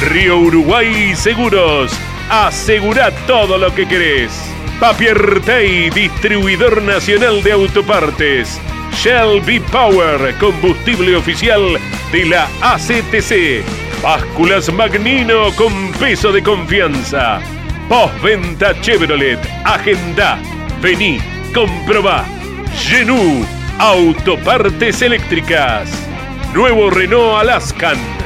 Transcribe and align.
Río 0.00 0.38
Uruguay 0.38 1.14
Seguros. 1.16 1.92
Asegura 2.28 3.10
todo 3.26 3.58
lo 3.58 3.74
que 3.74 3.86
querés. 3.86 4.32
Papier 4.78 5.40
Tay, 5.40 5.90
distribuidor 5.90 6.82
nacional 6.82 7.42
de 7.42 7.52
autopartes. 7.52 8.60
Shell 8.92 9.40
V-Power, 9.44 10.34
combustible 10.38 11.16
oficial 11.16 11.78
de 12.12 12.24
la 12.26 12.48
ACTC. 12.60 13.62
Básculas 14.02 14.72
Magnino 14.72 15.50
con 15.56 15.92
peso 15.92 16.30
de 16.30 16.42
confianza. 16.42 17.40
Postventa 17.88 18.78
Chevrolet. 18.80 19.38
Agenda. 19.64 20.38
Vení, 20.80 21.18
comprobá. 21.54 22.24
Genú, 22.74 23.46
autopartes 23.78 25.00
eléctricas. 25.00 25.90
Nuevo 26.52 26.90
Renault 26.90 27.40
Alaskan. 27.40 28.25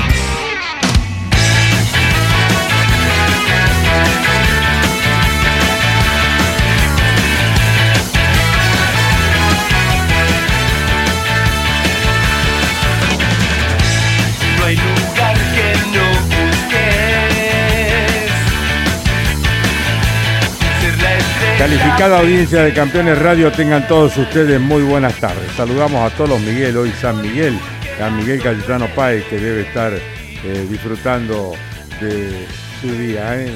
Calificada 21.61 22.21
audiencia 22.21 22.63
de 22.63 22.73
Campeones 22.73 23.19
Radio, 23.19 23.51
tengan 23.51 23.87
todos 23.87 24.17
ustedes 24.17 24.59
muy 24.59 24.81
buenas 24.81 25.19
tardes. 25.19 25.51
Saludamos 25.51 26.11
a 26.11 26.15
todos 26.15 26.31
los 26.31 26.41
Miguel, 26.41 26.75
hoy 26.75 26.89
San 26.89 27.21
Miguel, 27.21 27.55
San 27.99 28.17
Miguel 28.17 28.41
Cayetano 28.41 28.87
Páez, 28.95 29.23
que 29.25 29.37
debe 29.37 29.61
estar 29.61 29.93
eh, 29.93 30.67
disfrutando 30.67 31.53
de 32.01 32.47
su 32.81 32.91
día. 32.97 33.39
¿eh? 33.39 33.53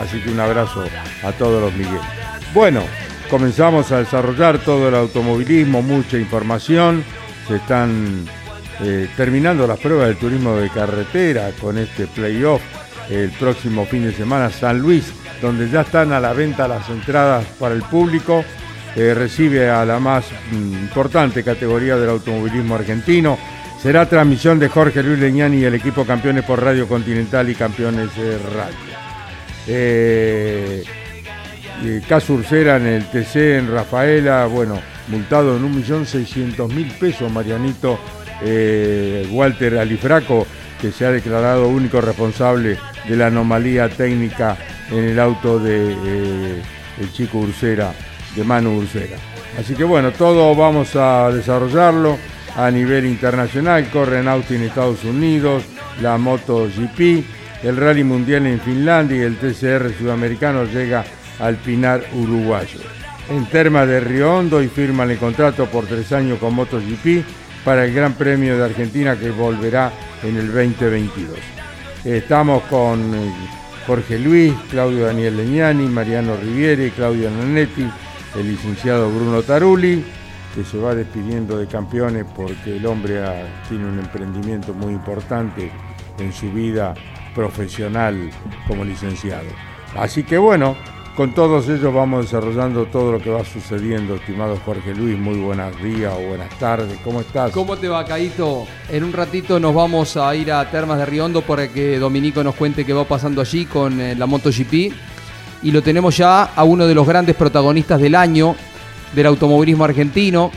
Así 0.00 0.20
que 0.20 0.30
un 0.30 0.40
abrazo 0.40 0.86
a 1.22 1.32
todos 1.32 1.60
los 1.60 1.74
Miguel. 1.74 2.00
Bueno, 2.54 2.82
comenzamos 3.28 3.92
a 3.92 3.98
desarrollar 3.98 4.60
todo 4.60 4.88
el 4.88 4.94
automovilismo, 4.94 5.82
mucha 5.82 6.16
información. 6.16 7.04
Se 7.46 7.56
están 7.56 8.24
eh, 8.80 9.06
terminando 9.18 9.66
las 9.66 9.78
pruebas 9.80 10.06
del 10.06 10.16
turismo 10.16 10.56
de 10.56 10.70
carretera 10.70 11.50
con 11.60 11.76
este 11.76 12.06
playoff 12.06 12.62
el 13.10 13.30
próximo 13.32 13.84
fin 13.84 14.04
de 14.04 14.14
semana 14.14 14.48
San 14.48 14.78
Luis, 14.78 15.12
donde 15.40 15.68
ya 15.68 15.82
están 15.82 16.12
a 16.12 16.20
la 16.20 16.32
venta 16.32 16.68
las 16.68 16.88
entradas 16.88 17.44
para 17.58 17.74
el 17.74 17.82
público. 17.82 18.44
Eh, 18.96 19.12
recibe 19.12 19.68
a 19.68 19.84
la 19.84 19.98
más 19.98 20.24
mm, 20.52 20.74
importante 20.74 21.42
categoría 21.42 21.96
del 21.96 22.10
automovilismo 22.10 22.76
argentino. 22.76 23.36
Será 23.82 24.08
transmisión 24.08 24.58
de 24.58 24.68
Jorge 24.68 25.02
Luis 25.02 25.18
Leñani 25.18 25.58
y 25.58 25.64
el 25.64 25.74
equipo 25.74 26.06
Campeones 26.06 26.44
por 26.44 26.62
Radio 26.62 26.88
Continental 26.88 27.50
y 27.50 27.54
Campeones 27.54 28.08
eh, 28.16 28.38
Radio. 28.54 28.96
Eh, 29.66 30.84
y 31.82 32.00
Caso 32.00 32.34
Ursera 32.34 32.76
en 32.76 32.86
el 32.86 33.04
TC 33.04 33.58
en 33.58 33.70
Rafaela, 33.70 34.46
bueno, 34.46 34.80
multado 35.08 35.56
en 35.56 35.84
1.600.000 35.84 36.98
pesos, 36.98 37.30
Marianito 37.30 37.98
eh, 38.42 39.28
Walter 39.30 39.78
Alifraco, 39.78 40.46
que 40.80 40.92
se 40.92 41.06
ha 41.06 41.10
declarado 41.10 41.68
único 41.68 42.00
responsable 42.00 42.78
de 43.08 43.16
la 43.16 43.26
anomalía 43.26 43.88
técnica 43.88 44.56
en 44.90 45.04
el 45.04 45.18
auto 45.18 45.58
de 45.58 45.92
eh, 45.92 46.62
chico 47.12 47.38
Ursera, 47.38 47.92
de 48.34 48.44
Manu 48.44 48.78
Ursera. 48.78 49.16
Así 49.58 49.74
que 49.74 49.84
bueno, 49.84 50.12
todo 50.12 50.54
vamos 50.54 50.96
a 50.96 51.30
desarrollarlo 51.30 52.18
a 52.56 52.70
nivel 52.70 53.06
internacional, 53.06 53.88
corre 53.90 54.20
en 54.20 54.28
Austin, 54.28 54.62
Estados 54.62 55.04
Unidos, 55.04 55.64
la 56.00 56.18
MotoGP, 56.18 57.24
el 57.62 57.76
Rally 57.76 58.04
Mundial 58.04 58.46
en 58.46 58.60
Finlandia 58.60 59.16
y 59.16 59.20
el 59.20 59.38
TCR 59.38 59.92
sudamericano 59.96 60.64
llega 60.64 61.04
al 61.38 61.56
Pinar 61.56 62.04
uruguayo. 62.14 62.80
En 63.30 63.46
Termas 63.46 63.88
de 63.88 64.00
Río 64.00 64.36
Hondo 64.36 64.62
y 64.62 64.68
firman 64.68 65.10
el 65.10 65.18
contrato 65.18 65.66
por 65.66 65.86
tres 65.86 66.12
años 66.12 66.38
con 66.38 66.54
MotoGP 66.54 67.24
para 67.64 67.84
el 67.86 67.94
Gran 67.94 68.12
Premio 68.12 68.58
de 68.58 68.64
Argentina 68.64 69.16
que 69.16 69.30
volverá 69.30 69.90
en 70.22 70.36
el 70.36 70.52
2022. 70.52 71.38
Estamos 72.04 72.62
con 72.64 73.14
eh, 73.14 73.32
Jorge 73.86 74.18
Luis, 74.18 74.54
Claudio 74.70 75.06
Daniel 75.06 75.36
Leñani, 75.36 75.86
Mariano 75.86 76.36
Riviere, 76.36 76.90
Claudio 76.90 77.30
Nanetti, 77.30 77.86
el 78.34 78.48
licenciado 78.48 79.10
Bruno 79.10 79.42
Tarulli, 79.42 80.02
que 80.54 80.64
se 80.64 80.78
va 80.78 80.94
despidiendo 80.94 81.58
de 81.58 81.66
campeones 81.66 82.24
porque 82.34 82.76
el 82.78 82.86
hombre 82.86 83.22
tiene 83.68 83.86
un 83.86 83.98
emprendimiento 83.98 84.72
muy 84.72 84.94
importante 84.94 85.70
en 86.18 86.32
su 86.32 86.50
vida 86.50 86.94
profesional 87.34 88.30
como 88.66 88.84
licenciado. 88.84 89.48
Así 89.96 90.22
que 90.22 90.38
bueno, 90.38 90.76
con 91.14 91.32
todos 91.32 91.68
ellos 91.68 91.94
vamos 91.94 92.24
desarrollando 92.24 92.86
todo 92.86 93.12
lo 93.12 93.20
que 93.20 93.30
va 93.30 93.44
sucediendo, 93.44 94.16
estimado 94.16 94.58
Jorge 94.64 94.94
Luis. 94.94 95.16
Muy 95.16 95.38
buenos 95.38 95.80
días 95.82 96.12
o 96.16 96.28
buenas 96.28 96.50
tardes, 96.58 96.98
¿cómo 97.04 97.20
estás? 97.20 97.52
¿Cómo 97.52 97.76
te 97.76 97.88
va, 97.88 98.04
Caito? 98.04 98.66
En 98.88 99.04
un 99.04 99.12
ratito 99.12 99.60
nos 99.60 99.74
vamos 99.74 100.16
a 100.16 100.34
ir 100.34 100.50
a 100.50 100.68
Termas 100.70 100.98
de 100.98 101.06
Riondo 101.06 101.42
para 101.42 101.68
que 101.68 101.98
Dominico 101.98 102.42
nos 102.42 102.56
cuente 102.56 102.84
qué 102.84 102.92
va 102.92 103.04
pasando 103.04 103.40
allí 103.40 103.64
con 103.66 104.00
eh, 104.00 104.16
la 104.16 104.26
MotoGP. 104.26 104.92
Y 105.62 105.70
lo 105.70 105.82
tenemos 105.82 106.16
ya 106.16 106.42
a 106.44 106.64
uno 106.64 106.86
de 106.86 106.94
los 106.94 107.06
grandes 107.06 107.36
protagonistas 107.36 108.00
del 108.00 108.16
año 108.16 108.56
del 109.14 109.26
automovilismo 109.26 109.84
argentino. 109.84 110.50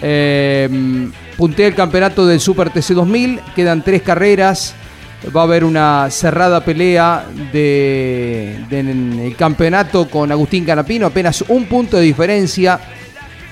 Eh, 0.00 1.10
puntea 1.36 1.66
el 1.66 1.74
campeonato 1.74 2.24
del 2.24 2.40
Super 2.40 2.70
TC 2.70 2.94
2000, 2.94 3.40
quedan 3.56 3.82
tres 3.82 4.02
carreras. 4.02 4.74
Va 5.34 5.40
a 5.40 5.44
haber 5.44 5.64
una 5.64 6.08
cerrada 6.10 6.64
pelea 6.64 7.26
de, 7.52 8.56
de- 8.70 8.78
en 8.78 9.18
el 9.20 9.34
campeonato 9.36 10.08
con 10.08 10.30
Agustín 10.30 10.64
Canapino, 10.64 11.06
apenas 11.06 11.44
un 11.48 11.64
punto 11.66 11.96
de 11.96 12.04
diferencia. 12.04 12.78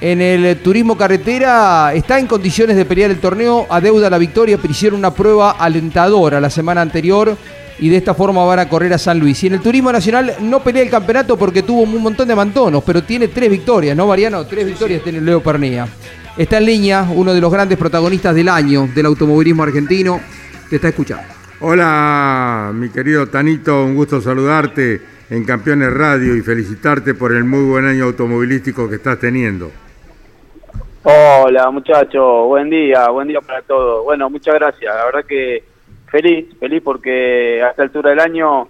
En 0.00 0.21
el 0.21 0.59
turismo 0.59 0.97
carretera 0.97 1.93
está 1.94 2.19
en 2.19 2.27
condiciones 2.27 2.77
de 2.77 2.84
pelear 2.84 3.10
el 3.10 3.19
torneo, 3.19 3.66
adeuda 3.69 4.09
la 4.10 4.19
victoria, 4.19 4.59
pero 4.59 4.71
hicieron 4.71 4.99
una 4.99 5.12
prueba 5.12 5.53
alentadora 5.53 6.41
la 6.41 6.50
semana 6.50 6.82
anterior 6.82 7.37
y 7.78 7.88
de 7.88 7.97
esta 7.97 8.15
forma 8.15 8.44
van 8.44 8.59
a 8.60 8.69
correr 8.69 8.93
a 8.93 8.98
San 8.98 9.19
Luis. 9.19 9.43
Y 9.43 9.48
en 9.48 9.54
el 9.54 9.60
turismo 9.60 9.91
nacional 9.91 10.34
no 10.43 10.60
pelea 10.62 10.83
el 10.83 10.91
campeonato 10.91 11.37
porque 11.37 11.62
tuvo 11.62 11.81
un 11.83 12.00
montón 12.03 12.28
de 12.28 12.34
mantonos, 12.37 12.84
pero 12.84 13.03
tiene 13.03 13.28
tres 13.28 13.50
victorias, 13.50 13.97
¿no, 13.97 14.06
Mariano? 14.06 14.44
Tres 14.47 14.66
victorias 14.66 15.03
tiene 15.03 15.21
Leo 15.21 15.43
Pernía. 15.43 15.88
Está 16.37 16.59
en 16.59 16.66
línea 16.66 17.09
uno 17.12 17.33
de 17.34 17.41
los 17.41 17.50
grandes 17.50 17.77
protagonistas 17.78 18.34
del 18.34 18.48
año 18.50 18.88
del 18.94 19.06
automovilismo 19.06 19.62
argentino. 19.62 20.21
Te 20.69 20.77
está 20.77 20.88
escuchando. 20.88 21.35
Hola, 21.58 22.70
mi 22.74 22.91
querido 22.91 23.28
Tanito, 23.28 23.82
un 23.82 23.94
gusto 23.94 24.20
saludarte 24.20 25.00
en 25.30 25.42
Campeones 25.47 25.91
Radio 25.91 26.36
y 26.36 26.42
felicitarte 26.42 27.14
por 27.14 27.32
el 27.32 27.44
muy 27.44 27.64
buen 27.64 27.86
año 27.86 28.04
automovilístico 28.04 28.86
que 28.91 28.97
estás 28.97 29.18
teniendo. 29.18 29.70
Hola 31.03 31.70
muchachos, 31.70 32.47
buen 32.47 32.68
día, 32.68 33.08
buen 33.08 33.28
día 33.28 33.41
para 33.41 33.62
todos. 33.62 34.04
Bueno, 34.04 34.28
muchas 34.28 34.54
gracias, 34.54 34.94
la 34.94 35.06
verdad 35.06 35.24
que 35.24 35.64
feliz, 36.10 36.47
feliz 36.60 36.82
porque 36.84 37.62
a 37.62 37.70
esta 37.70 37.84
altura 37.84 38.10
del 38.10 38.20
año, 38.20 38.68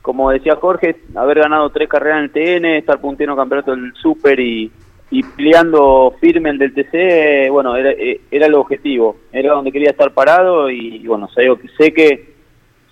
como 0.00 0.30
decía 0.30 0.56
Jorge, 0.56 0.96
haber 1.14 1.40
ganado 1.40 1.68
tres 1.68 1.90
carreras 1.90 2.20
en 2.20 2.24
el 2.24 2.30
TN, 2.30 2.64
estar 2.78 2.98
puntero 3.02 3.36
campeonato 3.36 3.72
del 3.72 3.92
Super 3.92 4.40
y, 4.40 4.72
y 5.10 5.22
peleando 5.22 6.14
firme 6.20 6.50
el 6.50 6.58
del 6.58 6.74
TC, 6.74 7.50
bueno, 7.50 7.76
era, 7.76 7.90
eh, 7.92 8.20
era 8.30 8.46
el 8.46 8.54
objetivo, 8.54 9.16
era 9.32 9.54
donde 9.54 9.72
quería 9.72 9.90
estar 9.90 10.12
parado 10.12 10.70
y, 10.70 11.06
bueno, 11.06 11.28
sé, 11.34 11.46
sé 11.78 11.92
que 11.92 12.34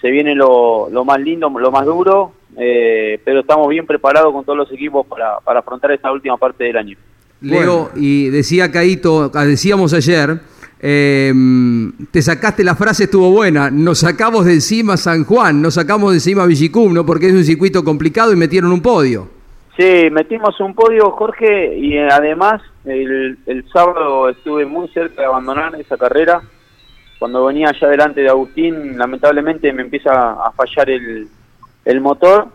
se 0.01 0.11
viene 0.11 0.35
lo, 0.35 0.89
lo 0.91 1.05
más 1.05 1.21
lindo, 1.21 1.51
lo 1.51 1.71
más 1.71 1.85
duro, 1.85 2.33
eh, 2.57 3.21
pero 3.25 3.41
estamos 3.41 3.69
bien 3.69 3.87
preparados 3.87 4.33
con 4.33 4.45
todos 4.45 4.59
los 4.59 4.73
equipos 4.73 5.07
para, 5.07 5.41
para 5.41 5.61
afrontar 5.61 5.93
esta 5.93 6.11
última 6.11 6.37
parte 6.39 6.65
del 6.65 6.77
año. 6.77 6.97
Leo, 7.43 7.91
y 7.95 8.31
decía 8.31 8.73
Caito, 8.73 9.29
decíamos 9.29 9.93
ayer, 9.93 10.41
eh, 10.81 11.33
te 12.11 12.23
sacaste 12.23 12.65
la 12.65 12.75
frase, 12.75 13.05
estuvo 13.05 13.31
buena, 13.31 13.71
nos 13.71 13.99
sacamos 13.99 14.47
de 14.47 14.55
encima 14.55 14.97
San 14.97 15.25
Juan, 15.25 15.61
nos 15.61 15.75
sacamos 15.75 16.13
de 16.13 16.17
encima 16.17 16.47
Villicum, 16.47 16.95
¿no? 16.95 17.05
Porque 17.05 17.27
es 17.27 17.35
un 17.35 17.45
circuito 17.45 17.85
complicado 17.85 18.33
y 18.33 18.37
metieron 18.37 18.73
un 18.73 18.81
podio. 18.81 19.36
Sí, 19.77 20.09
metimos 20.11 20.59
un 20.61 20.75
podio, 20.75 21.11
Jorge, 21.11 21.77
y 21.77 21.99
eh, 21.99 22.09
además 22.11 22.63
el, 22.87 23.39
el 23.45 23.69
sábado 23.71 24.31
estuve 24.31 24.65
muy 24.65 24.89
cerca 24.89 25.21
de 25.21 25.27
abandonar 25.27 25.75
esa 25.79 25.99
carrera. 25.99 26.41
Cuando 27.19 27.45
venía 27.45 27.69
allá 27.69 27.89
delante 27.89 28.23
de 28.23 28.31
Agustín, 28.31 28.97
lamentablemente 28.97 29.73
me 29.75 29.83
empieza 29.83 30.33
a 30.33 30.51
fallar 30.53 30.89
el, 30.89 31.29
el 31.85 32.01
motor 32.01 32.49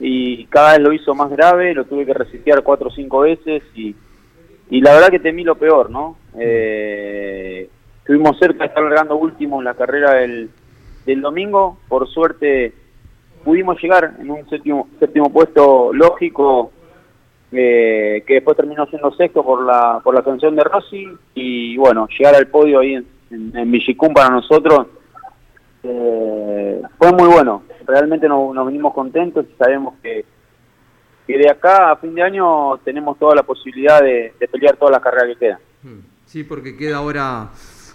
y 0.00 0.46
cada 0.46 0.72
vez 0.72 0.80
lo 0.80 0.92
hizo 0.94 1.14
más 1.14 1.30
grave, 1.30 1.74
lo 1.74 1.84
tuve 1.84 2.06
que 2.06 2.14
resetear 2.14 2.62
cuatro 2.62 2.88
o 2.88 2.92
cinco 2.92 3.20
veces 3.20 3.62
y, 3.74 3.94
y 4.70 4.80
la 4.80 4.94
verdad 4.94 5.10
que 5.10 5.20
temí 5.20 5.44
lo 5.44 5.56
peor, 5.56 5.90
¿no? 5.90 6.16
Eh, 6.38 7.68
estuvimos 7.98 8.38
cerca 8.38 8.60
de 8.60 8.68
estar 8.68 8.82
largando 8.82 9.16
último 9.16 9.60
en 9.60 9.64
la 9.64 9.74
carrera 9.74 10.14
del, 10.14 10.48
del 11.04 11.20
domingo, 11.20 11.78
por 11.88 12.08
suerte 12.08 12.72
pudimos 13.44 13.80
llegar 13.82 14.14
en 14.18 14.30
un 14.30 14.48
séptimo, 14.48 14.88
séptimo 14.98 15.32
puesto 15.32 15.92
lógico 15.92 16.72
eh, 17.50 18.24
que 18.26 18.34
después 18.34 18.56
terminó 18.56 18.86
siendo 18.86 19.12
sexto 19.12 19.44
por 19.44 19.64
la 19.64 20.00
por 20.02 20.14
la 20.14 20.22
canción 20.22 20.56
de 20.56 20.64
Rossi 20.64 21.06
y 21.34 21.76
bueno 21.76 22.08
llegar 22.18 22.34
al 22.34 22.46
podio 22.46 22.80
ahí 22.80 22.94
en, 22.94 23.06
en, 23.54 23.70
Villicum 23.70 24.14
para 24.14 24.30
nosotros 24.30 24.86
eh, 25.82 26.82
fue 26.98 27.12
muy 27.12 27.28
bueno. 27.28 27.64
Realmente 27.86 28.28
nos, 28.28 28.54
nos 28.54 28.66
venimos 28.66 28.94
contentos 28.94 29.44
y 29.50 29.56
sabemos 29.56 29.94
que, 30.02 30.24
que 31.26 31.38
de 31.38 31.50
acá 31.50 31.90
a 31.90 31.96
fin 31.96 32.14
de 32.14 32.22
año 32.22 32.78
tenemos 32.78 33.18
toda 33.18 33.34
la 33.34 33.42
posibilidad 33.42 34.00
de, 34.00 34.34
pelear 34.50 34.76
todas 34.76 34.92
las 34.92 35.02
carreras 35.02 35.28
que 35.28 35.46
quedan. 35.46 35.58
Sí, 36.26 36.44
porque 36.44 36.76
queda 36.76 36.98
ahora 36.98 37.50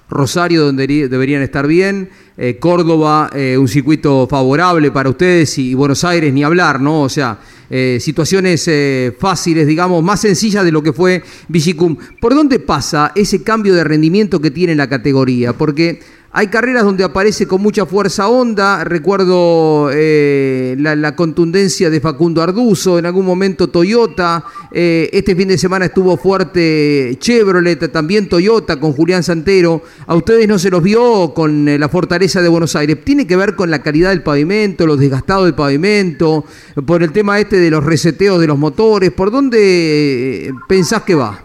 Rosario 0.09 0.63
donde 0.65 0.87
deberían 1.09 1.41
estar 1.41 1.67
bien, 1.67 2.09
eh, 2.37 2.57
Córdoba, 2.59 3.29
eh, 3.33 3.57
un 3.57 3.67
circuito 3.67 4.27
favorable 4.27 4.91
para 4.91 5.09
ustedes 5.09 5.57
y 5.57 5.73
Buenos 5.73 6.03
Aires 6.03 6.33
ni 6.33 6.43
hablar, 6.43 6.79
¿no? 6.79 7.01
O 7.01 7.09
sea, 7.09 7.39
eh, 7.69 7.97
situaciones 7.99 8.65
eh, 8.67 9.13
fáciles, 9.19 9.67
digamos, 9.67 10.01
más 10.01 10.21
sencillas 10.21 10.63
de 10.63 10.71
lo 10.71 10.81
que 10.81 10.93
fue 10.93 11.23
Vigicum. 11.49 11.97
¿Por 12.21 12.33
dónde 12.33 12.59
pasa 12.59 13.11
ese 13.13 13.43
cambio 13.43 13.75
de 13.75 13.83
rendimiento 13.83 14.39
que 14.39 14.51
tiene 14.51 14.73
la 14.73 14.87
categoría? 14.87 15.51
Porque 15.51 15.99
hay 16.31 16.47
carreras 16.47 16.83
donde 16.83 17.03
aparece 17.03 17.47
con 17.47 17.61
mucha 17.61 17.85
fuerza 17.85 18.27
Honda, 18.27 18.83
recuerdo 18.83 19.89
eh, 19.93 20.75
la, 20.77 21.15
contundencia 21.15 21.89
de 21.89 22.01
Facundo 22.01 22.41
Arduzo, 22.41 22.99
en 22.99 23.05
algún 23.05 23.25
momento 23.25 23.69
Toyota, 23.69 24.43
eh, 24.71 25.09
este 25.13 25.35
fin 25.35 25.47
de 25.47 25.57
semana 25.57 25.85
estuvo 25.85 26.17
fuerte 26.17 27.15
Chevrolet, 27.19 27.91
también 27.91 28.27
Toyota 28.27 28.79
con 28.79 28.93
Julián 28.93 29.23
Santero, 29.23 29.81
a 30.05 30.15
ustedes 30.15 30.47
no 30.47 30.59
se 30.59 30.69
los 30.69 30.83
vio 30.83 31.33
con 31.33 31.67
eh, 31.67 31.79
la 31.79 31.87
fortaleza 31.87 32.41
de 32.41 32.49
Buenos 32.49 32.75
Aires, 32.75 33.03
tiene 33.03 33.25
que 33.25 33.37
ver 33.37 33.55
con 33.55 33.71
la 33.71 33.81
calidad 33.81 34.09
del 34.09 34.21
pavimento, 34.21 34.85
los 34.85 34.99
desgastados 34.99 35.45
del 35.45 35.55
pavimento, 35.55 36.43
por 36.85 37.03
el 37.03 37.13
tema 37.13 37.39
este 37.39 37.57
de 37.57 37.71
los 37.71 37.85
reseteos 37.85 38.39
de 38.39 38.47
los 38.47 38.57
motores, 38.57 39.11
¿por 39.11 39.31
dónde 39.31 40.53
pensás 40.67 41.03
que 41.03 41.15
va? 41.15 41.39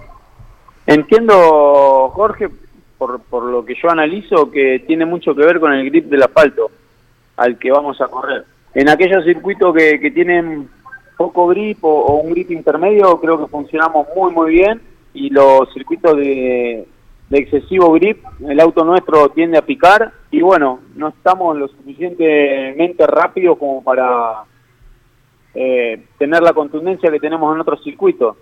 Entiendo, 0.86 2.10
Jorge, 2.12 2.50
por, 3.02 3.20
por 3.22 3.42
lo 3.42 3.64
que 3.64 3.74
yo 3.74 3.90
analizo, 3.90 4.48
que 4.48 4.84
tiene 4.86 5.04
mucho 5.04 5.34
que 5.34 5.44
ver 5.44 5.58
con 5.58 5.72
el 5.72 5.90
grip 5.90 6.04
del 6.04 6.22
asfalto 6.22 6.70
al 7.36 7.58
que 7.58 7.72
vamos 7.72 8.00
a 8.00 8.06
correr. 8.06 8.44
En 8.74 8.88
aquellos 8.88 9.24
circuitos 9.24 9.74
que, 9.74 10.10
tienen 10.12 10.68
poco 11.16 11.48
grip 11.48 11.84
o, 11.84 11.88
o 11.88 12.20
un 12.20 12.30
grip 12.30 12.52
intermedio, 12.52 13.20
creo 13.20 13.40
que 13.40 13.50
funcionamos 13.50 14.06
muy, 14.14 14.30
muy 14.30 14.52
bien. 14.52 14.80
Y 15.14 15.30
los 15.30 15.72
circuitos 15.74 16.16
de, 16.16 16.86
de 17.28 17.38
excesivo 17.38 17.92
grip, 17.94 18.22
el 18.48 18.60
auto 18.60 18.84
nuestro 18.84 19.30
tiende 19.30 19.58
a 19.58 19.66
picar. 19.66 20.12
Y 20.30 20.40
bueno, 20.40 20.78
no 20.94 21.08
estamos 21.08 21.56
lo 21.56 21.66
suficientemente 21.66 23.04
rápidos 23.08 23.58
como 23.58 23.82
para 23.82 24.44
eh, 25.54 26.04
tener 26.18 26.40
la 26.40 26.52
contundencia 26.52 27.10
que 27.10 27.18
tenemos 27.18 27.52
en 27.52 27.62
otros 27.62 27.82
circuitos. 27.82 28.36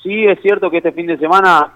Sí, 0.00 0.24
es 0.24 0.40
cierto 0.40 0.70
que 0.70 0.76
este 0.76 0.92
fin 0.92 1.08
de 1.08 1.18
semana 1.18 1.72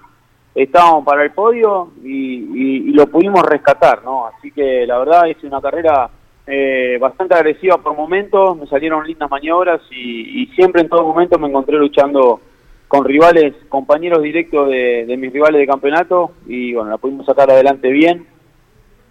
estábamos 0.63 1.05
para 1.05 1.23
el 1.25 1.31
podio 1.31 1.93
y, 2.05 2.93
lo 2.93 3.07
pudimos 3.07 3.43
rescatar, 3.43 4.03
¿no? 4.05 4.27
Así 4.27 4.51
que 4.51 4.85
la 4.87 4.99
verdad 4.99 5.29
es 5.29 5.43
una 5.45 5.61
carrera 5.61 6.11
eh, 6.47 6.99
bastante 7.01 7.35
agresiva 7.35 7.79
por 7.79 7.97
momentos, 7.97 8.57
me 8.57 8.67
salieron 8.67 9.07
lindas 9.07 9.31
maniobras 9.31 9.81
y, 9.91 10.47
siempre 10.57 10.83
en 10.83 10.89
todo 10.89 11.05
momento 11.05 11.39
me 11.39 11.49
encontré 11.49 11.77
luchando 11.77 12.41
con 12.89 13.05
rivales, 13.05 13.55
compañeros 13.69 14.21
directos 14.23 14.69
de, 14.69 15.15
mis 15.17 15.33
rivales 15.33 15.61
de 15.61 15.67
campeonato 15.67 16.33
y 16.47 16.73
bueno, 16.73 16.91
la 16.91 16.99
pudimos 16.99 17.27
sacar 17.27 17.49
adelante 17.51 17.91
bien 17.91 18.27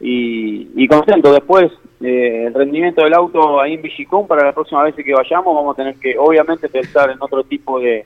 y, 0.01 0.67
y 0.75 0.87
contento. 0.87 1.31
Después, 1.31 1.71
eh, 2.01 2.45
el 2.47 2.53
rendimiento 2.53 3.03
del 3.03 3.13
auto 3.13 3.61
ahí 3.61 3.75
en 3.75 3.81
Vigicón, 3.81 4.27
para 4.27 4.45
la 4.45 4.53
próxima 4.53 4.83
vez 4.83 4.95
que 4.95 5.13
vayamos, 5.13 5.55
vamos 5.55 5.73
a 5.73 5.77
tener 5.77 5.95
que, 5.95 6.17
obviamente, 6.17 6.67
pensar 6.67 7.09
en 7.09 7.17
otro 7.21 7.43
tipo 7.45 7.79
de, 7.79 8.05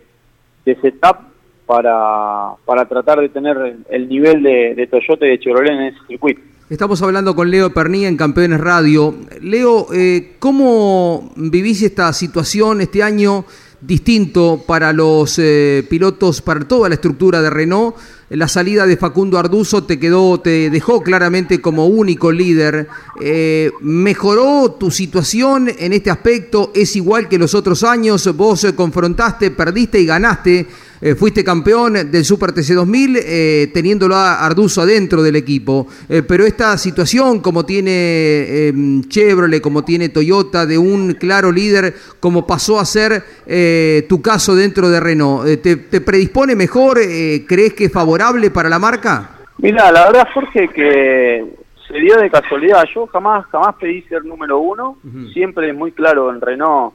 de 0.64 0.76
setup 0.76 1.31
para, 1.66 2.56
para 2.66 2.86
tratar 2.88 3.20
de 3.20 3.30
tener 3.30 3.58
el, 3.58 3.86
el 3.90 4.10
nivel 4.10 4.44
de, 4.44 4.76
de 4.76 4.88
Toyota 4.88 5.26
y 5.26 5.30
de 5.30 5.40
Chevrolet 5.40 5.72
en 5.72 5.82
ese 5.84 6.00
circuito. 6.08 6.42
Estamos 6.70 7.02
hablando 7.02 7.36
con 7.36 7.52
Leo 7.52 7.74
Pernilla 7.74 8.08
en 8.08 8.16
Campeones 8.16 8.62
Radio. 8.62 9.14
Leo, 9.42 9.88
eh, 9.94 10.36
¿cómo 10.40 11.34
vivís 11.36 11.82
esta 11.82 12.14
situación 12.14 12.80
este 12.80 13.04
año 13.04 13.44
distinto 13.82 14.64
para 14.66 14.94
los 14.94 15.38
eh, 15.38 15.86
pilotos, 15.90 16.42
para 16.42 16.62
toda 16.62 16.88
la 16.88 16.96
estructura 16.96 17.42
de 17.42 17.50
Renault? 17.50 17.98
La 18.30 18.48
salida 18.48 18.86
de 18.86 18.96
Facundo 18.96 19.38
Arduzo 19.38 19.84
te 19.84 20.00
quedó, 20.00 20.40
te 20.40 20.70
dejó 20.70 21.02
claramente 21.02 21.60
como 21.60 21.88
único 21.88 22.32
líder. 22.32 22.88
Eh, 23.20 23.74
¿Mejoró 23.82 24.72
tu 24.80 24.92
situación 24.92 25.70
en 25.78 25.92
este 25.92 26.10
aspecto? 26.10 26.72
¿Es 26.74 26.96
igual 26.96 27.28
que 27.28 27.38
los 27.38 27.54
otros 27.54 27.84
años? 27.84 28.34
Vos 28.38 28.66
confrontaste, 28.78 29.52
perdiste 29.52 30.00
y 30.00 30.06
ganaste. 30.06 30.68
Eh, 31.02 31.16
fuiste 31.16 31.44
campeón 31.44 32.12
del 32.12 32.24
Super 32.24 32.52
TC 32.52 32.76
2000 32.76 33.18
eh, 33.18 33.72
teniéndolo 33.74 34.16
a 34.16 34.46
Arduzo 34.46 34.82
adentro 34.82 35.24
del 35.24 35.36
equipo. 35.36 35.88
Eh, 36.08 36.22
pero 36.22 36.46
esta 36.46 36.78
situación, 36.78 37.40
como 37.40 37.66
tiene 37.66 37.92
eh, 37.92 38.74
Chevrolet, 39.08 39.62
como 39.62 39.84
tiene 39.84 40.10
Toyota, 40.10 40.68
de 40.68 40.78
un 40.78 41.14
claro 41.14 41.52
líder, 41.52 41.96
como 42.20 42.46
pasó 42.46 42.80
a 42.80 42.86
ser 42.86 43.24
eh, 43.48 44.06
tu 44.08 44.22
caso 44.22 44.54
dentro 44.54 44.90
de 44.90 45.00
Renault, 45.00 45.62
¿te, 45.62 45.76
te 45.78 46.02
predispone 46.02 46.56
mejor? 46.56 47.00
Eh, 47.02 47.46
¿Crees 47.48 47.74
que 47.74 47.86
es 47.86 47.92
favorable 47.92 48.52
para 48.52 48.70
la 48.70 48.78
marca? 48.78 49.32
Mira, 49.58 49.92
la 49.92 50.06
verdad, 50.06 50.28
Jorge, 50.34 50.68
que 50.70 51.46
se 51.88 52.00
dio 52.00 52.18
de 52.18 52.30
casualidad. 52.30 52.84
Yo 52.94 53.08
jamás, 53.08 53.46
jamás 53.48 53.76
pedí 53.80 54.02
ser 54.04 54.24
número 54.24 54.60
uno. 54.60 54.98
Siempre 55.34 55.70
es 55.70 55.76
muy 55.76 55.92
claro 55.92 56.32
en 56.32 56.42
Renault. 56.42 56.94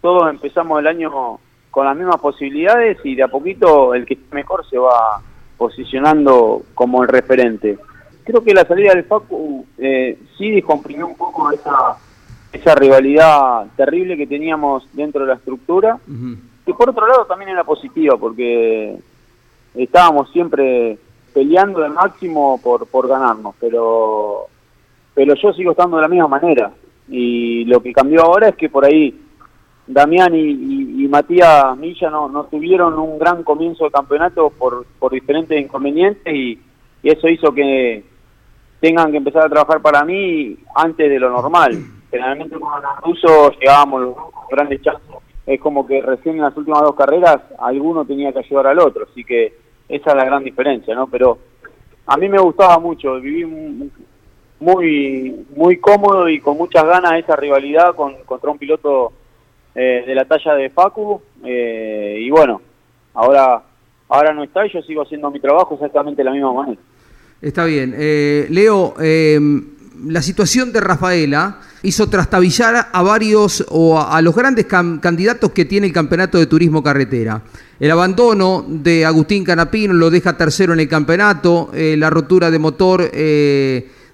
Todos 0.00 0.30
empezamos 0.30 0.78
el 0.80 0.86
año 0.86 1.38
con 1.70 1.86
las 1.86 1.96
mismas 1.96 2.20
posibilidades 2.20 2.98
y 3.04 3.14
de 3.14 3.22
a 3.22 3.28
poquito 3.28 3.94
el 3.94 4.04
que 4.04 4.14
esté 4.14 4.34
mejor 4.34 4.68
se 4.68 4.78
va 4.78 5.22
posicionando 5.56 6.62
como 6.74 7.02
el 7.02 7.08
referente. 7.08 7.78
Creo 8.24 8.42
que 8.42 8.54
la 8.54 8.64
salida 8.64 8.94
del 8.94 9.04
Facu 9.04 9.66
eh, 9.78 10.18
sí 10.36 10.50
descomprimió 10.50 11.06
un 11.06 11.16
poco 11.16 11.50
esa, 11.52 11.96
esa 12.52 12.74
rivalidad 12.74 13.66
terrible 13.76 14.16
que 14.16 14.26
teníamos 14.26 14.88
dentro 14.92 15.22
de 15.22 15.28
la 15.28 15.34
estructura. 15.34 15.98
Que 16.64 16.74
por 16.74 16.90
otro 16.90 17.06
lado 17.06 17.24
también 17.26 17.50
era 17.50 17.64
positiva 17.64 18.16
porque 18.16 18.96
estábamos 19.74 20.30
siempre 20.30 20.98
peleando 21.32 21.84
al 21.84 21.92
máximo 21.92 22.60
por, 22.62 22.86
por 22.86 23.08
ganarnos, 23.08 23.54
pero, 23.60 24.46
pero 25.14 25.34
yo 25.34 25.52
sigo 25.52 25.72
estando 25.72 25.96
de 25.96 26.02
la 26.02 26.08
misma 26.08 26.28
manera. 26.28 26.72
Y 27.08 27.64
lo 27.64 27.80
que 27.80 27.92
cambió 27.92 28.22
ahora 28.22 28.48
es 28.48 28.56
que 28.56 28.68
por 28.68 28.84
ahí 28.84 29.18
Damián 29.92 30.34
y, 30.34 31.08
Matías 31.08 31.76
Milla 31.76 32.08
no, 32.10 32.46
tuvieron 32.48 32.96
un 32.96 33.18
gran 33.18 33.42
comienzo 33.42 33.84
de 33.84 33.90
campeonato 33.90 34.50
por, 34.50 34.86
por 34.98 35.12
diferentes 35.12 35.60
inconvenientes 35.60 36.32
y, 36.32 36.58
eso 37.02 37.28
hizo 37.28 37.52
que 37.52 38.04
tengan 38.78 39.10
que 39.10 39.16
empezar 39.16 39.46
a 39.46 39.48
trabajar 39.48 39.80
para 39.80 40.04
mí 40.04 40.54
antes 40.74 41.08
de 41.08 41.18
lo 41.18 41.30
normal. 41.30 41.72
Generalmente 42.10 42.60
con 42.60 42.70
los 42.82 43.00
rusos 43.02 43.58
llegábamos 43.58 44.02
los 44.02 44.16
grandes 44.50 44.82
chances. 44.82 45.16
Es 45.46 45.58
como 45.60 45.86
que 45.86 46.02
recién 46.02 46.36
en 46.36 46.42
las 46.42 46.56
últimas 46.56 46.82
dos 46.82 46.94
carreras 46.94 47.40
alguno 47.58 48.04
tenía 48.04 48.34
que 48.34 48.40
ayudar 48.40 48.66
al 48.66 48.80
otro, 48.80 49.06
así 49.10 49.24
que 49.24 49.54
esa 49.88 50.10
es 50.10 50.16
la 50.16 50.26
gran 50.26 50.44
diferencia, 50.44 50.94
¿no? 50.94 51.06
Pero 51.06 51.38
a 52.06 52.18
mí 52.18 52.28
me 52.28 52.38
gustaba 52.38 52.78
mucho, 52.78 53.14
viví 53.18 53.46
muy 54.60 55.46
muy 55.56 55.78
cómodo 55.78 56.28
y 56.28 56.38
con 56.38 56.58
muchas 56.58 56.84
ganas 56.84 57.14
esa 57.14 57.34
rivalidad 57.34 57.94
con, 57.94 58.14
contra 58.26 58.50
un 58.50 58.58
piloto 58.58 59.12
eh, 59.74 60.04
de 60.06 60.14
la 60.14 60.24
talla 60.24 60.54
de 60.54 60.70
Facu 60.70 61.20
eh, 61.44 62.18
y 62.20 62.30
bueno, 62.30 62.60
ahora 63.14 63.62
ahora 64.08 64.34
no 64.34 64.42
está 64.42 64.66
y 64.66 64.72
yo 64.72 64.82
sigo 64.82 65.02
haciendo 65.02 65.30
mi 65.30 65.40
trabajo 65.40 65.74
exactamente 65.74 66.20
de 66.20 66.24
la 66.24 66.32
misma 66.32 66.52
manera. 66.52 66.80
Está 67.40 67.64
bien. 67.64 67.94
Eh, 67.96 68.46
Leo, 68.50 68.94
eh, 69.00 69.38
la 70.06 70.20
situación 70.20 70.72
de 70.72 70.80
Rafaela 70.80 71.60
hizo 71.82 72.10
trastabillar 72.10 72.88
a 72.92 73.02
varios 73.02 73.64
o 73.70 73.98
a, 74.00 74.20
los 74.20 74.34
grandes 74.34 74.66
candidatos 74.66 75.52
que 75.52 75.64
tiene 75.64 75.86
el 75.86 75.92
campeonato 75.92 76.38
de 76.38 76.46
turismo 76.46 76.82
carretera. 76.82 77.40
El 77.78 77.90
abandono 77.90 78.64
de 78.66 79.06
Agustín 79.06 79.44
Canapino 79.44 79.94
lo 79.94 80.10
deja 80.10 80.36
tercero 80.36 80.74
en 80.74 80.80
el 80.80 80.88
campeonato, 80.88 81.70
la 81.72 82.10
rotura 82.10 82.50
de 82.50 82.58
motor 82.58 83.10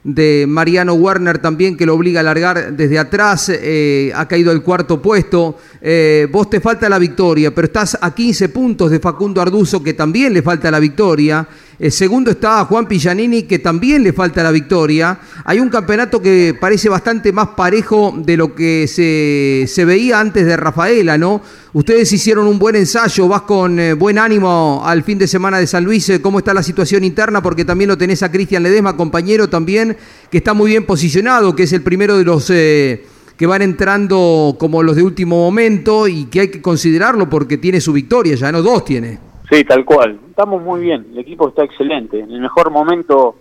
de 0.06 0.44
Mariano 0.46 0.94
Werner 0.94 1.38
también 1.38 1.76
que 1.76 1.84
lo 1.84 1.94
obliga 1.94 2.20
a 2.20 2.22
largar 2.22 2.76
desde 2.76 2.96
atrás, 2.96 3.50
eh, 3.52 4.12
ha 4.14 4.28
caído 4.28 4.52
al 4.52 4.62
cuarto 4.62 5.02
puesto. 5.02 5.58
Eh, 5.82 6.28
vos 6.30 6.48
te 6.48 6.60
falta 6.60 6.88
la 6.88 7.00
victoria, 7.00 7.52
pero 7.52 7.66
estás 7.66 7.98
a 8.00 8.14
15 8.14 8.50
puntos 8.50 8.92
de 8.92 9.00
Facundo 9.00 9.42
Arduzo 9.42 9.82
que 9.82 9.94
también 9.94 10.32
le 10.32 10.42
falta 10.42 10.70
la 10.70 10.78
victoria. 10.78 11.48
Eh, 11.76 11.90
segundo 11.90 12.30
está 12.30 12.64
Juan 12.66 12.86
Pillanini 12.86 13.42
que 13.42 13.58
también 13.58 14.04
le 14.04 14.12
falta 14.12 14.44
la 14.44 14.52
victoria. 14.52 15.18
Hay 15.44 15.58
un 15.58 15.70
campeonato 15.70 16.22
que 16.22 16.56
parece 16.58 16.88
bastante 16.88 17.32
más 17.32 17.48
parejo 17.56 18.14
de 18.16 18.36
lo 18.36 18.54
que 18.54 18.86
se, 18.86 19.64
se 19.66 19.84
veía 19.84 20.20
antes 20.20 20.46
de 20.46 20.56
Rafaela, 20.56 21.18
¿no? 21.18 21.42
Ustedes 21.76 22.10
hicieron 22.10 22.46
un 22.46 22.58
buen 22.58 22.74
ensayo, 22.74 23.28
vas 23.28 23.42
con 23.42 23.78
eh, 23.78 23.92
buen 23.92 24.16
ánimo 24.16 24.80
al 24.82 25.02
fin 25.02 25.18
de 25.18 25.26
semana 25.26 25.58
de 25.58 25.66
San 25.66 25.84
Luis. 25.84 26.08
Eh, 26.08 26.22
¿Cómo 26.22 26.38
está 26.38 26.54
la 26.54 26.62
situación 26.62 27.04
interna? 27.04 27.42
Porque 27.42 27.66
también 27.66 27.88
lo 27.88 27.98
tenés 27.98 28.22
a 28.22 28.32
Cristian 28.32 28.62
Ledesma, 28.62 28.96
compañero 28.96 29.50
también, 29.50 29.94
que 30.30 30.38
está 30.38 30.54
muy 30.54 30.70
bien 30.70 30.86
posicionado, 30.86 31.54
que 31.54 31.64
es 31.64 31.74
el 31.74 31.82
primero 31.82 32.16
de 32.16 32.24
los 32.24 32.48
eh, 32.48 33.04
que 33.36 33.46
van 33.46 33.60
entrando 33.60 34.56
como 34.58 34.82
los 34.82 34.96
de 34.96 35.02
último 35.02 35.36
momento 35.36 36.08
y 36.08 36.30
que 36.30 36.40
hay 36.40 36.50
que 36.50 36.62
considerarlo 36.62 37.28
porque 37.28 37.58
tiene 37.58 37.82
su 37.82 37.92
victoria, 37.92 38.36
ya 38.36 38.50
no 38.50 38.62
dos 38.62 38.82
tiene. 38.86 39.18
Sí, 39.50 39.62
tal 39.64 39.84
cual. 39.84 40.18
Estamos 40.30 40.62
muy 40.62 40.80
bien, 40.80 41.08
el 41.12 41.18
equipo 41.18 41.50
está 41.50 41.62
excelente. 41.62 42.20
En 42.20 42.30
el 42.30 42.40
mejor 42.40 42.70
momento 42.70 43.36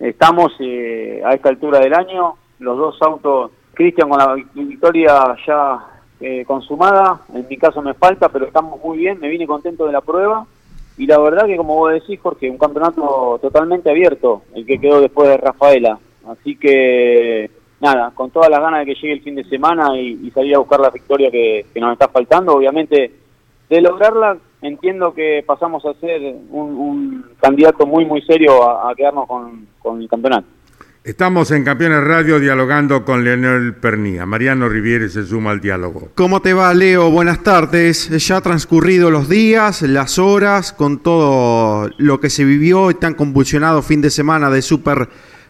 estamos 0.00 0.52
eh, 0.58 1.22
a 1.24 1.32
esta 1.34 1.50
altura 1.50 1.78
del 1.78 1.94
año, 1.94 2.34
los 2.58 2.76
dos 2.76 2.96
autos, 3.02 3.52
Cristian 3.72 4.08
con 4.08 4.18
la 4.18 4.34
victoria 4.52 5.36
ya 5.46 5.91
eh, 6.22 6.44
consumada, 6.46 7.20
en 7.34 7.46
mi 7.48 7.56
caso 7.56 7.82
me 7.82 7.94
falta, 7.94 8.28
pero 8.28 8.46
estamos 8.46 8.80
muy 8.82 8.98
bien, 8.98 9.18
me 9.20 9.28
vine 9.28 9.46
contento 9.46 9.86
de 9.86 9.92
la 9.92 10.00
prueba. 10.00 10.46
Y 10.96 11.06
la 11.06 11.18
verdad 11.18 11.46
que 11.46 11.56
como 11.56 11.74
vos 11.74 11.92
decís, 11.92 12.20
Jorge, 12.20 12.48
un 12.48 12.58
campeonato 12.58 13.38
totalmente 13.42 13.90
abierto, 13.90 14.42
el 14.54 14.64
que 14.64 14.78
quedó 14.78 15.00
después 15.00 15.28
de 15.28 15.36
Rafaela. 15.36 15.98
Así 16.28 16.56
que 16.56 17.50
nada, 17.80 18.12
con 18.14 18.30
todas 18.30 18.48
las 18.48 18.60
ganas 18.60 18.80
de 18.80 18.86
que 18.86 19.00
llegue 19.00 19.14
el 19.14 19.22
fin 19.22 19.34
de 19.34 19.44
semana 19.44 19.98
y, 19.98 20.20
y 20.22 20.30
salir 20.30 20.54
a 20.54 20.60
buscar 20.60 20.80
la 20.80 20.90
victoria 20.90 21.30
que, 21.30 21.66
nos 21.76 21.94
está 21.94 22.08
faltando. 22.08 22.54
Obviamente, 22.54 23.12
de 23.68 23.80
lograrla, 23.80 24.36
entiendo 24.60 25.12
que 25.12 25.42
pasamos 25.44 25.84
a 25.84 25.94
ser 25.94 26.20
un, 26.50 26.76
un 26.76 27.24
candidato 27.40 27.84
muy, 27.86 28.04
muy 28.04 28.22
serio 28.22 28.62
a, 28.62 28.94
quedarnos 28.94 29.26
con 29.26 30.00
el 30.00 30.08
campeonato. 30.08 30.46
Estamos 31.04 31.50
en 31.50 31.64
Campeones 31.64 32.04
Radio 32.04 32.38
dialogando 32.38 33.04
con 33.04 33.24
Leonel 33.24 33.74
Pernía. 33.74 34.24
Mariano 34.24 34.68
Riviere 34.68 35.08
se 35.08 35.24
suma 35.24 35.50
al 35.50 35.60
diálogo. 35.60 36.10
¿Cómo 36.14 36.40
te 36.40 36.54
va, 36.54 36.72
Leo? 36.74 37.10
Buenas 37.10 37.42
tardes. 37.42 38.08
Ya 38.24 38.36
han 38.36 38.42
transcurrido 38.44 39.10
los 39.10 39.28
días, 39.28 39.82
las 39.82 40.20
horas, 40.20 40.72
con 40.72 41.02
todo 41.02 41.90
lo 41.98 42.20
que 42.20 42.30
se 42.30 42.44
vivió 42.44 42.88
y 42.92 42.94
tan 42.94 43.14
convulsionado 43.14 43.82
fin 43.82 44.00
de 44.00 44.10
semana 44.10 44.48
de 44.48 44.62
Super 44.62 45.08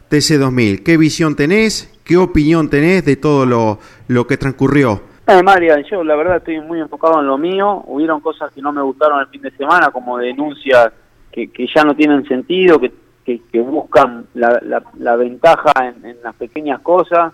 TC 0.09 0.39
2000. 0.39 0.83
¿Qué 0.83 0.97
visión 0.97 1.37
tenés? 1.37 2.01
¿Qué 2.03 2.17
opinión 2.17 2.71
tenés 2.71 3.05
de 3.05 3.17
todo 3.17 3.45
lo, 3.45 3.79
lo 4.09 4.27
que 4.27 4.39
transcurrió? 4.39 5.03
Eh, 5.27 5.43
Marian, 5.43 5.85
yo 5.85 6.03
la 6.03 6.17
verdad 6.17 6.39
estoy 6.39 6.61
muy 6.63 6.81
enfocado 6.81 7.21
en 7.21 7.27
lo 7.27 7.37
mío. 7.37 7.85
Hubieron 7.89 8.23
cosas 8.23 8.51
que 8.55 8.63
no 8.63 8.73
me 8.73 8.81
gustaron 8.81 9.21
el 9.21 9.27
fin 9.27 9.43
de 9.43 9.51
semana, 9.51 9.91
como 9.91 10.17
denuncias 10.17 10.95
que, 11.31 11.53
que 11.53 11.67
ya 11.67 11.85
no 11.85 11.95
tienen 11.95 12.27
sentido, 12.27 12.81
que, 12.81 13.02
que, 13.25 13.41
que 13.51 13.61
buscan 13.61 14.27
la, 14.35 14.59
la, 14.63 14.83
la 14.99 15.17
ventaja 15.17 15.73
en, 15.81 16.05
en, 16.05 16.23
las 16.23 16.35
pequeñas 16.35 16.81
cosas. 16.81 17.33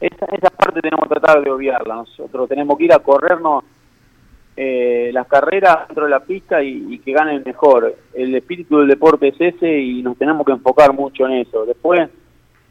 Esa, 0.00 0.26
esa 0.26 0.50
parte 0.50 0.80
tenemos 0.80 1.08
que 1.08 1.14
tratar 1.14 1.42
de 1.42 1.50
obviarla. 1.50 1.96
Nosotros 1.96 2.48
tenemos 2.48 2.76
que 2.78 2.84
ir 2.84 2.92
a 2.92 2.98
corrernos 2.98 3.64
eh, 4.56 5.10
las 5.12 5.26
carreras 5.26 5.88
dentro 5.88 6.04
de 6.04 6.10
la 6.10 6.20
pista 6.20 6.62
y, 6.62 6.94
y, 6.94 6.98
que 7.00 7.12
ganen 7.12 7.42
mejor. 7.44 7.94
El 8.14 8.34
espíritu 8.34 8.78
del 8.78 8.88
deporte 8.88 9.28
es 9.28 9.40
ese 9.40 9.78
y 9.78 10.02
nos 10.02 10.16
tenemos 10.16 10.46
que 10.46 10.52
enfocar 10.52 10.92
mucho 10.92 11.26
en 11.26 11.32
eso. 11.32 11.66
Después, 11.66 12.08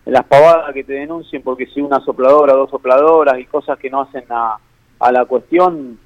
las 0.05 0.25
pavadas 0.25 0.73
que 0.73 0.83
te 0.83 0.93
denuncien 0.93 1.41
porque 1.41 1.65
si 1.67 1.81
una 1.81 1.99
sopladora, 1.99 2.53
dos 2.53 2.69
sopladoras 2.69 3.39
y 3.39 3.45
cosas 3.45 3.77
que 3.79 3.89
no 3.89 4.01
hacen 4.01 4.25
a, 4.29 4.57
a 4.99 5.11
la 5.11 5.25
cuestión, 5.25 5.99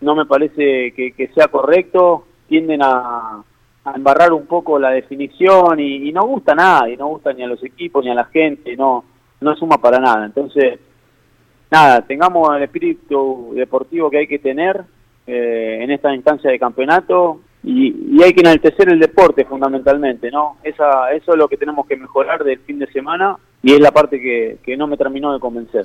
no 0.00 0.14
me 0.14 0.26
parece 0.26 0.92
que, 0.92 1.12
que 1.12 1.28
sea 1.28 1.48
correcto. 1.48 2.26
Tienden 2.48 2.82
a, 2.82 3.42
a, 3.86 3.96
embarrar 3.96 4.32
un 4.32 4.46
poco 4.46 4.78
la 4.78 4.90
definición 4.90 5.78
y, 5.80 6.12
no 6.12 6.26
gusta 6.26 6.52
a 6.52 6.56
nadie, 6.56 6.96
no 6.96 7.08
gusta 7.08 7.32
ni 7.32 7.42
a 7.42 7.46
los 7.46 7.62
equipos 7.62 8.04
ni 8.04 8.10
a 8.10 8.14
la 8.14 8.24
gente, 8.24 8.76
no, 8.76 9.04
no 9.40 9.56
suma 9.56 9.78
para 9.78 9.98
nada. 9.98 10.26
Entonces, 10.26 10.78
nada, 11.70 12.02
tengamos 12.02 12.56
el 12.56 12.62
espíritu 12.62 13.52
deportivo 13.54 14.10
que 14.10 14.18
hay 14.18 14.26
que 14.26 14.38
tener 14.38 14.84
eh, 15.26 15.78
en 15.82 15.90
esta 15.90 16.14
instancia 16.14 16.50
de 16.50 16.58
campeonato 16.58 17.40
y, 17.62 18.16
y, 18.16 18.22
hay 18.22 18.32
que 18.32 18.40
enaltecer 18.40 18.88
el 18.88 19.00
deporte 19.00 19.44
fundamentalmente, 19.44 20.30
¿no? 20.30 20.56
Esa, 20.62 21.10
eso 21.12 21.32
es 21.32 21.38
lo 21.38 21.48
que 21.48 21.56
tenemos 21.56 21.86
que 21.86 21.96
mejorar 21.96 22.44
del 22.44 22.60
fin 22.60 22.78
de 22.78 22.86
semana 22.92 23.36
y 23.62 23.72
es 23.72 23.80
la 23.80 23.90
parte 23.90 24.20
que, 24.20 24.58
que 24.62 24.76
no 24.76 24.86
me 24.86 24.96
terminó 24.96 25.32
de 25.32 25.40
convencer. 25.40 25.84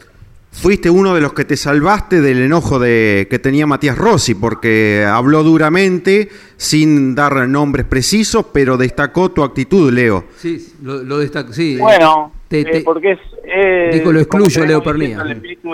Fuiste 0.53 0.89
uno 0.89 1.15
de 1.15 1.21
los 1.21 1.31
que 1.33 1.45
te 1.45 1.55
salvaste 1.55 2.19
del 2.19 2.43
enojo 2.43 2.77
de 2.77 3.25
que 3.29 3.39
tenía 3.39 3.65
Matías 3.65 3.97
Rossi, 3.97 4.35
porque 4.35 5.05
habló 5.07 5.43
duramente, 5.43 6.27
sin 6.57 7.15
dar 7.15 7.47
nombres 7.47 7.85
precisos, 7.85 8.45
pero 8.53 8.75
destacó 8.75 9.31
tu 9.31 9.43
actitud, 9.43 9.91
Leo. 9.93 10.25
Sí, 10.35 10.73
lo, 10.83 11.03
lo 11.03 11.19
destacó, 11.19 11.53
sí. 11.53 11.77
Bueno, 11.79 12.33
te, 12.49 12.65
te, 12.65 12.77
eh, 12.79 12.81
porque 12.83 13.13
es... 13.13 13.19
Eh, 13.45 13.89
dijo, 13.93 14.11
lo 14.11 14.19
excluyo, 14.19 14.65
Leo 14.65 14.83
Pernía. 14.83 15.21
El 15.21 15.31
espíritu, 15.31 15.69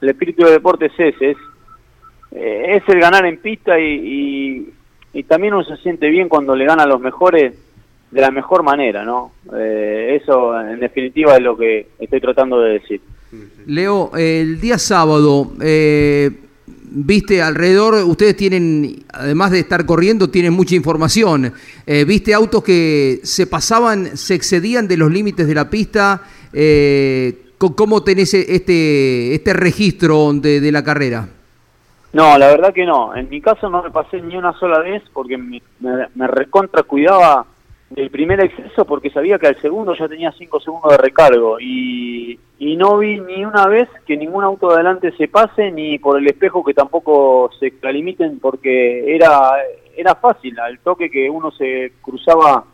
el 0.00 0.08
espíritu 0.08 0.44
de 0.44 0.50
deporte 0.50 0.86
es 0.86 0.92
ese, 0.98 1.30
es, 1.30 1.36
eh, 2.32 2.76
es 2.76 2.82
el 2.88 3.00
ganar 3.00 3.24
en 3.24 3.38
pista 3.38 3.78
y, 3.78 3.84
y, 3.84 4.74
y, 5.12 5.22
también 5.22 5.54
uno 5.54 5.62
se 5.62 5.76
siente 5.76 6.08
bien 6.08 6.28
cuando 6.28 6.56
le 6.56 6.66
gana 6.66 6.82
a 6.82 6.88
los 6.88 7.00
mejores 7.00 7.54
de 8.10 8.20
la 8.20 8.32
mejor 8.32 8.64
manera, 8.64 9.04
¿no? 9.04 9.32
Eh, 9.56 10.18
eso, 10.20 10.58
en 10.60 10.80
definitiva, 10.80 11.36
es 11.36 11.42
lo 11.42 11.56
que 11.56 11.86
estoy 12.00 12.20
tratando 12.20 12.60
de 12.60 12.74
decir. 12.74 13.00
Leo, 13.66 14.10
el 14.16 14.60
día 14.60 14.78
sábado, 14.78 15.52
eh, 15.60 16.30
viste 16.90 17.42
alrededor, 17.42 17.94
ustedes 18.04 18.36
tienen, 18.36 19.04
además 19.12 19.50
de 19.50 19.60
estar 19.60 19.84
corriendo, 19.84 20.30
tienen 20.30 20.52
mucha 20.52 20.74
información. 20.74 21.52
Eh, 21.86 22.04
viste 22.04 22.34
autos 22.34 22.62
que 22.62 23.20
se 23.22 23.46
pasaban, 23.46 24.16
se 24.16 24.34
excedían 24.34 24.88
de 24.88 24.96
los 24.96 25.10
límites 25.10 25.46
de 25.46 25.54
la 25.54 25.68
pista. 25.68 26.22
Eh, 26.52 27.44
¿Cómo 27.58 28.04
tenés 28.04 28.32
este, 28.34 29.34
este 29.34 29.52
registro 29.52 30.32
de, 30.32 30.60
de, 30.60 30.72
la 30.72 30.84
carrera? 30.84 31.28
No, 32.12 32.38
la 32.38 32.46
verdad 32.46 32.72
que 32.72 32.86
no. 32.86 33.14
En 33.16 33.28
mi 33.28 33.40
caso 33.40 33.68
no 33.68 33.82
me 33.82 33.90
pasé 33.90 34.22
ni 34.22 34.36
una 34.36 34.52
sola 34.58 34.78
vez 34.78 35.02
porque 35.12 35.36
me, 35.36 35.60
me, 35.80 36.06
me 36.14 36.26
recontra 36.28 36.84
cuidaba 36.84 37.44
del 37.90 38.10
primer 38.10 38.40
exceso 38.40 38.84
porque 38.84 39.10
sabía 39.10 39.38
que 39.38 39.46
al 39.46 39.60
segundo 39.60 39.94
ya 39.94 40.08
tenía 40.08 40.32
5 40.32 40.60
segundos 40.60 40.90
de 40.90 40.98
recargo. 40.98 41.58
Y, 41.60 42.38
y, 42.58 42.76
no 42.76 42.98
vi 42.98 43.18
ni 43.18 43.44
una 43.44 43.66
vez 43.66 43.88
que 44.06 44.16
ningún 44.16 44.44
auto 44.44 44.68
de 44.68 44.74
adelante 44.74 45.12
se 45.16 45.28
pase 45.28 45.70
ni 45.70 45.98
por 45.98 46.18
el 46.18 46.26
espejo 46.26 46.64
que 46.64 46.74
tampoco 46.74 47.50
se 47.58 47.72
limiten 47.92 48.38
porque 48.40 49.14
era 49.14 49.52
era 49.96 50.14
fácil. 50.14 50.58
Al 50.60 50.78
toque 50.80 51.10
que 51.10 51.28
uno 51.28 51.50
se 51.50 51.92
cruzaba 52.02 52.64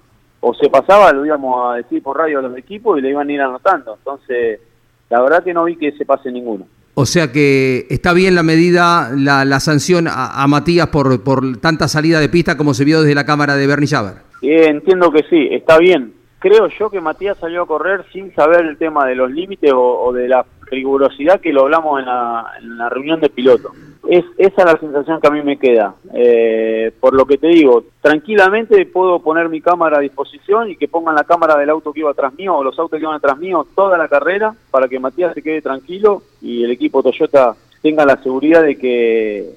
o 0.41 0.53
se 0.55 0.69
pasaba 0.69 1.13
lo 1.13 1.25
íbamos 1.25 1.73
a 1.73 1.77
decir 1.77 2.03
por 2.03 2.19
radio 2.19 2.41
a 2.41 2.43
los 2.43 2.59
equipos 2.59 2.99
y 2.99 3.03
le 3.03 3.11
iban 3.11 3.29
a 3.29 3.33
ir 3.33 3.41
anotando. 3.41 3.97
Entonces 3.97 4.61
la 5.09 5.23
verdad 5.23 5.45
que 5.45 5.55
no 5.55 5.65
vi 5.65 5.77
que 5.77 5.93
se 5.93 6.05
pase 6.05 6.31
ninguno. 6.31 6.67
O 6.97 7.07
sea 7.07 7.33
que 7.33 7.87
está 7.91 8.13
bien 8.13 8.37
la 8.37 8.45
medida, 8.45 9.11
la, 9.17 9.45
la 9.45 9.59
sanción 9.59 10.07
a, 10.07 10.43
a, 10.43 10.47
Matías 10.47 10.89
por, 10.89 11.25
por 11.25 11.57
tanta 11.57 11.89
salida 11.89 12.21
de 12.21 12.29
pista 12.29 12.57
como 12.57 12.73
se 12.73 12.85
vio 12.85 13.01
desde 13.01 13.17
la 13.17 13.27
cámara 13.27 13.57
de 13.57 13.67
Bernie 13.67 13.89
Javer. 13.89 14.15
Eh, 14.45 14.69
entiendo 14.69 15.11
que 15.11 15.23
sí, 15.25 15.49
está 15.51 15.79
bien. 15.79 16.13
Creo 16.39 16.69
yo 16.69 16.91
que 16.91 17.01
Matías 17.01 17.39
salió 17.39 17.63
a 17.63 17.67
correr 17.67 18.05
sin 18.13 18.35
saber 18.35 18.67
el 18.67 18.77
tema 18.77 19.07
de 19.07 19.15
los 19.15 19.31
límites 19.31 19.73
o, 19.75 20.13
de 20.13 20.29
la 20.29 20.45
rigurosidad 20.67 21.41
que 21.41 21.55
lo 21.55 21.63
hablamos 21.63 22.01
en 22.01 22.07
la, 22.07 22.53
en 22.61 22.77
la 22.77 22.91
reunión 22.91 23.19
de 23.21 23.31
piloto. 23.31 23.73
Es, 24.07 24.25
esa 24.37 24.63
es 24.63 24.67
la 24.67 24.79
sensación 24.79 25.19
que 25.19 25.27
a 25.27 25.31
mí 25.31 25.41
me 25.41 25.57
queda. 25.57 25.95
Eh, 26.13 26.93
por 27.01 27.15
lo 27.15 27.25
que 27.25 27.39
te 27.39 27.47
digo, 27.47 27.85
tranquilamente 28.03 28.85
puedo 28.85 29.21
poner 29.21 29.49
mi 29.49 29.63
cámara 29.63 29.97
a 29.97 30.03
disposición 30.03 30.69
y 30.69 30.77
que 30.77 30.87
pongan 30.89 31.15
la 31.15 31.25
cámara 31.25 31.57
del 31.57 31.71
auto 31.71 31.95
que 31.95 32.01
iba 32.01 32.11
atrás 32.11 32.35
mío 32.35 32.55
o 32.55 32.63
los 32.63 32.79
autos 32.79 32.99
que 32.99 33.05
iban 33.05 33.17
atrás 33.17 33.39
mío 33.39 33.67
toda 33.75 33.97
la 33.97 34.09
carrera 34.09 34.55
para 34.71 34.87
que 34.87 35.01
Matías 35.01 35.33
se 35.33 35.41
quede 35.41 35.63
tranquilo 35.63 36.23
y 36.43 36.63
el 36.63 36.71
equipo 36.71 37.03
Toyota 37.03 37.57
tenga 37.81 38.05
la 38.05 38.23
seguridad 38.23 38.63
de 38.63 38.77
que, 38.77 39.51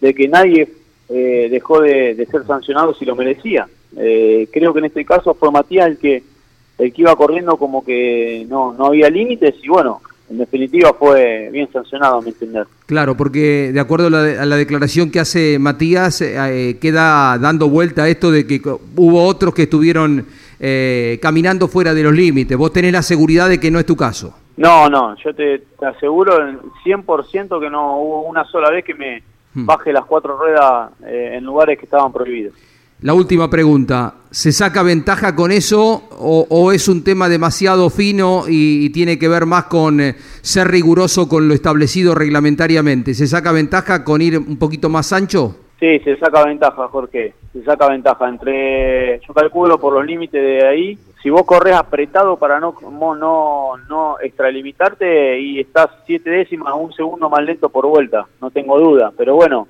de 0.00 0.14
que 0.14 0.28
nadie 0.28 0.66
eh, 1.10 1.48
dejó 1.50 1.82
de, 1.82 2.14
de 2.14 2.24
ser 2.24 2.46
sancionado 2.46 2.94
si 2.94 3.04
lo 3.04 3.14
merecía. 3.14 3.68
Eh, 3.96 4.48
creo 4.52 4.72
que 4.72 4.78
en 4.80 4.86
este 4.86 5.04
caso 5.04 5.34
fue 5.34 5.50
Matías 5.50 5.86
el 5.86 5.98
que 5.98 6.22
el 6.78 6.92
que 6.92 7.02
iba 7.02 7.14
corriendo 7.14 7.56
como 7.56 7.84
que 7.84 8.46
no, 8.48 8.72
no 8.72 8.86
había 8.86 9.08
límites 9.10 9.54
y 9.62 9.68
bueno, 9.68 10.00
en 10.30 10.38
definitiva 10.38 10.94
fue 10.98 11.50
bien 11.52 11.70
sancionado 11.70 12.18
a 12.18 12.22
mi 12.22 12.30
entender. 12.30 12.66
Claro, 12.86 13.16
porque 13.16 13.70
de 13.72 13.78
acuerdo 13.78 14.06
a 14.06 14.10
la, 14.10 14.42
a 14.42 14.46
la 14.46 14.56
declaración 14.56 15.10
que 15.10 15.20
hace 15.20 15.58
Matías, 15.58 16.22
eh, 16.22 16.78
queda 16.80 17.38
dando 17.38 17.68
vuelta 17.68 18.08
esto 18.08 18.30
de 18.30 18.46
que 18.46 18.60
hubo 18.96 19.22
otros 19.24 19.54
que 19.54 19.64
estuvieron 19.64 20.26
eh, 20.58 21.18
caminando 21.20 21.68
fuera 21.68 21.92
de 21.94 22.02
los 22.02 22.14
límites. 22.14 22.56
Vos 22.56 22.72
tenés 22.72 22.92
la 22.92 23.02
seguridad 23.02 23.48
de 23.48 23.60
que 23.60 23.70
no 23.70 23.78
es 23.78 23.86
tu 23.86 23.94
caso. 23.96 24.34
No, 24.56 24.88
no, 24.88 25.14
yo 25.22 25.34
te, 25.34 25.62
te 25.78 25.86
aseguro 25.86 26.36
100% 26.84 27.60
que 27.60 27.70
no 27.70 27.98
hubo 27.98 28.22
una 28.22 28.44
sola 28.44 28.70
vez 28.70 28.84
que 28.84 28.94
me 28.94 29.22
Hmm. 29.54 29.66
baje 29.66 29.92
las 29.92 30.04
cuatro 30.06 30.38
ruedas 30.38 30.92
eh, 31.06 31.32
en 31.34 31.44
lugares 31.44 31.78
que 31.78 31.84
estaban 31.84 32.12
prohibidos. 32.12 32.54
La 33.02 33.14
última 33.14 33.50
pregunta, 33.50 34.14
¿se 34.30 34.52
saca 34.52 34.84
ventaja 34.84 35.34
con 35.34 35.50
eso 35.50 36.04
o, 36.20 36.70
es 36.70 36.86
un 36.86 37.02
tema 37.02 37.28
demasiado 37.28 37.90
fino 37.90 38.44
y, 38.46 38.90
tiene 38.90 39.18
que 39.18 39.26
ver 39.26 39.44
más 39.44 39.64
con 39.64 40.00
eh, 40.00 40.14
ser 40.40 40.68
riguroso 40.68 41.28
con 41.28 41.48
lo 41.48 41.54
establecido 41.54 42.14
reglamentariamente? 42.14 43.14
¿Se 43.14 43.26
saca 43.26 43.50
ventaja 43.50 44.04
con 44.04 44.22
ir 44.22 44.38
un 44.38 44.56
poquito 44.56 44.88
más 44.88 45.12
ancho? 45.12 45.56
Sí, 45.80 45.98
se 45.98 46.16
saca 46.16 46.44
ventaja, 46.44 46.86
Jorge. 46.86 47.34
Se 47.52 47.64
saca 47.64 47.88
ventaja 47.88 48.28
entre, 48.28 49.18
yo 49.26 49.34
calculo 49.34 49.78
por 49.78 49.94
los 49.94 50.06
límites 50.06 50.40
de 50.40 50.64
ahí. 50.64 50.98
Si 51.24 51.28
vos 51.28 51.42
corres 51.42 51.74
apretado 51.74 52.36
para 52.36 52.60
no 52.60 52.72
no 52.92 53.72
no 53.88 54.16
extralimitarte 54.20 55.40
y 55.40 55.58
estás 55.58 55.88
siete 56.06 56.30
décimas, 56.30 56.72
un 56.78 56.92
segundo 56.92 57.28
más 57.28 57.42
lento 57.42 57.68
por 57.68 57.84
vuelta, 57.84 58.26
no 58.40 58.52
tengo 58.52 58.78
duda. 58.78 59.12
Pero 59.16 59.34
bueno, 59.34 59.66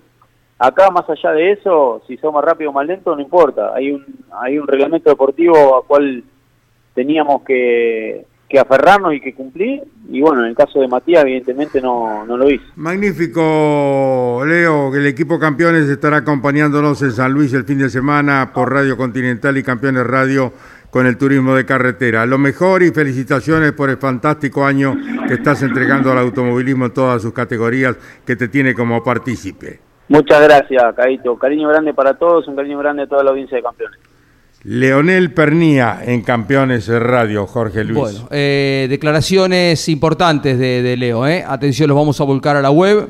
acá 0.59 0.91
más 0.91 1.09
allá 1.09 1.33
de 1.33 1.53
eso, 1.53 2.03
si 2.07 2.17
sos 2.17 2.33
más 2.33 2.45
rápido 2.45 2.71
o 2.71 2.73
más 2.73 2.87
lento, 2.87 3.15
no 3.15 3.23
importa. 3.23 3.75
Hay 3.75 3.91
un 3.91 4.05
hay 4.41 4.59
un 4.59 4.67
reglamento 4.67 5.11
deportivo 5.11 5.77
al 5.77 5.87
cual 5.87 6.25
teníamos 6.95 7.43
que, 7.43 8.27
aferrarnos 8.59 9.15
y 9.15 9.21
que 9.21 9.35
cumplir. 9.35 9.83
Y 10.11 10.21
bueno, 10.21 10.43
en 10.43 10.51
el 10.51 10.55
caso 10.55 10.79
de 10.81 10.89
Matías, 10.89 11.23
evidentemente 11.23 11.81
no, 11.81 12.25
lo 12.27 12.51
hizo. 12.51 12.65
Magnífico, 12.77 14.43
Leo, 14.47 14.95
el 14.95 15.07
equipo 15.07 15.39
campeones 15.39 15.89
estará 15.89 16.19
acompañándonos 16.19 17.01
en 17.03 17.13
San 17.13 17.33
Luis 17.33 17.55
el 17.55 17.65
fin 17.65 17.79
de 17.79 17.89
semana 17.89 18.51
por 18.53 18.71
Radio 18.71 18.97
Continental 18.97 19.57
y 19.57 19.63
Campeones 19.63 20.07
Radio 20.07 20.53
con 20.91 21.07
el 21.07 21.17
turismo 21.17 21.55
de 21.55 21.65
carretera. 21.65 22.27
Lo 22.27 22.37
mejor 22.37 22.83
y 22.83 22.91
felicitaciones 22.91 23.73
por 23.73 23.89
el 23.89 23.97
fantástico 23.97 24.67
año 24.67 24.95
que 25.27 25.35
estás 25.35 25.63
entregando 25.63 26.13
al 26.13 26.19
automovilismo 26.19 26.87
en 26.87 26.93
todas 26.93 27.23
sus 27.23 27.33
categorías 27.33 27.97
que 28.27 28.37
te 28.37 28.49
tiene 28.49 28.75
como 28.75 29.03
partícipe. 29.03 29.92
Muchas 30.13 30.43
gracias, 30.43 30.95
Caito. 30.95 31.39
Cariño 31.39 31.69
grande 31.69 31.95
para 31.95 32.13
todos, 32.13 32.47
un 32.47 32.55
cariño 32.55 32.79
grande 32.79 33.05
a 33.05 33.07
toda 33.07 33.25
la 33.25 33.31
audiencia 33.31 33.57
de 33.57 33.63
campeones. 33.63 33.99
Leonel 34.63 35.33
Pernía 35.33 36.01
en 36.05 36.21
Campeones 36.21 36.87
Radio, 36.87 37.47
Jorge 37.47 37.83
Luis. 37.83 37.99
Bueno, 37.99 38.29
eh, 38.31 38.89
declaraciones 38.91 39.89
importantes 39.89 40.59
de, 40.59 40.83
de 40.83 40.99
Leo. 40.99 41.27
¿eh? 41.27 41.43
Atención, 41.49 41.89
los 41.89 41.97
vamos 41.97 42.21
a 42.21 42.25
volcar 42.25 42.57
a 42.57 42.61
la 42.61 42.71
web. 42.71 43.09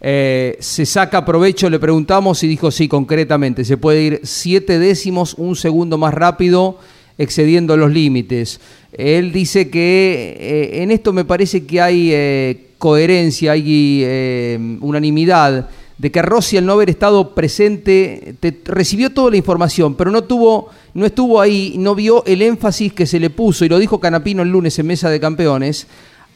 Eh, 0.00 0.56
se 0.60 0.86
saca 0.86 1.22
provecho, 1.22 1.68
le 1.68 1.78
preguntamos 1.78 2.42
y 2.42 2.48
dijo 2.48 2.70
sí, 2.70 2.88
concretamente. 2.88 3.62
Se 3.66 3.76
puede 3.76 4.02
ir 4.02 4.20
siete 4.22 4.78
décimos, 4.78 5.34
un 5.34 5.54
segundo 5.54 5.98
más 5.98 6.14
rápido, 6.14 6.78
excediendo 7.18 7.76
los 7.76 7.92
límites. 7.92 8.58
Él 8.92 9.32
dice 9.32 9.68
que 9.68 10.34
eh, 10.40 10.82
en 10.82 10.92
esto 10.92 11.12
me 11.12 11.26
parece 11.26 11.66
que 11.66 11.82
hay 11.82 12.10
eh, 12.10 12.70
coherencia, 12.78 13.52
hay 13.52 14.00
eh, 14.02 14.78
unanimidad 14.80 15.68
de 15.98 16.12
que 16.12 16.22
Rossi 16.22 16.56
al 16.56 16.64
no 16.64 16.72
haber 16.74 16.90
estado 16.90 17.34
presente 17.34 18.36
te- 18.40 18.60
recibió 18.64 19.10
toda 19.10 19.30
la 19.32 19.36
información, 19.36 19.94
pero 19.96 20.10
no 20.10 20.22
tuvo, 20.22 20.68
no 20.94 21.04
estuvo 21.04 21.40
ahí, 21.40 21.74
no 21.76 21.94
vio 21.94 22.24
el 22.24 22.40
énfasis 22.42 22.92
que 22.92 23.04
se 23.04 23.18
le 23.20 23.30
puso, 23.30 23.64
y 23.64 23.68
lo 23.68 23.78
dijo 23.78 23.98
Canapino 24.00 24.42
el 24.42 24.50
lunes 24.50 24.78
en 24.78 24.86
Mesa 24.86 25.10
de 25.10 25.18
Campeones, 25.20 25.88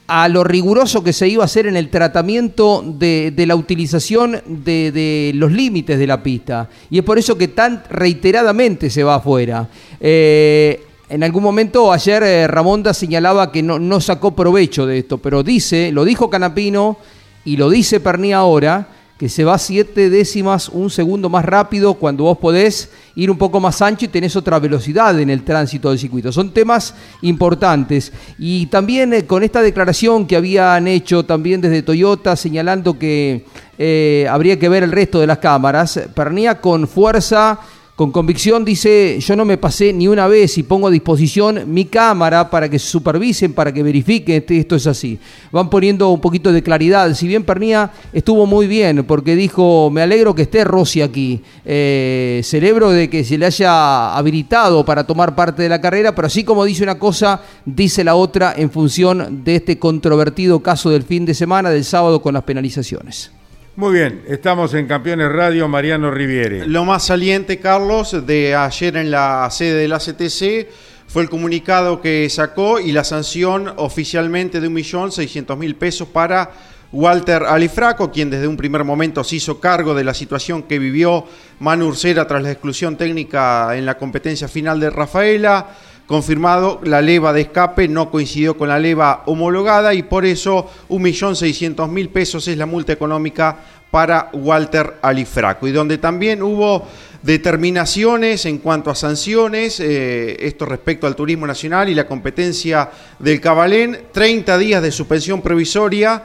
a 0.09 0.29
lo 0.29 0.45
riguroso 0.45 1.03
que 1.03 1.13
se 1.13 1.29
iba 1.29 1.43
a 1.43 1.47
hacer 1.47 1.67
en 1.67 1.77
el 1.77 1.89
tratamiento 1.89 2.85
de, 2.85 3.33
la 3.47 3.55
utilización 3.55 4.43
de, 4.47 5.33
los 5.35 5.53
límites 5.53 5.99
de 5.99 6.07
la 6.07 6.23
pista. 6.23 6.69
Y 6.91 6.99
es 6.99 7.05
por 7.05 7.19
eso 7.19 7.39
que 7.39 7.49
tan 7.49 7.85
reiteradamente 7.89 8.91
se 8.91 9.05
va 9.05 9.15
afuera. 9.15 9.69
Eh, 10.01 10.83
en 11.09 11.23
algún 11.23 11.43
momento 11.43 11.93
ayer 11.93 12.23
eh, 12.23 12.47
Ramonda 12.47 12.93
señalaba 12.93 13.53
que 13.53 13.63
no, 13.63 14.01
sacó 14.01 14.35
provecho 14.35 14.87
de 14.87 14.99
esto, 14.99 15.19
pero 15.19 15.43
dice, 15.43 15.93
lo 15.93 16.05
dijo 16.05 16.29
Canapino 16.29 16.99
y 17.45 17.57
lo 17.57 17.71
dice 17.71 18.01
Perní 18.01 18.33
ahora, 18.33 18.89
que 19.23 19.29
se 19.29 19.45
va 19.45 19.57
siete 19.57 20.11
décimas, 20.11 20.69
un 20.69 20.91
segundo 20.91 21.29
más 21.29 21.45
rápido 21.45 21.95
cuando 21.95 22.25
vos 22.25 22.39
podés 22.39 22.91
ir 23.15 23.31
un 23.31 23.39
poco 23.39 23.61
más 23.61 23.81
ancho 23.81 24.07
y 24.07 24.09
tenés 24.09 24.35
otra 24.35 24.59
velocidad 24.59 25.17
en 25.21 25.31
el 25.31 25.45
tránsito 25.45 25.91
del 25.91 25.99
circuito. 26.01 26.33
Son 26.33 26.51
temas 26.51 26.93
importantes. 27.21 28.13
Y 28.37 28.67
también 28.67 29.13
eh, 29.13 29.25
con 29.25 29.45
esta 29.45 29.63
declaración 29.63 30.27
que 30.27 30.35
habían 30.35 30.89
hecho 30.89 31.25
también 31.25 31.61
desde 31.61 31.85
Toyota 31.85 32.35
señalando 32.35 32.99
que 32.99 33.47
eh, 33.79 34.27
habría 34.29 34.59
que 34.59 34.69
ver 34.69 34.83
el 34.83 34.91
resto 34.91 35.21
de 35.21 35.29
las 35.29 35.39
cámaras, 35.39 36.01
Pernía 36.17 36.61
con 36.61 36.89
fuerza 36.89 37.61
con 37.95 38.11
convicción 38.11 38.65
dice, 38.65 39.19
yo 39.21 39.37
no 39.37 39.45
me 39.45 39.59
pasé 39.59 39.93
ni 39.93 40.09
una 40.09 40.27
vez 40.27 40.57
y 40.57 40.63
pongo 40.63 40.89
a 40.89 40.91
disposición 40.91 41.65
mi 41.67 41.85
cámara 41.85 42.49
para 42.49 42.69
que 42.69 42.79
supervisen, 42.79 43.53
para 43.53 43.71
que 43.71 43.83
verifiquen 43.83 44.37
este- 44.37 44.59
esto 44.59 44.77
es 44.77 44.87
así. 44.87 45.19
Van 45.53 45.69
poniendo 45.69 46.09
un 46.09 46.21
poquito 46.21 46.51
de 46.53 46.63
claridad. 46.63 47.15
Si 47.15 47.29
bien 47.29 47.45
Pernía 47.45 47.91
estuvo 48.13 48.47
muy 48.47 48.67
bien, 48.67 49.05
porque 49.05 49.37
dijo, 49.37 49.91
me 49.91 50.01
alegro 50.01 50.35
que 50.35 50.43
esté 50.43 50.65
Rossi 50.65 51.03
aquí. 51.03 51.43
Eh, 51.67 52.41
celebro 52.45 52.91
de 52.91 53.11
que 53.11 53.25
se 53.25 53.37
le 53.37 53.45
haya 53.47 54.17
habilitado 54.17 54.85
para 54.87 55.05
tomar 55.05 55.35
parte 55.35 55.63
de 55.63 55.69
la 55.69 55.81
carrera, 55.81 56.15
pero 56.15 56.27
así 56.27 56.45
como 56.45 56.65
dice 56.65 56.83
una 56.83 56.99
cosa, 56.99 57.43
dice 57.67 58.03
la 58.05 58.15
otra 58.15 58.55
en 58.57 58.71
función 58.71 59.45
de 59.45 59.57
este 59.57 59.79
controvertido 59.79 60.61
caso 60.61 60.89
del 60.89 61.03
fin 61.03 61.27
de 61.27 61.35
semana, 61.35 61.69
del 61.69 61.85
sábado 61.85 62.23
con 62.23 62.33
las 62.33 62.43
penalizaciones. 62.45 63.31
Muy 63.75 63.95
bien, 63.95 64.23
estamos 64.29 64.75
en 64.75 64.87
Campeones 64.87 65.33
Radio, 65.33 65.67
Mariano 65.67 66.11
Riviere. 66.11 66.67
Lo 66.67 66.85
más 66.85 67.07
saliente, 67.07 67.59
Carlos, 67.59 68.27
de 68.27 68.55
ayer 68.55 68.99
en 68.99 69.11
la 69.11 69.49
sede 69.51 69.79
del 69.79 69.95
ACTC 69.95 70.69
fue 71.07 71.23
el 71.23 71.31
comunicado 71.31 72.03
que 72.03 72.29
sacó 72.29 72.79
y 72.79 72.93
la 72.93 73.03
sanción 73.03 73.73
oficialmente 73.79 74.61
de 74.61 74.69
1.600.000 74.69 75.75
pesos 75.77 76.07
para 76.07 76.51
Walter 76.93 77.45
Alifraco, 77.45 78.13
quien 78.13 78.29
desde 78.29 78.47
un 78.47 78.59
primer 78.59 78.85
momento 78.85 79.25
se 79.25 79.37
hizo 79.37 79.59
cargo 79.59 79.95
de 79.95 80.05
la 80.05 80.13
situación 80.13 80.65
que 80.65 80.79
vivió 80.79 81.25
Manu 81.61 81.87
Ursera 81.87 82.27
tras 82.27 82.43
la 82.43 82.51
exclusión 82.51 82.99
técnica 82.99 83.75
en 83.75 83.87
la 83.87 83.97
competencia 83.97 84.49
final 84.49 84.81
de 84.81 84.91
Rafaela. 84.91 85.69
Confirmado, 86.07 86.81
la 86.83 87.01
leva 87.01 87.33
de 87.33 87.43
escape 87.43 87.89
no 87.89 88.11
coincidió 88.11 88.57
con 88.57 88.69
la 88.69 88.79
leva 88.79 89.23
homologada 89.27 89.95
y 89.95 90.03
por 90.03 90.27
eso 90.27 90.69
1.600.000 90.89 92.09
pesos 92.11 92.49
es 92.49 92.59
la 92.59 92.67
multa 92.67 92.93
económica 92.93 93.57
para 93.91 94.31
Walter 94.33 94.95
Alifraco. 95.03 95.69
Y 95.69 95.73
donde 95.73 95.99
también 95.99 96.43
hubo 96.43 96.87
determinaciones 97.23 98.47
en 98.47 98.59
cuanto 98.59 98.91
a 98.91 98.95
sanciones, 98.95 99.79
eh, 99.81 100.37
esto 100.41 100.67
respecto 100.67 101.07
al 101.07 101.15
turismo 101.15 101.47
nacional 101.47 101.89
y 101.89 101.95
la 101.95 102.07
competencia 102.07 102.91
del 103.19 103.41
Cabalén, 103.41 104.07
30 104.13 104.59
días 104.59 104.83
de 104.83 104.91
suspensión 104.91 105.41
provisoria 105.41 106.23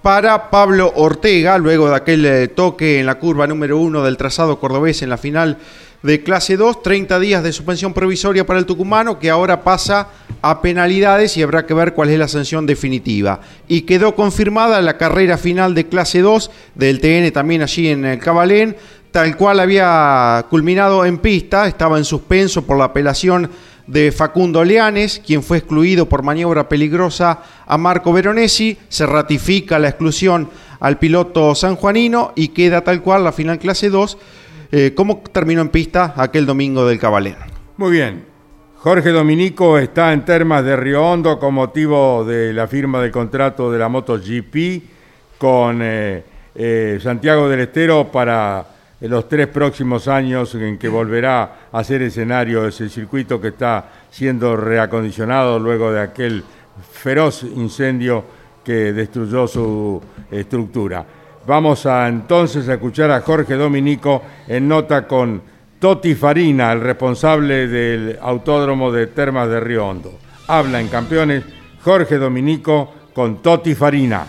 para 0.00 0.48
Pablo 0.48 0.92
Ortega, 0.94 1.58
luego 1.58 1.90
de 1.90 1.96
aquel 1.96 2.24
eh, 2.24 2.48
toque 2.48 3.00
en 3.00 3.06
la 3.06 3.16
curva 3.16 3.46
número 3.46 3.78
uno 3.78 4.02
del 4.02 4.16
trazado 4.16 4.58
cordobés 4.58 5.02
en 5.02 5.10
la 5.10 5.18
final 5.18 5.58
de 6.02 6.22
clase 6.22 6.56
2, 6.56 6.82
30 6.82 7.18
días 7.18 7.42
de 7.42 7.52
suspensión 7.52 7.92
provisoria 7.92 8.46
para 8.46 8.58
el 8.58 8.66
tucumano, 8.66 9.18
que 9.18 9.30
ahora 9.30 9.62
pasa 9.62 10.08
a 10.42 10.62
penalidades 10.62 11.36
y 11.36 11.42
habrá 11.42 11.66
que 11.66 11.74
ver 11.74 11.94
cuál 11.94 12.10
es 12.10 12.18
la 12.18 12.28
sanción 12.28 12.66
definitiva. 12.66 13.40
Y 13.66 13.82
quedó 13.82 14.14
confirmada 14.14 14.80
la 14.80 14.96
carrera 14.96 15.38
final 15.38 15.74
de 15.74 15.88
clase 15.88 16.20
2 16.20 16.50
del 16.74 17.00
TN 17.00 17.32
también 17.32 17.62
allí 17.62 17.88
en 17.88 18.04
el 18.04 18.18
Cabalén, 18.18 18.76
tal 19.10 19.36
cual 19.36 19.60
había 19.60 20.46
culminado 20.50 21.04
en 21.04 21.18
pista, 21.18 21.66
estaba 21.66 21.98
en 21.98 22.04
suspenso 22.04 22.62
por 22.62 22.78
la 22.78 22.84
apelación 22.84 23.50
de 23.88 24.12
Facundo 24.12 24.62
Leanes, 24.62 25.20
quien 25.24 25.42
fue 25.42 25.58
excluido 25.58 26.08
por 26.08 26.22
maniobra 26.22 26.68
peligrosa 26.68 27.40
a 27.66 27.78
Marco 27.78 28.12
Veronesi, 28.12 28.76
se 28.88 29.06
ratifica 29.06 29.78
la 29.78 29.88
exclusión 29.88 30.50
al 30.78 30.98
piloto 30.98 31.54
sanjuanino 31.54 32.32
y 32.36 32.48
queda 32.48 32.82
tal 32.82 33.02
cual 33.02 33.24
la 33.24 33.32
final 33.32 33.58
clase 33.58 33.88
2, 33.88 34.18
eh, 34.70 34.92
como 34.94 35.22
terminó 35.32 35.62
en 35.62 35.68
pista 35.70 36.14
aquel 36.16 36.46
domingo 36.46 36.86
del 36.86 36.98
Cabalén. 36.98 37.36
Muy 37.76 37.92
bien. 37.92 38.24
Jorge 38.76 39.10
Dominico 39.10 39.78
está 39.78 40.12
en 40.12 40.24
Termas 40.24 40.64
de 40.64 40.76
Río 40.76 41.04
Hondo 41.04 41.38
con 41.38 41.54
motivo 41.54 42.24
de 42.24 42.52
la 42.52 42.68
firma 42.68 43.00
del 43.02 43.10
contrato 43.10 43.72
de 43.72 43.78
la 43.78 43.88
MotoGP 43.88 44.82
con 45.36 45.80
eh, 45.82 46.22
eh, 46.54 46.98
Santiago 47.02 47.48
del 47.48 47.60
Estero 47.60 48.08
para 48.12 48.64
los 49.00 49.28
tres 49.28 49.46
próximos 49.48 50.06
años 50.06 50.54
en 50.54 50.78
que 50.78 50.88
volverá 50.88 51.68
a 51.72 51.84
ser 51.84 52.02
escenario 52.02 52.66
ese 52.66 52.88
circuito 52.88 53.40
que 53.40 53.48
está 53.48 53.90
siendo 54.10 54.56
reacondicionado 54.56 55.58
luego 55.58 55.92
de 55.92 56.00
aquel 56.00 56.44
feroz 56.92 57.42
incendio 57.42 58.24
que 58.64 58.92
destruyó 58.92 59.46
su 59.46 60.00
estructura. 60.30 61.17
Vamos 61.48 61.86
a 61.86 62.08
entonces 62.08 62.68
a 62.68 62.74
escuchar 62.74 63.10
a 63.10 63.22
Jorge 63.22 63.54
Dominico 63.54 64.20
en 64.46 64.68
nota 64.68 65.06
con 65.06 65.40
Toti 65.78 66.14
Farina, 66.14 66.70
el 66.72 66.82
responsable 66.82 67.66
del 67.66 68.18
Autódromo 68.20 68.92
de 68.92 69.06
Termas 69.06 69.48
de 69.48 69.58
Río 69.58 69.86
Hondo. 69.86 70.12
Habla 70.46 70.78
en 70.78 70.88
campeones 70.88 71.44
Jorge 71.82 72.18
Dominico 72.18 72.92
con 73.14 73.40
Toti 73.40 73.74
Farina. 73.74 74.26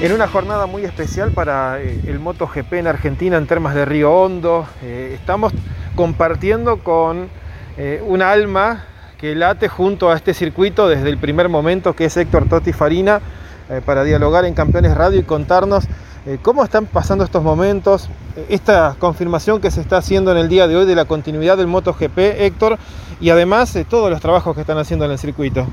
En 0.00 0.12
una 0.12 0.28
jornada 0.28 0.64
muy 0.64 0.82
especial 0.86 1.32
para 1.32 1.78
eh, 1.78 2.00
el 2.06 2.20
MotoGP 2.20 2.72
en 2.72 2.86
Argentina 2.86 3.36
en 3.36 3.46
Termas 3.46 3.74
de 3.74 3.84
Río 3.84 4.10
Hondo. 4.14 4.66
Eh, 4.82 5.10
estamos 5.12 5.52
compartiendo 5.94 6.78
con 6.78 7.28
eh, 7.76 8.02
un 8.02 8.22
alma 8.22 8.86
que 9.18 9.34
late 9.34 9.66
junto 9.66 10.10
a 10.10 10.16
este 10.16 10.32
circuito 10.32 10.88
desde 10.88 11.08
el 11.08 11.18
primer 11.18 11.48
momento, 11.48 11.94
que 11.94 12.04
es 12.04 12.16
Héctor 12.16 12.48
Totti 12.48 12.72
Farina, 12.72 13.20
eh, 13.68 13.80
para 13.84 14.04
dialogar 14.04 14.44
en 14.44 14.54
Campeones 14.54 14.96
Radio 14.96 15.18
y 15.18 15.24
contarnos 15.24 15.86
eh, 16.24 16.38
cómo 16.40 16.62
están 16.62 16.86
pasando 16.86 17.24
estos 17.24 17.42
momentos, 17.42 18.08
esta 18.48 18.94
confirmación 18.98 19.60
que 19.60 19.72
se 19.72 19.80
está 19.80 19.96
haciendo 19.96 20.30
en 20.30 20.38
el 20.38 20.48
día 20.48 20.68
de 20.68 20.76
hoy 20.76 20.86
de 20.86 20.94
la 20.94 21.04
continuidad 21.04 21.56
del 21.56 21.66
MotoGP, 21.66 22.16
Héctor, 22.16 22.78
y 23.20 23.30
además 23.30 23.76
todos 23.90 24.08
los 24.08 24.20
trabajos 24.20 24.54
que 24.54 24.60
están 24.60 24.78
haciendo 24.78 25.04
en 25.04 25.10
el 25.10 25.18
circuito. 25.18 25.66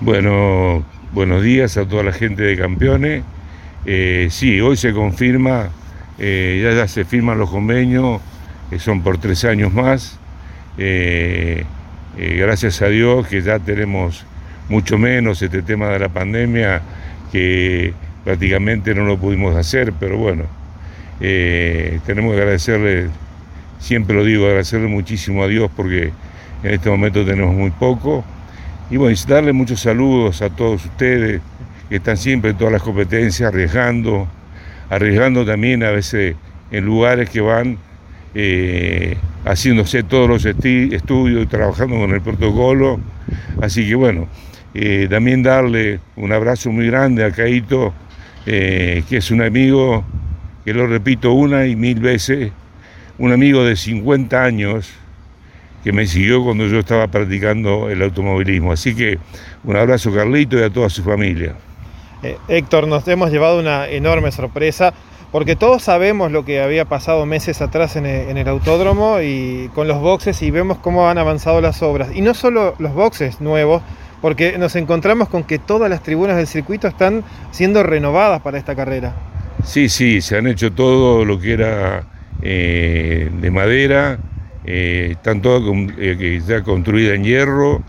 Bueno, 0.00 0.84
buenos 1.12 1.42
días 1.42 1.76
a 1.76 1.86
toda 1.86 2.02
la 2.02 2.12
gente 2.12 2.42
de 2.44 2.56
Campeones. 2.56 3.24
sí, 4.30 4.60
hoy 4.60 4.76
se 4.76 4.94
confirma, 4.94 5.68
ya, 6.18 6.72
ya 6.72 6.88
se 6.88 7.04
firman 7.04 7.38
los 7.38 7.50
convenios, 7.50 8.22
que 8.70 8.78
son 8.78 9.02
por 9.02 9.18
tres 9.18 9.44
años 9.44 9.72
más. 9.74 10.18
Gracias 12.20 12.82
a 12.82 12.88
Dios 12.88 13.28
que 13.28 13.42
ya 13.42 13.60
tenemos 13.60 14.24
mucho 14.68 14.98
menos 14.98 15.40
este 15.40 15.62
tema 15.62 15.88
de 15.88 16.00
la 16.00 16.08
pandemia, 16.08 16.82
que 17.30 17.94
prácticamente 18.24 18.92
no 18.94 19.04
lo 19.04 19.16
pudimos 19.16 19.54
hacer, 19.56 19.92
pero 19.98 20.18
bueno, 20.18 20.44
eh, 21.20 22.00
tenemos 22.06 22.34
que 22.34 22.40
agradecerle, 22.40 23.06
siempre 23.78 24.16
lo 24.16 24.24
digo, 24.24 24.46
agradecerle 24.46 24.88
muchísimo 24.88 25.44
a 25.44 25.48
Dios 25.48 25.70
porque 25.74 26.12
en 26.62 26.74
este 26.74 26.90
momento 26.90 27.24
tenemos 27.24 27.54
muy 27.54 27.70
poco. 27.70 28.24
Y 28.90 28.96
bueno, 28.96 29.16
darle 29.26 29.52
muchos 29.52 29.80
saludos 29.80 30.42
a 30.42 30.50
todos 30.50 30.84
ustedes 30.84 31.40
que 31.88 31.96
están 31.96 32.16
siempre 32.16 32.50
en 32.50 32.58
todas 32.58 32.72
las 32.72 32.82
competencias, 32.82 33.48
arriesgando, 33.48 34.28
arriesgando 34.90 35.46
también 35.46 35.82
a 35.84 35.90
veces 35.90 36.36
en 36.70 36.84
lugares 36.84 37.30
que 37.30 37.40
van 37.40 37.78
eh, 38.40 39.16
haciéndose 39.44 40.04
todos 40.04 40.28
los 40.28 40.44
estudios 40.44 41.42
y 41.42 41.46
trabajando 41.46 41.96
con 41.96 42.12
el 42.12 42.20
protocolo. 42.20 43.00
Así 43.60 43.88
que 43.88 43.96
bueno, 43.96 44.28
eh, 44.74 45.08
también 45.10 45.42
darle 45.42 45.98
un 46.14 46.30
abrazo 46.30 46.70
muy 46.70 46.86
grande 46.86 47.24
a 47.24 47.32
Caito, 47.32 47.92
eh, 48.46 49.02
que 49.08 49.16
es 49.16 49.32
un 49.32 49.42
amigo, 49.42 50.04
que 50.64 50.72
lo 50.72 50.86
repito 50.86 51.32
una 51.32 51.66
y 51.66 51.74
mil 51.74 51.98
veces, 51.98 52.52
un 53.18 53.32
amigo 53.32 53.64
de 53.64 53.74
50 53.74 54.40
años 54.40 54.88
que 55.82 55.90
me 55.90 56.06
siguió 56.06 56.44
cuando 56.44 56.68
yo 56.68 56.78
estaba 56.78 57.08
practicando 57.08 57.90
el 57.90 58.00
automovilismo. 58.02 58.70
Así 58.70 58.94
que 58.94 59.18
un 59.64 59.74
abrazo 59.74 60.14
Carlito 60.14 60.56
y 60.56 60.62
a 60.62 60.70
toda 60.70 60.88
su 60.88 61.02
familia. 61.02 61.56
Héctor, 62.46 62.86
nos 62.86 63.08
hemos 63.08 63.32
llevado 63.32 63.58
una 63.58 63.88
enorme 63.88 64.30
sorpresa 64.30 64.94
porque 65.30 65.56
todos 65.56 65.82
sabemos 65.82 66.32
lo 66.32 66.44
que 66.44 66.60
había 66.60 66.84
pasado 66.86 67.26
meses 67.26 67.60
atrás 67.60 67.96
en 67.96 68.06
el, 68.06 68.48
autódromo 68.48 69.20
y 69.20 69.70
con 69.74 69.86
los 69.86 70.00
boxes 70.00 70.40
y 70.42 70.50
vemos 70.50 70.78
cómo 70.78 71.08
han 71.08 71.18
avanzado 71.18 71.60
las 71.60 71.82
obras. 71.82 72.08
Y 72.14 72.22
no 72.22 72.34
solo 72.34 72.74
los 72.78 72.94
boxes 72.94 73.40
nuevos, 73.40 73.82
porque 74.22 74.58
nos 74.58 74.74
encontramos 74.76 75.28
con 75.28 75.44
que 75.44 75.58
todas 75.58 75.90
las 75.90 76.02
tribunas 76.02 76.36
del 76.36 76.46
circuito 76.46 76.88
están 76.88 77.24
siendo 77.50 77.82
renovadas 77.82 78.40
para 78.40 78.58
esta 78.58 78.74
carrera. 78.74 79.14
Sí, 79.64 79.88
sí, 79.88 80.20
se 80.20 80.38
han 80.38 80.46
hecho 80.46 80.72
todo 80.72 81.24
lo 81.24 81.38
que 81.38 81.52
era 81.52 82.04
eh, 82.40 83.30
de 83.40 83.50
madera, 83.50 84.18
eh, 84.64 85.08
están 85.12 85.42
todas 85.42 85.62
eh, 85.98 86.40
ya 86.46 86.62
construidas 86.62 87.16
en 87.16 87.24
hierro, 87.24 87.82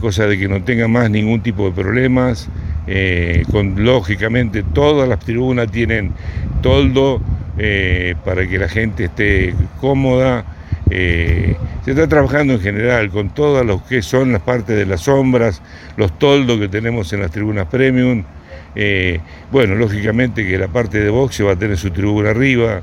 cosa 0.00 0.26
de 0.26 0.38
que 0.38 0.48
no 0.48 0.62
tenga 0.62 0.88
más 0.88 1.10
ningún 1.10 1.42
tipo 1.42 1.66
de 1.66 1.72
problemas. 1.72 2.48
con, 3.50 3.84
lógicamente 3.84 4.62
todas 4.62 5.08
las 5.08 5.18
tribunas 5.18 5.70
tienen 5.70 6.12
toldo 6.62 7.20
eh, 7.58 8.16
para 8.22 8.46
que 8.46 8.58
la 8.58 8.68
gente 8.68 9.04
esté 9.04 9.54
cómoda. 9.80 10.44
Eh, 10.90 11.56
se 11.84 11.92
está 11.92 12.06
trabajando 12.06 12.54
en 12.54 12.60
general 12.60 13.10
con 13.10 13.30
todas 13.30 13.64
los 13.64 13.82
que 13.82 14.02
son 14.02 14.32
las 14.32 14.42
partes 14.42 14.76
de 14.76 14.84
las 14.84 15.02
sombras, 15.02 15.62
los 15.96 16.18
toldos 16.18 16.58
que 16.58 16.68
tenemos 16.68 17.12
en 17.12 17.20
las 17.20 17.30
tribunas 17.30 17.66
premium. 17.66 18.24
Eh, 18.74 19.20
bueno, 19.50 19.74
lógicamente 19.74 20.46
que 20.46 20.58
la 20.58 20.68
parte 20.68 21.00
de 21.00 21.08
boxe 21.08 21.42
va 21.42 21.52
a 21.52 21.56
tener 21.56 21.78
su 21.78 21.90
tribuna 21.90 22.30
arriba, 22.30 22.82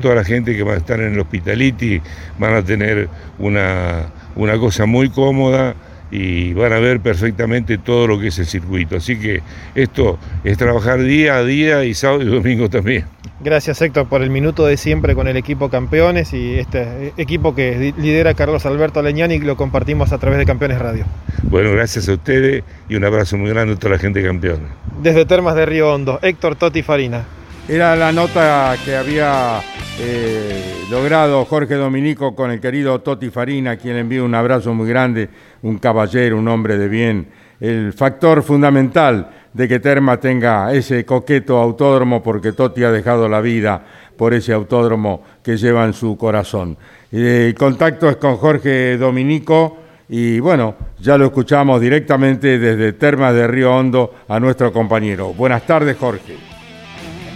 toda 0.00 0.16
la 0.16 0.24
gente 0.24 0.56
que 0.56 0.62
va 0.62 0.72
a 0.72 0.76
estar 0.78 0.98
en 1.00 1.12
el 1.12 1.20
hospitality 1.20 2.00
van 2.38 2.54
a 2.54 2.64
tener 2.64 3.08
una, 3.38 4.06
una 4.34 4.58
cosa 4.58 4.86
muy 4.86 5.10
cómoda 5.10 5.74
y 6.12 6.52
van 6.52 6.74
a 6.74 6.78
ver 6.78 7.00
perfectamente 7.00 7.78
todo 7.78 8.06
lo 8.06 8.20
que 8.20 8.28
es 8.28 8.38
el 8.38 8.46
circuito. 8.46 8.96
Así 8.96 9.18
que 9.18 9.40
esto 9.74 10.18
es 10.44 10.58
trabajar 10.58 11.00
día 11.00 11.36
a 11.36 11.42
día 11.42 11.84
y 11.84 11.94
sábado 11.94 12.22
y 12.22 12.26
domingo 12.26 12.68
también. 12.68 13.06
Gracias 13.40 13.80
Héctor 13.80 14.06
por 14.06 14.22
el 14.22 14.28
minuto 14.30 14.66
de 14.66 14.76
siempre 14.76 15.14
con 15.14 15.26
el 15.26 15.36
equipo 15.36 15.70
Campeones 15.70 16.32
y 16.34 16.58
este 16.58 17.12
equipo 17.16 17.54
que 17.54 17.94
lidera 17.96 18.34
Carlos 18.34 18.66
Alberto 18.66 19.02
Leñani 19.02 19.36
y 19.36 19.38
lo 19.40 19.56
compartimos 19.56 20.12
a 20.12 20.18
través 20.18 20.38
de 20.38 20.44
Campeones 20.44 20.78
Radio. 20.78 21.06
Bueno, 21.44 21.72
gracias 21.72 22.08
a 22.08 22.12
ustedes 22.12 22.62
y 22.90 22.94
un 22.94 23.04
abrazo 23.04 23.38
muy 23.38 23.48
grande 23.48 23.72
a 23.72 23.76
toda 23.76 23.94
la 23.94 23.98
gente 23.98 24.20
de 24.20 24.26
Campeones. 24.26 24.68
Desde 25.02 25.24
Termas 25.24 25.56
de 25.56 25.64
Río 25.64 25.92
Hondo, 25.92 26.20
Héctor 26.22 26.56
Totti 26.56 26.82
Farina. 26.82 27.24
Era 27.68 27.94
la 27.94 28.10
nota 28.10 28.74
que 28.84 28.96
había 28.96 29.60
eh, 30.00 30.84
logrado 30.90 31.44
Jorge 31.44 31.76
Dominico 31.76 32.34
con 32.34 32.50
el 32.50 32.60
querido 32.60 33.00
Toti 33.00 33.30
Farina, 33.30 33.76
quien 33.76 33.96
envía 33.96 34.24
un 34.24 34.34
abrazo 34.34 34.74
muy 34.74 34.88
grande, 34.88 35.28
un 35.62 35.78
caballero, 35.78 36.38
un 36.38 36.48
hombre 36.48 36.76
de 36.76 36.88
bien, 36.88 37.28
el 37.60 37.92
factor 37.92 38.42
fundamental 38.42 39.30
de 39.52 39.68
que 39.68 39.78
Terma 39.78 40.18
tenga 40.18 40.72
ese 40.72 41.04
coqueto 41.04 41.58
autódromo 41.58 42.20
porque 42.20 42.52
Toti 42.52 42.82
ha 42.82 42.90
dejado 42.90 43.28
la 43.28 43.40
vida 43.40 43.84
por 44.16 44.34
ese 44.34 44.52
autódromo 44.52 45.22
que 45.42 45.56
lleva 45.56 45.84
en 45.84 45.92
su 45.92 46.16
corazón. 46.16 46.76
Eh, 47.12 47.46
el 47.46 47.54
contacto 47.54 48.10
es 48.10 48.16
con 48.16 48.38
Jorge 48.38 48.96
Dominico 48.96 49.78
y 50.08 50.40
bueno, 50.40 50.74
ya 50.98 51.16
lo 51.16 51.26
escuchamos 51.26 51.80
directamente 51.80 52.58
desde 52.58 52.94
Termas 52.94 53.34
de 53.34 53.46
Río 53.46 53.72
Hondo 53.72 54.14
a 54.26 54.40
nuestro 54.40 54.72
compañero. 54.72 55.32
Buenas 55.32 55.64
tardes, 55.64 55.96
Jorge. 55.96 56.51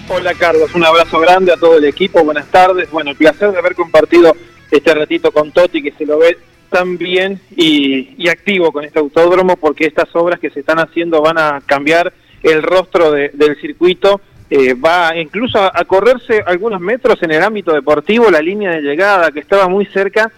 Hola 0.09 0.35
Carlos, 0.35 0.73
un 0.77 0.85
abrazo 0.85 1.19
grande 1.19 1.53
a 1.53 1.57
todo 1.57 1.79
el 1.79 1.85
equipo, 1.85 2.23
buenas 2.23 2.47
tardes. 2.47 2.89
Bueno, 2.93 3.11
el 3.11 3.17
placer 3.17 3.51
de 3.51 3.59
haber 3.59 3.75
compartido 3.75 4.37
este 4.71 4.95
ratito 4.95 5.33
con 5.33 5.51
Toti, 5.51 5.83
que 5.83 5.91
se 5.91 6.07
lo 6.07 6.19
ve 6.19 6.39
tan 6.71 6.97
bien 6.97 7.41
y, 7.57 8.29
activo 8.29 8.71
con 8.71 8.85
este 8.85 9.01
autódromo, 9.01 9.57
porque 9.57 9.85
estas 9.85 10.15
obras 10.15 10.39
que 10.39 10.51
se 10.51 10.61
están 10.61 10.79
haciendo 10.79 11.21
van 11.23 11.39
a 11.39 11.61
cambiar 11.67 12.13
el 12.45 12.63
rostro 12.63 13.11
del 13.11 13.61
circuito. 13.61 14.21
Eh, 14.49 14.75
va 14.75 15.17
incluso 15.17 15.59
a, 15.59 15.85
correrse 15.85 16.41
algunos 16.47 16.81
metros 16.81 17.21
en 17.25 17.33
el 17.33 17.43
ámbito 17.43 17.73
deportivo 17.73 18.31
la 18.31 18.41
línea 18.41 18.71
de 18.71 18.83
llegada 18.83 19.33
que 19.33 19.41
estaba 19.41 19.67
muy 19.67 19.87
cerca 19.87 20.31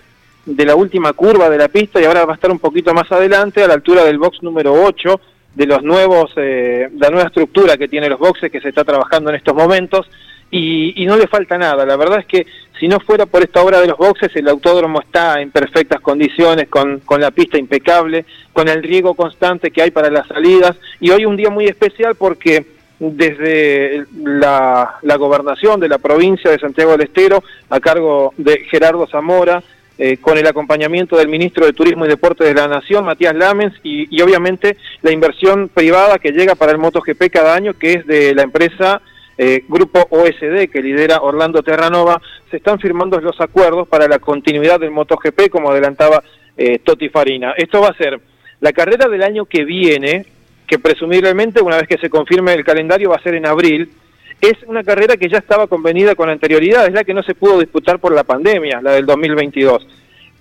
de 0.46 0.64
la 0.64 0.76
última 0.76 1.12
curva 1.12 1.50
de 1.50 1.58
la 1.58 1.68
pista 1.68 2.00
y 2.00 2.06
ahora 2.06 2.24
va 2.24 2.32
a 2.32 2.36
estar 2.36 2.50
un 2.50 2.58
poquito 2.58 2.94
más 2.94 3.12
adelante 3.12 3.62
a 3.62 3.68
la 3.68 3.74
altura 3.74 4.04
del 4.04 4.16
box 4.16 4.42
número 4.42 4.72
8 4.72 5.20
de 5.54 5.66
los 5.66 5.82
nuevos, 5.82 6.32
eh, 6.36 6.88
la 6.98 7.10
nueva 7.10 7.26
estructura 7.26 7.76
que 7.76 7.88
tiene 7.88 8.08
los 8.08 8.18
boxes 8.18 8.50
que 8.50 8.60
se 8.60 8.68
está 8.68 8.84
trabajando 8.84 9.30
en 9.30 9.36
estos 9.36 9.54
momentos 9.54 10.08
y, 10.50 11.04
no 11.06 11.16
le 11.16 11.26
falta 11.26 11.58
nada. 11.58 11.84
La 11.84 11.96
verdad 11.96 12.20
es 12.20 12.26
que 12.26 12.46
si 12.78 12.88
no 12.88 13.00
fuera 13.00 13.26
por 13.26 13.42
esta 13.42 13.62
obra 13.62 13.80
de 13.80 13.88
los 13.88 13.98
boxes, 13.98 14.34
el 14.36 14.48
autódromo 14.48 15.00
está 15.00 15.40
en 15.40 15.50
perfectas 15.50 16.00
condiciones, 16.00 16.68
con, 16.68 17.00
con 17.00 17.20
la 17.20 17.30
pista 17.30 17.58
impecable, 17.58 18.24
con 18.52 18.68
el 18.68 18.82
riego 18.82 19.14
constante 19.14 19.70
que 19.70 19.82
hay 19.82 19.90
para 19.90 20.10
las 20.10 20.26
salidas 20.26 20.76
y 21.00 21.10
hoy 21.10 21.24
un 21.24 21.36
día 21.36 21.50
muy 21.50 21.66
especial 21.66 22.14
porque 22.14 22.64
desde 22.98 24.06
la, 24.22 24.96
la 25.02 25.16
gobernación 25.16 25.80
de 25.80 25.88
la 25.88 25.98
provincia 25.98 26.50
de 26.50 26.58
Santiago 26.58 26.92
del 26.92 27.02
Estero, 27.02 27.42
a 27.70 27.80
cargo 27.80 28.32
de 28.36 28.64
Gerardo 28.70 29.06
Zamora, 29.06 29.62
eh, 30.00 30.18
con 30.18 30.38
el 30.38 30.46
acompañamiento 30.46 31.16
del 31.16 31.26
ministro 31.26 31.66
de 31.66 31.72
Turismo 31.72 32.06
y 32.06 32.08
Deportes 32.08 32.46
de 32.46 32.54
la 32.54 32.68
Nación, 32.68 33.04
Matías 33.04 33.34
Lamens, 33.34 33.74
y, 33.82 34.22
obviamente 34.22 34.76
la 35.02 35.10
inversión 35.10 35.68
privada 35.68 36.20
que 36.20 36.30
llega 36.30 36.54
para 36.54 36.70
el 36.70 36.78
MotoGP 36.78 37.30
cada 37.32 37.54
año, 37.54 37.74
que 37.74 37.94
es 37.94 38.06
de 38.06 38.32
la 38.32 38.42
empresa 38.42 39.02
eh, 39.36 39.64
Grupo 39.68 40.06
OSD, 40.10 40.70
que 40.70 40.82
lidera 40.82 41.20
Orlando 41.20 41.64
Terranova, 41.64 42.20
se 42.48 42.58
están 42.58 42.78
firmando 42.78 43.20
los 43.20 43.40
acuerdos 43.40 43.88
para 43.88 44.06
la 44.06 44.20
continuidad 44.20 44.78
del 44.78 44.92
MotoGP, 44.92 45.48
como 45.50 45.70
adelantaba 45.70 46.22
eh, 46.56 46.78
Toti 46.78 47.08
Farina. 47.08 47.54
Esto 47.56 47.80
va 47.80 47.88
a 47.88 47.96
ser 47.96 48.20
la 48.60 48.72
carrera 48.72 49.08
del 49.08 49.22
año 49.22 49.46
que 49.46 49.64
viene, 49.64 50.26
que 50.66 50.78
presumiblemente, 50.78 51.60
una 51.60 51.76
vez 51.76 51.88
que 51.88 51.98
se 51.98 52.08
confirme 52.10 52.54
el 52.54 52.64
calendario, 52.64 53.10
va 53.10 53.16
a 53.16 53.22
ser 53.22 53.34
en 53.34 53.46
abril, 53.46 53.90
es 54.40 54.56
una 54.66 54.84
carrera 54.84 55.16
que 55.16 55.28
ya 55.28 55.38
estaba 55.38 55.66
convenida 55.66 56.14
con 56.14 56.28
anterioridad, 56.28 56.86
es 56.86 56.92
la 56.92 57.04
que 57.04 57.14
no 57.14 57.22
se 57.22 57.34
pudo 57.34 57.58
disputar 57.58 57.98
por 57.98 58.12
la 58.12 58.24
pandemia, 58.24 58.80
la 58.80 58.92
del 58.92 59.06
2022. 59.06 59.86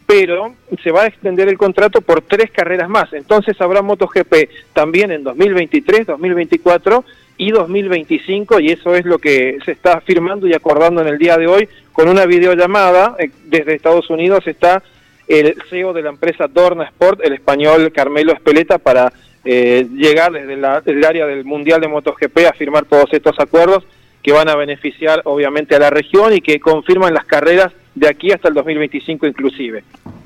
Pero 0.06 0.54
se 0.84 0.92
va 0.92 1.04
a 1.04 1.08
extender 1.08 1.50
el 1.50 1.58
contrato 1.58 2.02
por 2.02 2.22
tres 2.22 2.52
carreras 2.52 2.90
más. 2.90 3.12
Entonces 3.14 3.60
habrá 3.60 3.82
MotoGP 3.82 4.50
también 4.74 5.12
en 5.12 5.24
2023, 5.24 6.08
2024 6.08 7.04
y 7.38 7.52
2025 7.52 8.60
y 8.60 8.72
eso 8.72 8.96
es 8.96 9.06
lo 9.06 9.20
que 9.20 9.58
se 9.66 9.72
está 9.72 10.02
firmando 10.02 10.48
y 10.48 10.54
acordando 10.54 11.02
en 11.02 11.08
el 11.08 11.18
día 11.18 11.38
de 11.38 11.48
hoy 11.48 11.68
con 11.92 12.08
una 12.08 12.26
videollamada. 12.26 13.16
Eh, 13.20 13.32
desde 13.46 13.76
Estados 13.76 14.10
Unidos 14.10 14.48
está 14.48 14.82
el 15.28 15.56
CEO 15.70 15.92
de 15.92 16.04
la 16.04 16.10
empresa 16.10 16.48
Dorna 16.48 16.86
Sport, 16.86 17.22
el 17.24 17.34
español 17.34 17.92
Carmelo 17.92 18.32
Espeleta, 18.32 18.78
para 18.78 19.12
eh, 19.46 19.88
llegar 19.94 20.32
desde 20.32 20.54
el 20.54 21.06
área 21.06 21.26
del 21.26 21.46
Mundial 21.46 21.82
de 21.82 21.88
MotoGP 21.88 22.38
a 22.50 22.54
firmar 22.54 22.86
todos 22.86 23.12
estos 23.12 23.40
acuerdos 23.40 23.86
que 24.22 24.32
van 24.32 24.50
a 24.50 24.56
beneficiar 24.56 25.22
obviamente 25.26 25.76
a 25.76 25.80
la 25.80 25.90
región 25.90 26.34
y 26.34 26.42
que 26.42 26.60
confirman 26.60 27.14
las 27.14 27.26
carreras 27.26 27.72
de 27.96 28.10
aquí 28.10 28.32
hasta 28.32 28.50
el 28.50 28.54
2025 28.54 29.26
inclusive. 29.26 29.84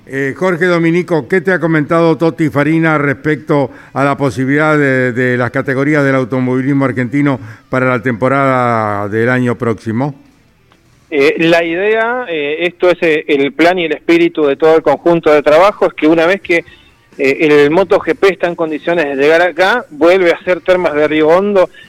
Eh, 0.08 0.34
Jorge 0.36 0.66
Dominico, 0.66 1.28
¿qué 1.28 1.40
te 1.42 1.52
ha 1.52 1.60
comentado 1.60 2.18
Totti 2.18 2.50
Farina 2.50 2.98
respecto 2.98 3.70
a 3.94 4.04
la 4.04 4.18
posibilidad 4.18 4.78
de, 4.78 5.14
de 5.14 5.38
las 5.38 5.52
categorías 5.52 6.04
del 6.04 6.16
automovilismo 6.16 6.86
argentino 6.86 7.40
para 7.70 7.88
la 7.88 8.02
temporada 8.02 9.08
del 9.08 9.30
año 9.30 9.56
próximo? 9.58 10.16
Eh, 11.14 11.36
la 11.40 11.62
idea, 11.62 12.26
eh, 12.30 12.60
esto 12.62 12.90
es 12.90 12.98
el 13.02 13.52
plan 13.52 13.78
y 13.78 13.84
el 13.84 13.92
espíritu 13.92 14.46
de 14.46 14.56
todo 14.56 14.78
el 14.78 14.82
conjunto 14.82 15.30
de 15.30 15.44
trabajo, 15.44 15.88
es 15.88 15.94
que 15.94 16.08
una 16.08 16.26
vez 16.26 16.40
que 16.40 16.64
eh, 17.18 17.38
el 17.42 17.72
MotoGP 17.72 18.24
está 18.26 18.48
en 18.48 18.56
condiciones 18.56 19.06
de 19.06 19.16
llegar 19.16 19.42
acá, 19.42 19.86
vuelve 19.90 20.32
a 20.32 20.44
ser 20.44 20.62
Termas 20.62 20.94
de 20.94 21.08
Río 21.08 21.30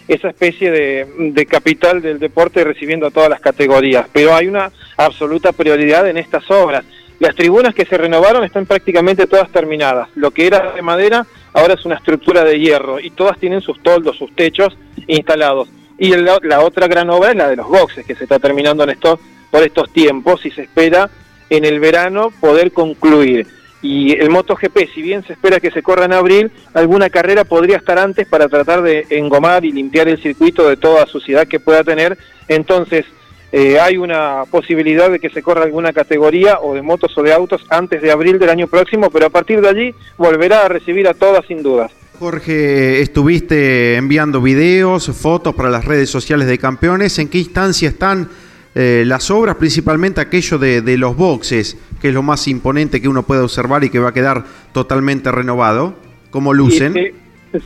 esa 0.09 0.29
especie 0.29 0.71
de, 0.71 1.47
capital 1.47 2.03
del 2.03 2.19
deporte 2.19 2.65
recibiendo 2.65 3.07
a 3.07 3.11
todas 3.11 3.31
las 3.31 3.41
categorías. 3.41 4.07
Pero 4.13 4.35
hay 4.35 4.49
una 4.49 4.71
absoluta 4.97 5.53
prioridad 5.53 6.09
en 6.09 6.19
estas 6.19 6.51
obras. 6.51 6.85
Las 7.21 7.37
tribunas 7.37 7.75
que 7.75 7.85
se 7.85 7.97
renovaron 7.97 8.43
están 8.43 8.67
prácticamente 8.67 9.27
todas 9.27 9.51
terminadas. 9.51 10.09
Lo 10.17 10.33
que 10.33 10.47
era 10.47 10.73
de 10.73 10.83
madera 10.83 11.25
ahora 11.53 11.75
es 11.75 11.85
una 11.85 11.95
estructura 11.95 12.43
de 12.43 12.59
hierro 12.59 12.99
y 12.99 13.11
todas 13.11 13.39
tienen 13.39 13.61
sus 13.61 13.81
toldos, 13.81 14.17
sus 14.17 14.35
techos 14.35 14.77
instalados. 15.07 15.69
Y 15.99 16.11
la 16.17 16.61
otra 16.63 16.89
gran 16.89 17.11
obra 17.11 17.31
es 17.31 17.37
la 17.37 17.49
de 17.49 17.57
los 17.57 17.69
boxes, 17.69 18.05
que 18.05 18.17
se 18.17 18.25
está 18.25 18.41
terminando 18.41 18.83
en 18.83 18.91
estos, 18.91 19.21
por 19.53 19.63
estos 19.63 19.93
tiempos 19.93 20.45
y 20.45 20.51
se 20.51 20.63
espera 20.63 21.09
en 21.49 21.65
el 21.65 21.79
verano 21.79 22.33
poder 22.41 22.73
concluir. 22.73 23.47
Y 23.83 24.13
el 24.13 24.31
MotoGP, 24.31 24.79
si 24.95 25.03
bien 25.03 25.25
se 25.27 25.33
espera 25.33 25.59
que 25.59 25.73
se 25.73 25.83
corra 25.83 26.05
en 26.05 26.13
abril, 26.13 26.53
alguna 26.73 27.11
carrera 27.11 27.45
podría 27.45 27.79
estar 27.79 27.99
antes 27.99 28.29
para 28.29 28.49
tratar 28.49 28.81
de 28.81 29.07
engomar 29.11 29.65
y 29.65 29.73
limpiar 29.73 30.09
el 30.09 30.23
circuito 30.23 30.69
de 30.69 30.77
toda 30.77 31.05
suciedad 31.07 31.49
que 31.49 31.59
pueda 31.59 31.83
tener. 31.83 32.17
Entonces, 32.47 33.05
eh, 33.51 33.81
hay 33.81 33.99
una 33.99 34.45
posibilidad 34.51 35.11
de 35.11 35.19
que 35.19 35.29
se 35.29 35.43
corra 35.43 35.65
alguna 35.65 35.93
categoría 35.93 36.61
o 36.61 36.75
de 36.75 36.81
motos 36.81 37.13
o 37.19 37.23
de 37.23 37.35
autos 37.35 37.63
antes 37.69 38.01
de 38.01 38.13
abril 38.13 38.39
del 38.39 38.49
año 38.49 38.69
próximo, 38.69 39.11
pero 39.11 39.27
a 39.27 39.31
partir 39.31 39.61
de 39.61 39.69
allí 39.69 39.95
volverá 40.17 40.65
a 40.65 40.69
recibir 40.69 41.07
a 41.09 41.15
todas 41.15 41.45
sin 41.47 41.63
dudas. 41.63 41.91
Jorge, 42.19 43.03
estuviste 43.03 43.97
enviando 43.97 44.41
videos, 44.41 45.11
fotos 45.11 45.55
para 45.57 45.71
las 45.71 45.85
redes 45.85 46.09
sociales 46.09 46.47
de 46.47 46.57
campeones. 46.57 47.19
¿En 47.19 47.29
qué 47.29 47.39
instancia 47.39 47.89
están 47.89 48.31
eh, 48.75 49.05
las 49.07 49.31
obras, 49.31 49.57
principalmente 49.57 50.21
aquello 50.21 50.59
de, 50.59 50.81
de 50.83 50.97
los 50.97 51.17
boxes, 51.17 51.77
que 52.01 52.09
es 52.09 52.15
lo 52.15 52.23
más 52.23 52.49
imponente 52.49 53.01
que 53.01 53.09
uno 53.09 53.23
puede 53.23 53.43
observar 53.43 53.85
y 53.85 53.91
que 53.91 53.99
va 53.99 54.11
a 54.11 54.15
quedar 54.15 54.45
totalmente 54.73 55.31
renovado? 55.31 55.95
¿Cómo 56.31 56.55
lucen? 56.55 56.95
Se, 56.95 57.13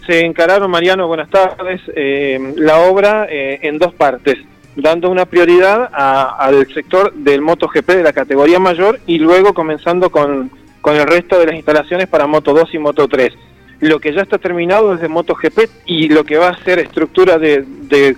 se 0.07 0.25
encararon, 0.25 0.71
Mariano, 0.71 1.07
buenas 1.07 1.31
tardes, 1.31 1.81
eh, 1.95 2.55
la 2.57 2.79
obra 2.79 3.27
eh, 3.31 3.61
en 3.63 3.79
dos 3.79 3.95
partes, 3.95 4.37
dando 4.75 5.09
una 5.11 5.27
prioridad 5.27 5.89
a- 5.93 6.37
al 6.39 6.67
sector 6.75 7.13
del 7.15 7.41
MotoGP 7.41 7.87
de 7.91 8.03
la 8.03 8.13
categoría 8.13 8.59
mayor 8.59 8.99
y 9.07 9.19
luego 9.19 9.55
comenzando 9.55 10.11
con, 10.11 10.51
con 10.81 10.97
el 10.97 11.07
resto 11.07 11.39
de 11.39 11.47
las 11.47 11.55
instalaciones 11.55 12.09
para 12.09 12.27
Moto 12.27 12.53
2 12.53 12.75
y 12.75 12.79
Moto 12.79 13.07
3. 13.07 13.33
Lo 13.81 14.01
que 14.01 14.13
ya 14.13 14.23
está 14.23 14.39
terminado 14.39 14.93
es 14.95 15.01
de 15.01 15.09
MotoGP 15.09 15.59
y 15.87 16.09
lo 16.09 16.25
que 16.25 16.37
va 16.39 16.49
a 16.49 16.65
ser 16.65 16.79
estructura 16.81 17.39
de, 17.39 17.63
de 17.83 18.17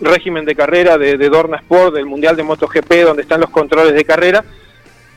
régimen 0.00 0.44
de 0.44 0.54
carrera 0.54 0.98
de, 0.98 1.16
de 1.16 1.28
Dorna 1.28 1.58
Sport, 1.58 1.94
del 1.94 2.06
Mundial 2.06 2.36
de 2.36 2.42
MotoGP, 2.42 2.92
donde 3.04 3.22
están 3.22 3.40
los 3.40 3.50
controles 3.50 3.94
de 3.94 4.04
carrera, 4.04 4.44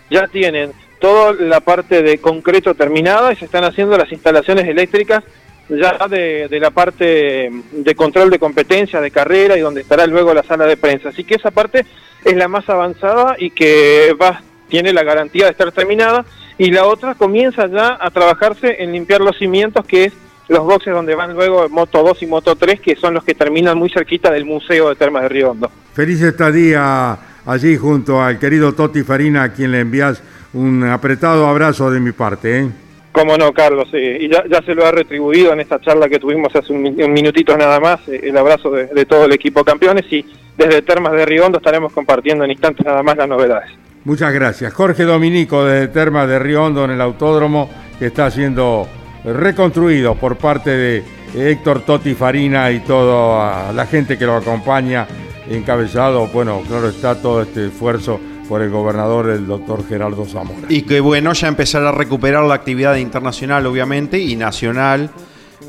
ya 0.10 0.28
tienen 0.28 0.72
toda 1.00 1.34
la 1.34 1.60
parte 1.60 2.02
de 2.02 2.18
concreto 2.20 2.74
terminada 2.74 3.32
y 3.32 3.36
se 3.36 3.46
están 3.46 3.64
haciendo 3.64 3.98
las 3.98 4.12
instalaciones 4.12 4.68
eléctricas 4.68 5.24
ya 5.70 6.08
de, 6.08 6.48
de 6.48 6.60
la 6.60 6.72
parte 6.72 7.52
de 7.72 7.96
control 7.96 8.30
de 8.32 8.40
competencia, 8.40 9.00
de 9.00 9.12
carrera 9.12 9.56
y 9.56 9.62
donde 9.62 9.82
estará 9.82 10.08
luego 10.08 10.34
la 10.34 10.44
sala 10.44 10.66
de 10.66 10.78
prensa. 10.78 11.10
Así 11.10 11.24
que 11.24 11.36
esa 11.36 11.52
parte 11.52 11.86
es 12.26 12.36
la 12.36 12.48
más 12.48 12.68
avanzada 12.70 13.36
y 13.38 13.52
que 13.52 14.16
va, 14.20 14.42
tiene 14.68 14.94
la 14.94 15.04
garantía 15.04 15.46
de 15.46 15.52
estar 15.52 15.72
terminada 15.72 16.26
y 16.58 16.72
la 16.72 16.86
otra 16.86 17.16
comienza 17.16 17.68
ya 17.68 17.98
a 18.00 18.10
trabajarse 18.10 18.84
en 18.84 18.92
limpiar 18.92 19.22
los 19.22 19.38
cimientos 19.38 19.86
que 19.86 20.06
es 20.06 20.14
los 20.50 20.66
boxes 20.66 20.94
donde 20.94 21.16
van 21.16 21.34
luego 21.34 21.70
Moto 21.70 22.04
2 22.04 22.24
y 22.24 22.28
Moto 22.28 22.56
3 22.56 22.82
que 22.82 22.96
son 22.96 23.14
los 23.14 23.24
que 23.24 23.36
terminan 23.36 23.78
muy 23.78 23.90
cerquita 23.90 24.32
del 24.32 24.46
Museo 24.46 24.90
de 24.90 24.96
Termas 24.96 25.24
de 25.24 25.30
Río 25.30 25.52
Hondo. 25.52 25.72
Feliz 25.94 26.22
estadía 26.22 27.18
allí 27.46 27.78
junto 27.78 28.22
al 28.22 28.40
querido 28.40 28.74
Totti 28.74 29.04
Farina, 29.04 29.44
a 29.44 29.54
quien 29.54 29.72
le 29.72 29.80
envías 29.80 30.22
un 30.54 30.84
apretado 30.84 31.48
abrazo 31.48 31.92
de 31.92 32.00
mi 32.00 32.12
parte. 32.12 32.60
¿eh? 32.60 32.70
Cómo 33.12 33.38
no, 33.38 33.52
Carlos, 33.54 33.90
eh, 33.94 34.18
y 34.22 34.30
ya, 34.30 34.44
ya 34.50 34.62
se 34.62 34.74
lo 34.74 34.86
ha 34.86 34.92
retribuido 34.92 35.54
en 35.54 35.60
esta 35.60 35.80
charla 35.80 36.10
que 36.10 36.20
tuvimos 36.20 36.56
hace 36.56 36.74
un, 36.74 36.86
un 36.86 37.14
minutito 37.14 37.56
nada 37.58 37.80
más, 37.80 38.08
eh, 38.08 38.22
el 38.24 38.38
abrazo 38.38 38.72
de, 38.72 38.88
de 38.88 39.06
todo 39.06 39.26
el 39.26 39.34
equipo 39.34 39.64
campeones 39.64 40.06
y 40.12 40.26
desde 40.58 40.82
Termas 40.82 41.14
de 41.14 41.26
Riondo 41.26 41.58
estaremos 41.58 41.94
compartiendo 41.94 42.44
en 42.44 42.52
instantes 42.52 42.86
nada 42.86 43.04
más 43.04 43.18
las 43.18 43.28
novedades. 43.28 43.72
Muchas 44.06 44.34
gracias. 44.34 44.74
Jorge 44.74 45.04
Dominico 45.04 45.66
de 45.66 45.88
Termas 45.88 46.28
de 46.28 46.40
Río 46.40 46.64
Hondo 46.64 46.86
en 46.86 46.92
el 46.92 47.02
autódromo 47.02 47.70
que 47.98 48.08
está 48.08 48.32
siendo 48.32 48.88
reconstruido 49.24 50.16
por 50.16 50.38
parte 50.38 50.70
de 50.72 51.04
Héctor 51.36 51.82
Totti 51.82 52.14
Farina 52.14 52.72
y 52.72 52.80
toda 52.80 53.72
la 53.74 53.86
gente 53.86 54.18
que 54.18 54.26
lo 54.26 54.36
acompaña, 54.36 55.08
encabezado, 55.50 56.28
bueno, 56.28 56.62
claro 56.68 56.90
está 56.90 57.16
todo 57.22 57.42
este 57.42 57.68
esfuerzo 57.68 58.20
por 58.48 58.62
el 58.62 58.72
gobernador, 58.72 59.30
el 59.30 59.46
doctor 59.46 59.88
Gerardo 59.88 60.26
Zamora. 60.26 60.68
Y 60.70 60.82
que 60.82 61.00
bueno, 61.00 61.34
ya 61.34 61.48
empezar 61.48 61.84
a 61.84 61.92
recuperar 61.92 62.44
la 62.46 62.56
actividad 62.56 62.96
internacional, 62.96 63.66
obviamente, 63.68 64.20
y 64.20 64.36
nacional 64.36 65.12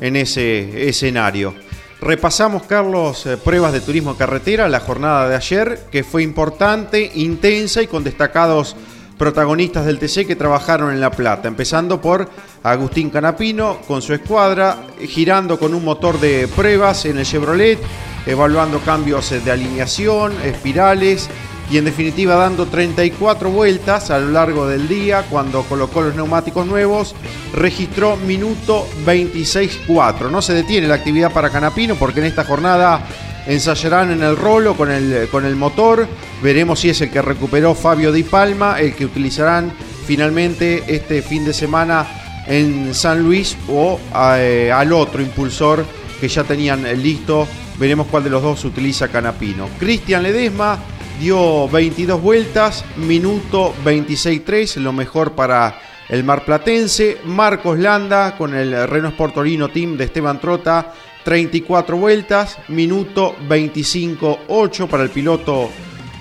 en 0.01 0.15
ese 0.15 0.89
escenario. 0.89 1.53
Repasamos, 2.01 2.63
Carlos, 2.63 3.27
eh, 3.27 3.37
pruebas 3.37 3.73
de 3.73 3.81
turismo 3.81 4.17
carretera, 4.17 4.67
la 4.67 4.79
jornada 4.79 5.29
de 5.29 5.35
ayer, 5.35 5.81
que 5.91 6.03
fue 6.03 6.23
importante, 6.23 7.11
intensa 7.13 7.83
y 7.83 7.87
con 7.87 8.03
destacados 8.03 8.75
protagonistas 9.21 9.85
del 9.85 9.99
TC 9.99 10.25
que 10.25 10.35
trabajaron 10.35 10.91
en 10.91 10.99
La 10.99 11.11
Plata, 11.11 11.47
empezando 11.47 12.01
por 12.01 12.27
Agustín 12.63 13.11
Canapino 13.11 13.77
con 13.87 14.01
su 14.01 14.15
escuadra, 14.15 14.77
girando 14.99 15.59
con 15.59 15.75
un 15.75 15.85
motor 15.85 16.19
de 16.19 16.47
pruebas 16.47 17.05
en 17.05 17.19
el 17.19 17.25
Chevrolet, 17.25 17.77
evaluando 18.25 18.79
cambios 18.79 19.29
de 19.29 19.51
alineación, 19.51 20.33
espirales, 20.43 21.29
y 21.69 21.77
en 21.77 21.85
definitiva 21.85 22.33
dando 22.33 22.65
34 22.65 23.51
vueltas 23.51 24.09
a 24.09 24.17
lo 24.17 24.31
largo 24.31 24.67
del 24.67 24.87
día 24.87 25.23
cuando 25.29 25.61
colocó 25.65 26.01
los 26.01 26.15
neumáticos 26.15 26.65
nuevos, 26.65 27.13
registró 27.53 28.17
minuto 28.17 28.87
26.4. 29.05 30.31
No 30.31 30.41
se 30.41 30.55
detiene 30.55 30.87
la 30.87 30.95
actividad 30.95 31.31
para 31.31 31.51
Canapino 31.51 31.93
porque 31.93 32.21
en 32.21 32.25
esta 32.25 32.43
jornada 32.43 33.05
ensayarán 33.47 34.11
en 34.11 34.23
el 34.23 34.35
rolo 34.35 34.75
con 34.75 34.91
el, 34.91 35.27
con 35.29 35.45
el 35.45 35.55
motor. 35.55 36.07
Veremos 36.41 36.79
si 36.79 36.89
es 36.89 37.01
el 37.01 37.11
que 37.11 37.21
recuperó 37.21 37.75
Fabio 37.75 38.11
Di 38.11 38.23
Palma, 38.23 38.79
el 38.79 38.93
que 38.93 39.05
utilizarán 39.05 39.71
finalmente 40.05 40.83
este 40.87 41.21
fin 41.21 41.45
de 41.45 41.53
semana 41.53 42.05
en 42.47 42.93
San 42.93 43.23
Luis 43.23 43.57
o 43.69 43.99
eh, 44.35 44.71
al 44.73 44.91
otro 44.93 45.21
impulsor 45.21 45.85
que 46.19 46.27
ya 46.27 46.43
tenían 46.43 46.83
listo. 47.01 47.47
Veremos 47.77 48.07
cuál 48.07 48.23
de 48.23 48.29
los 48.29 48.43
dos 48.43 48.63
utiliza 48.65 49.07
Canapino. 49.07 49.67
Cristian 49.79 50.23
Ledesma 50.23 50.77
dio 51.19 51.67
22 51.69 52.21
vueltas, 52.21 52.83
minuto 52.97 53.73
26.3, 53.83 54.77
lo 54.77 54.93
mejor 54.93 55.33
para 55.33 55.79
el 56.09 56.23
marplatense. 56.23 57.19
Marcos 57.25 57.79
Landa 57.79 58.35
con 58.37 58.53
el 58.53 58.87
Renault 58.87 59.13
Sport 59.13 59.33
Torino 59.35 59.69
Team 59.69 59.97
de 59.97 60.05
Esteban 60.05 60.39
Trota, 60.39 60.93
34 61.23 61.97
vueltas, 61.97 62.57
minuto 62.67 63.35
25.8 63.47 64.87
para 64.87 65.03
el 65.03 65.09
piloto 65.09 65.69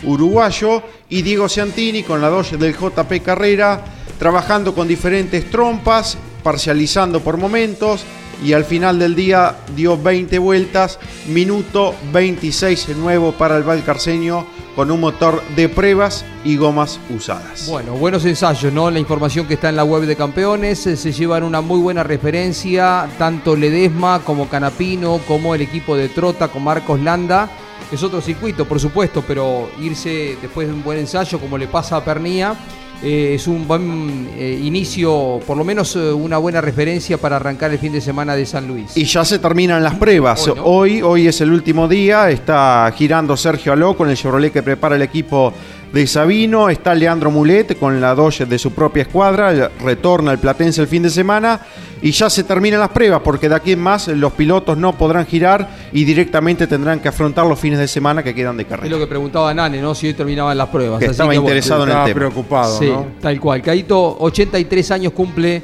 uruguayo. 0.05 0.83
Y 1.09 1.23
Diego 1.23 1.49
Ciantini 1.49 2.03
con 2.03 2.21
la 2.21 2.29
Dodge 2.29 2.57
del 2.57 2.77
JP 2.77 3.23
Carrera, 3.25 3.85
trabajando 4.19 4.75
con 4.75 4.87
diferentes 4.87 5.51
trompas, 5.51 6.17
parcializando 6.43 7.21
por 7.21 7.37
momentos. 7.37 8.05
Y 8.45 8.55
al 8.55 8.65
final 8.65 8.99
del 8.99 9.15
día 9.15 9.57
dio 9.77 9.99
20 10.01 10.39
vueltas, 10.39 10.99
minuto 11.29 11.95
26 12.13 12.97
nuevo 12.97 13.33
para 13.33 13.57
el 13.57 13.65
Valcarceño 13.65 14.47
con 14.75 14.91
un 14.91 15.01
motor 15.01 15.43
de 15.57 15.69
pruebas 15.69 16.25
y 16.45 16.57
gomas 16.57 17.01
usadas. 17.11 17.69
Bueno, 17.69 17.93
buenos 17.95 18.25
ensayos, 18.25 18.73
¿no? 18.73 18.91
La 18.91 18.99
información 18.99 19.47
que 19.47 19.55
está 19.55 19.69
en 19.69 19.77
la 19.77 19.85
web 19.85 20.03
de 20.03 20.17
campeones 20.17 20.87
eh, 20.87 20.97
se 20.97 21.13
llevan 21.13 21.43
una 21.43 21.61
muy 21.61 21.81
buena 21.81 22.03
referencia, 22.03 23.09
tanto 23.19 23.57
Ledesma 23.57 24.21
como 24.25 24.49
Canapino, 24.49 25.21
como 25.27 25.55
el 25.55 25.63
equipo 25.63 25.97
de 25.97 26.09
Trota 26.09 26.49
con 26.49 26.65
Marcos 26.65 27.01
Landa. 27.01 27.51
Es 27.93 28.03
otro 28.05 28.21
circuito, 28.21 28.67
por 28.67 28.79
supuesto, 28.79 29.25
pero 29.27 29.69
irse 29.81 30.37
después 30.41 30.69
de 30.69 30.75
un 30.75 30.83
buen 30.85 31.01
ensayo, 31.01 31.41
como 31.41 31.59
le 31.59 31.67
pasa 31.67 31.97
a 31.97 32.05
Pernía, 32.05 32.55
eh, 33.03 33.33
es 33.35 33.49
un 33.49 33.67
buen 33.67 34.31
eh, 34.37 34.61
inicio, 34.63 35.41
por 35.45 35.57
lo 35.57 35.65
menos 35.65 35.97
eh, 35.97 36.13
una 36.13 36.37
buena 36.39 36.61
referencia 36.61 37.19
para 37.19 37.37
arrancar 37.37 37.73
el 37.73 37.79
fin 37.79 37.93
de 37.93 38.01
semana 38.01 38.37
de 38.37 38.45
San 38.45 38.69
Luis. 38.69 38.97
Y 38.97 39.05
ya 39.05 39.25
se 39.25 39.39
terminan 39.39 39.83
las 39.83 39.95
pruebas. 39.95 40.47
Hoy, 40.47 40.55
¿no? 40.55 40.65
Hoy, 40.65 41.03
hoy 41.03 41.27
es 41.27 41.41
el 41.41 41.51
último 41.51 41.89
día. 41.89 42.31
Está 42.31 42.93
girando 42.97 43.37
Sergio 43.37 43.73
Aló 43.73 43.97
con 43.97 44.09
el 44.11 44.17
Chevrolet 44.17 44.53
que 44.53 44.63
prepara 44.63 44.97
el 44.97 45.03
equipo 45.03 45.53
de 45.93 46.07
Sabino, 46.07 46.69
está 46.69 46.95
Leandro 46.95 47.31
Mulet 47.33 47.77
con 47.79 48.01
la 48.01 48.15
Dodge 48.15 48.45
de 48.47 48.59
su 48.59 48.71
propia 48.73 49.03
escuadra, 49.03 49.71
retorna 49.83 50.31
el 50.33 50.39
Platense 50.39 50.81
el 50.83 50.87
fin 50.87 51.03
de 51.03 51.11
semana 51.11 51.61
y 52.01 52.13
ya 52.13 52.31
se 52.31 52.45
terminan 52.45 52.79
las 52.79 52.91
pruebas 52.91 53.21
porque 53.25 53.49
de 53.49 53.57
aquí 53.57 53.73
en 53.73 53.81
más 53.81 54.07
los 54.07 54.33
pilotos 54.35 54.79
no 54.79 54.97
podrán 54.97 55.27
girar 55.27 55.69
y 55.93 56.05
directamente 56.05 56.69
tendrán 56.69 57.01
que 57.01 57.09
afrontar 57.09 57.45
los 57.47 57.59
fines 57.59 57.79
de 57.81 57.89
semana 57.89 58.23
que 58.23 58.33
quedan 58.35 58.57
de 58.57 58.67
carrera. 58.67 58.87
Es 58.87 58.93
lo 58.93 58.99
que 59.01 59.09
preguntaba 59.09 59.53
Nane, 59.53 59.83
¿no? 59.83 59.95
Si 59.97 60.07
hoy 60.07 60.15
terminaban 60.15 60.57
las 60.57 60.69
pruebas. 60.69 61.01
Que 61.01 61.07
Así 61.07 61.13
estaba 61.13 61.35
interesado 61.35 61.83
en 61.83 61.89
el 61.89 61.93
Estaba 61.93 62.07
tema. 62.07 62.19
preocupado, 62.19 62.79
Sí, 62.79 62.87
¿no? 62.87 63.07
tal 63.21 63.41
cual. 63.41 63.61
Caito, 63.61 64.17
83 64.21 64.91
años 64.93 65.13
cumple 65.13 65.63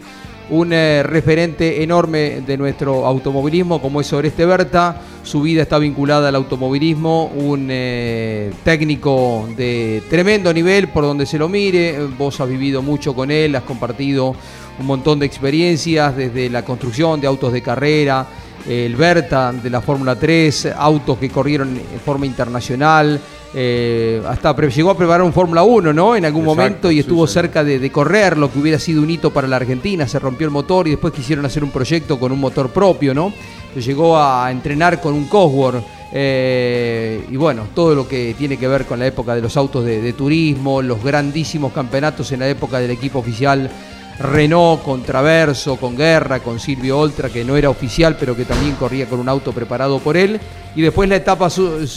un 0.51 0.73
eh, 0.73 1.03
referente 1.03 1.83
enorme 1.83 2.43
de 2.47 2.57
nuestro 2.57 3.07
automovilismo 3.07 3.81
como 3.81 4.01
es 4.01 4.13
Oreste 4.13 4.47
Berta. 4.47 5.01
Su 5.23 5.43
vida 5.43 5.63
está 5.63 5.79
vinculada 5.79 6.29
al 6.29 6.37
automovilismo, 6.37 7.27
un 7.35 7.69
eh, 7.71 8.53
técnico 8.63 9.49
de 9.57 10.03
tremendo 10.09 10.53
nivel 10.55 10.89
por 10.89 11.05
donde 11.05 11.27
se 11.27 11.39
lo 11.39 11.49
mire. 11.49 11.99
Vos 12.19 12.41
has 12.41 12.49
vivido 12.49 12.81
mucho 12.81 13.15
con 13.15 13.31
él, 13.31 13.57
has 13.57 13.65
compartido 13.65 14.37
un 14.79 14.87
montón 14.87 15.19
de 15.19 15.27
experiencias 15.27 16.17
desde 16.17 16.49
la 16.49 16.65
construcción 16.65 17.21
de 17.21 17.27
autos 17.27 17.53
de 17.53 17.63
carrera, 17.63 18.27
el 18.69 18.95
Berta 18.95 19.53
de 19.53 19.71
la 19.71 19.81
Fórmula 19.81 20.17
3, 20.17 20.75
autos 20.77 21.19
que 21.19 21.31
corrieron 21.31 21.77
en 21.77 22.01
forma 22.01 22.27
internacional. 22.27 23.21
Eh, 23.55 24.23
hasta 24.27 24.55
llegó 24.69 24.91
a 24.91 24.97
preparar 24.97 25.23
un 25.23 25.33
Fórmula 25.33 25.63
1, 25.63 25.93
¿no? 25.93 26.17
En 26.17 26.25
algún 26.25 26.43
Exacto, 26.43 26.57
momento 26.61 26.91
y 26.91 26.99
estuvo 26.99 27.27
cerca 27.27 27.65
de, 27.65 27.79
de 27.79 27.91
correr, 27.91 28.37
lo 28.37 28.53
que 28.53 28.59
hubiera 28.59 28.79
sido 28.79 29.03
un 29.03 29.11
hito 29.11 29.33
para 29.33 29.49
la 29.49 29.57
Argentina. 29.57 30.07
Se 30.07 30.19
rompió 30.19 30.47
el 30.47 30.51
motor 30.51 30.87
y 30.89 30.91
después 30.91 31.13
quisieron 31.13 31.45
hacer 31.47 31.65
un 31.65 31.71
proyecto 31.71 32.19
con 32.19 32.33
un 32.33 32.41
motor 32.41 32.71
propio, 32.71 33.15
¿no? 33.15 33.33
Llegó 33.75 34.19
a 34.19 34.51
entrenar 34.51 35.01
con 35.01 35.15
un 35.15 35.27
Cosworth. 35.27 35.83
eh, 36.13 37.25
y 37.31 37.37
bueno, 37.37 37.65
todo 37.75 37.95
lo 37.95 38.09
que 38.09 38.35
tiene 38.39 38.57
que 38.57 38.69
ver 38.69 38.85
con 38.87 38.99
la 38.99 39.07
época 39.07 39.35
de 39.35 39.43
los 39.43 39.57
autos 39.57 39.85
de, 39.85 40.01
de 40.01 40.13
turismo, 40.13 40.81
los 40.81 41.03
grandísimos 41.03 41.73
campeonatos 41.73 42.33
en 42.33 42.41
la 42.41 42.49
época 42.49 42.79
del 42.79 42.91
equipo 42.91 43.19
oficial 43.19 43.71
Renault 44.19 44.83
con 44.83 45.03
Traverso, 45.03 45.77
con 45.77 45.97
Guerra, 45.97 46.41
con 46.41 46.59
Silvio 46.59 46.99
Oltra, 46.99 47.29
que 47.29 47.45
no 47.45 47.57
era 47.57 47.71
oficial, 47.71 48.17
pero 48.19 48.35
que 48.35 48.45
también 48.45 48.75
corría 48.77 49.07
con 49.07 49.21
un 49.21 49.29
auto 49.29 49.53
preparado 49.53 49.99
por 49.99 50.17
él. 50.17 50.41
Y 50.75 50.83
después 50.83 51.09
la 51.09 51.17
etapa 51.17 51.49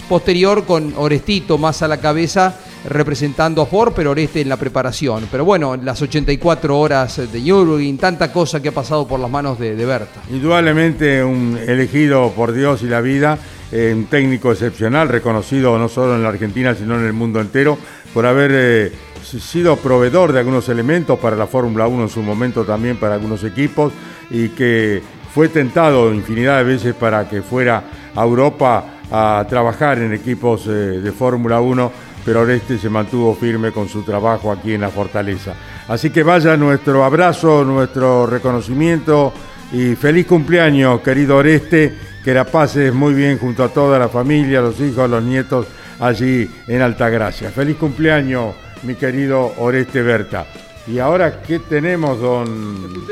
posterior 0.08 0.66
con 0.66 0.94
Orestito 0.96 1.58
más 1.58 1.82
a 1.82 1.88
la 1.88 1.98
cabeza, 1.98 2.56
representando 2.88 3.62
a 3.62 3.66
Ford, 3.66 3.94
pero 3.96 4.12
Oreste 4.12 4.42
en 4.42 4.50
la 4.50 4.58
preparación. 4.58 5.28
Pero 5.32 5.44
bueno, 5.46 5.76
las 5.76 6.02
84 6.02 6.80
horas 6.80 7.32
de 7.32 7.42
Nürburgring, 7.42 7.98
tanta 7.98 8.32
cosa 8.32 8.62
que 8.62 8.70
ha 8.70 8.74
pasado 8.74 9.08
por 9.08 9.20
las 9.20 9.30
manos 9.30 9.60
de, 9.60 9.76
de 9.76 9.86
Berta. 9.86 10.22
Indudablemente 10.32 11.24
un 11.24 11.58
elegido 11.68 12.32
por 12.32 12.54
Dios 12.54 12.82
y 12.84 12.88
la 12.88 13.02
vida, 13.02 13.38
eh, 13.72 13.94
un 13.96 14.06
técnico 14.06 14.52
excepcional, 14.52 15.10
reconocido 15.10 15.78
no 15.78 15.90
solo 15.90 16.16
en 16.16 16.24
la 16.24 16.30
Argentina, 16.30 16.74
sino 16.74 16.98
en 16.98 17.06
el 17.06 17.14
mundo 17.14 17.40
entero, 17.40 17.78
por 18.13 18.26
haber 18.26 18.52
eh, 18.54 18.91
si- 19.24 19.39
sido 19.39 19.76
proveedor 19.78 20.32
de 20.34 20.39
algunos 20.39 20.67
elementos 20.69 21.19
para 21.19 21.36
la 21.36 21.48
Fórmula 21.48 21.88
1 21.88 22.04
en 22.04 22.10
su 22.10 22.22
momento 22.22 22.63
también 22.63 22.98
para 22.98 23.15
algunos 23.15 23.43
equipos 23.43 23.93
y 24.30 24.50
que 24.50 25.02
fue 25.34 25.48
tentado 25.50 26.13
infinidad 26.13 26.58
de 26.58 26.63
veces 26.63 26.95
para 26.95 27.28
que 27.30 27.41
fuera 27.41 27.84
a 28.15 28.24
Europa 28.24 28.84
a 29.12 29.45
trabajar 29.50 30.00
en 30.00 30.13
equipos 30.13 30.65
eh, 30.67 30.69
de 30.69 31.12
Fórmula 31.12 31.60
1, 31.62 31.91
pero 32.26 32.41
Oreste 32.41 32.78
se 32.78 32.89
mantuvo 32.89 33.34
firme 33.36 33.72
con 33.72 33.88
su 33.89 34.04
trabajo 34.04 34.52
aquí 34.52 34.74
en 34.74 34.82
la 34.82 34.89
Fortaleza. 34.89 35.54
Así 35.88 36.10
que 36.12 36.22
vaya 36.24 36.56
nuestro 36.58 37.04
abrazo, 37.04 37.63
nuestro 37.63 38.28
reconocimiento 38.28 39.34
y 39.72 39.95
feliz 39.95 40.26
cumpleaños, 40.28 41.02
querido 41.02 41.38
Oreste, 41.38 41.95
que 42.24 42.34
la 42.34 42.45
pases 42.45 42.93
muy 42.93 43.13
bien 43.13 43.38
junto 43.39 43.63
a 43.63 43.69
toda 43.69 43.98
la 43.98 44.10
familia, 44.10 44.62
los 44.62 44.80
hijos, 44.82 45.10
los 45.10 45.24
nietos 45.24 45.65
allí 46.00 46.50
en 46.68 46.82
Altagracia. 46.82 47.50
Feliz 47.52 47.78
cumpleaños, 47.78 48.56
mi 48.84 48.96
querido 48.96 49.54
Oreste 49.58 50.02
Berta. 50.02 50.46
Y 50.88 50.98
ahora, 51.00 51.42
¿qué 51.42 51.60
tenemos, 51.60 52.20
don 52.20 53.06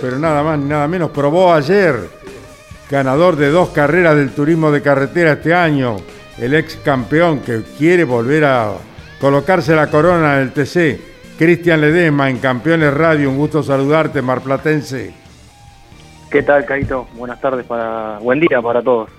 pero 0.00 0.18
nada 0.18 0.42
más 0.42 0.58
ni 0.58 0.66
nada 0.66 0.86
menos. 0.86 1.10
Probó 1.10 1.52
ayer, 1.52 1.96
ganador 2.90 3.36
de 3.36 3.50
dos 3.50 3.70
carreras 3.70 4.16
del 4.16 4.30
turismo 4.30 4.70
de 4.70 4.82
carretera 4.82 5.32
este 5.32 5.52
año, 5.52 5.96
el 6.38 6.54
ex 6.54 6.76
campeón 6.76 7.40
que 7.40 7.62
quiere 7.76 8.04
volver 8.04 8.44
a 8.44 8.72
colocarse 9.20 9.74
la 9.74 9.88
corona 9.88 10.36
del 10.36 10.52
TC, 10.52 11.00
Cristian 11.38 11.80
Ledesma 11.80 12.30
en 12.30 12.38
Campeones 12.38 12.94
Radio. 12.94 13.30
Un 13.30 13.36
gusto 13.36 13.62
saludarte, 13.62 14.22
marplatense. 14.22 15.12
¿Qué 16.30 16.42
tal, 16.42 16.64
Caito? 16.64 17.08
Buenas 17.14 17.40
tardes 17.40 17.66
para. 17.66 18.18
Buen 18.20 18.38
día 18.38 18.62
para 18.62 18.80
todos. 18.80 19.10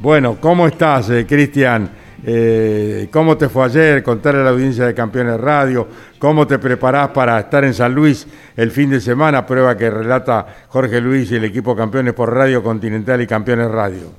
Bueno, 0.00 0.36
¿cómo 0.40 0.66
estás, 0.66 1.10
eh, 1.10 1.24
Cristian? 1.26 2.01
Eh, 2.24 3.08
¿Cómo 3.12 3.36
te 3.36 3.48
fue 3.48 3.64
ayer? 3.64 4.02
Contarle 4.02 4.42
a 4.42 4.44
la 4.44 4.50
audiencia 4.50 4.86
de 4.86 4.94
Campeones 4.94 5.40
Radio. 5.40 5.88
¿Cómo 6.18 6.46
te 6.46 6.58
preparás 6.58 7.08
para 7.08 7.38
estar 7.40 7.64
en 7.64 7.74
San 7.74 7.94
Luis 7.94 8.28
el 8.56 8.70
fin 8.70 8.90
de 8.90 9.00
semana? 9.00 9.44
Prueba 9.44 9.76
que 9.76 9.90
relata 9.90 10.46
Jorge 10.68 11.00
Luis 11.00 11.32
y 11.32 11.36
el 11.36 11.44
equipo 11.44 11.74
Campeones 11.74 12.14
por 12.14 12.32
Radio 12.32 12.62
Continental 12.62 13.20
y 13.20 13.26
Campeones 13.26 13.70
Radio. 13.70 14.12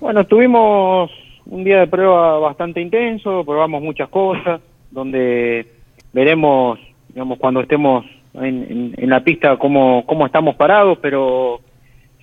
Bueno, 0.00 0.24
tuvimos 0.24 1.10
un 1.46 1.64
día 1.64 1.80
de 1.80 1.86
prueba 1.88 2.38
bastante 2.38 2.80
intenso, 2.80 3.44
probamos 3.44 3.82
muchas 3.82 4.08
cosas, 4.08 4.60
donde 4.90 5.66
veremos, 6.12 6.78
digamos, 7.08 7.38
cuando 7.38 7.60
estemos 7.60 8.04
en, 8.34 8.94
la 8.96 9.20
pista 9.20 9.56
cómo, 9.56 10.04
cómo 10.06 10.26
estamos 10.26 10.54
parados, 10.56 10.98
pero 11.00 11.60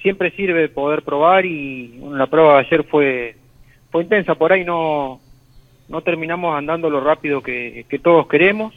siempre 0.02 0.32
sirve 0.32 0.69
poder 0.69 1.04
probar 1.04 1.45
y 1.45 1.97
bueno, 1.99 2.17
la 2.17 2.28
prueba 2.28 2.54
de 2.54 2.60
ayer 2.60 2.84
fue, 2.84 3.36
fue 3.93 4.03
intensa, 4.03 4.34
por 4.34 4.51
ahí 4.51 4.65
no, 4.65 5.21
no 5.88 6.01
terminamos 6.01 6.58
andando 6.58 6.89
lo 6.89 6.99
rápido 6.99 7.41
que, 7.41 7.86
que 7.88 7.99
todos 7.99 8.27
queremos, 8.27 8.73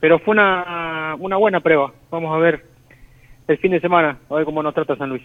pero 0.00 0.18
fue 0.18 0.32
una, 0.32 1.14
una 1.18 1.36
buena 1.36 1.60
prueba. 1.60 1.92
Vamos 2.10 2.34
a 2.34 2.38
ver 2.38 2.64
el 3.46 3.58
fin 3.58 3.72
de 3.72 3.80
semana, 3.80 4.16
a 4.30 4.34
ver 4.34 4.46
cómo 4.46 4.62
nos 4.62 4.72
trata 4.72 4.96
San 4.96 5.10
Luis. 5.10 5.22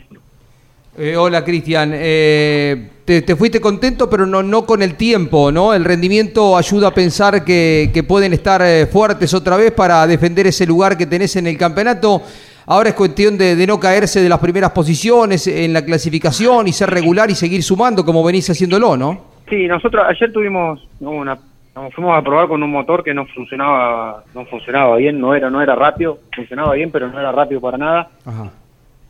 Eh, 0.97 1.15
hola 1.15 1.45
Cristian, 1.45 1.91
Eh, 1.93 2.89
te, 3.06 3.21
te 3.21 3.36
fuiste 3.36 3.62
contento 3.62 4.10
pero 4.10 4.25
no, 4.25 4.43
no 4.43 4.65
con 4.65 4.82
el 4.82 4.95
tiempo, 4.95 5.49
¿no? 5.49 5.73
El 5.73 5.86
rendimiento 5.86 6.58
ayuda 6.58 6.89
a 6.89 6.93
pensar 6.93 7.45
que, 7.45 7.91
que 7.93 8.04
pueden 8.04 8.34
estar 8.34 8.62
eh, 8.62 8.86
fuertes 8.86 9.34
otra 9.34 9.56
vez 9.56 9.71
para 9.71 10.06
defender 10.08 10.47
ese 10.47 10.65
lugar 10.65 10.97
que 10.97 11.06
tenés 11.06 11.38
en 11.38 11.47
el 11.47 11.58
campeonato. 11.58 12.21
Ahora 12.67 12.89
es 12.89 12.95
cuestión 12.95 13.38
de, 13.38 13.56
de 13.56 13.67
no 13.67 13.80
caerse 13.80 14.21
de 14.21 14.30
las 14.30 14.39
primeras 14.39 14.71
posiciones 14.71 15.45
en 15.47 15.71
la 15.73 15.86
clasificación 15.86 16.67
y 16.67 16.73
ser 16.73 16.89
regular 16.89 17.30
y 17.30 17.36
seguir 17.36 17.62
sumando 17.62 18.04
como 18.04 18.23
venís 18.23 18.49
haciéndolo, 18.49 18.97
¿no? 18.97 19.36
Sí, 19.49 19.67
nosotros 19.67 20.04
ayer 20.08 20.34
tuvimos 20.34 20.88
una, 20.99 21.38
nos 21.75 21.93
fuimos 21.93 22.17
a 22.17 22.21
probar 22.21 22.47
con 22.47 22.63
un 22.63 22.71
motor 22.71 23.04
que 23.04 23.13
no 23.13 23.25
funcionaba, 23.28 24.23
no 24.34 24.45
funcionaba 24.45 24.95
bien, 24.95 25.19
no 25.19 25.36
era, 25.36 25.49
no 25.49 25.62
era 25.62 25.75
rápido, 25.75 26.19
funcionaba 26.34 26.73
bien, 26.73 26.89
pero 26.89 27.08
no 27.10 27.19
era 27.19 27.32
rápido 27.32 27.62
para 27.62 27.78
nada. 27.78 28.10
Ajá. 28.25 28.49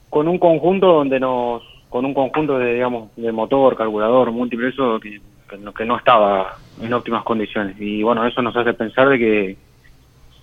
Con 0.09 0.27
un 0.27 0.39
conjunto 0.39 0.87
donde 0.87 1.19
nos, 1.19 1.61
con 1.89 2.05
un 2.05 2.13
conjunto 2.13 2.57
de, 2.57 2.73
digamos, 2.73 3.15
de 3.15 3.31
motor, 3.31 3.75
carburador, 3.77 4.31
múltiple, 4.31 4.69
eso 4.69 4.99
que, 4.99 5.21
que 5.49 5.57
no, 5.57 5.73
que 5.73 5.85
no 5.85 5.97
estaba 5.97 6.57
en 6.81 6.93
óptimas 6.93 7.23
condiciones. 7.23 7.75
Y 7.79 8.01
bueno, 8.03 8.25
eso 8.25 8.41
nos 8.41 8.55
hace 8.55 8.73
pensar 8.73 9.09
de 9.09 9.19
que 9.19 9.57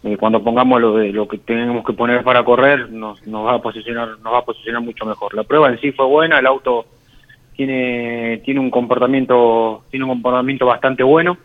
eh, 0.04 0.16
cuando 0.16 0.42
pongamos 0.42 0.80
lo 0.80 0.96
de 0.96 1.12
lo 1.12 1.28
que 1.28 1.38
tenemos 1.38 1.84
que 1.84 1.92
poner 1.92 2.22
para 2.24 2.44
correr, 2.44 2.90
nos, 2.90 3.24
nos 3.26 3.46
va 3.46 3.54
a 3.54 3.62
posicionar, 3.62 4.08
nos 4.18 4.32
va 4.32 4.38
a 4.38 4.44
posicionar 4.44 4.82
mucho 4.82 5.04
mejor. 5.06 5.34
La 5.34 5.44
prueba 5.44 5.68
en 5.68 5.78
sí 5.80 5.92
fue 5.92 6.06
buena, 6.06 6.38
el 6.38 6.46
auto 6.46 6.86
tiene 7.54 8.40
tiene 8.44 8.60
un 8.60 8.70
comportamiento 8.70 9.84
tiene 9.90 10.04
un 10.04 10.10
comportamiento 10.12 10.66
bastante 10.66 11.02
bueno 11.02 11.36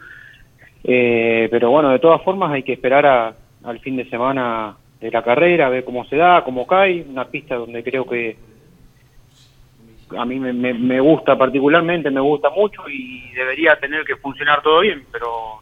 Eh, 0.83 1.49
pero 1.51 1.69
bueno 1.69 1.89
de 1.89 1.99
todas 1.99 2.21
formas 2.23 2.51
hay 2.53 2.63
que 2.63 2.73
esperar 2.73 3.05
a- 3.05 3.35
al 3.65 3.79
fin 3.79 3.97
de 3.97 4.09
semana 4.09 4.77
de 5.01 5.11
la 5.11 5.21
carrera 5.21 5.67
ver 5.69 5.83
cómo 5.83 6.05
se 6.05 6.15
da 6.15 6.43
cómo 6.45 6.65
cae 6.65 7.03
una 7.09 7.25
pista 7.25 7.55
donde 7.55 7.83
creo 7.83 8.05
que 8.07 8.37
a 10.17 10.25
mí 10.25 10.39
me- 10.39 10.73
me 10.73 10.99
gusta 11.01 11.37
particularmente 11.37 12.09
me 12.09 12.21
gusta 12.21 12.49
mucho 12.51 12.81
y 12.87 13.29
debería 13.33 13.77
tener 13.77 14.05
que 14.05 14.15
funcionar 14.15 14.61
todo 14.61 14.79
bien 14.79 15.03
pero 15.11 15.59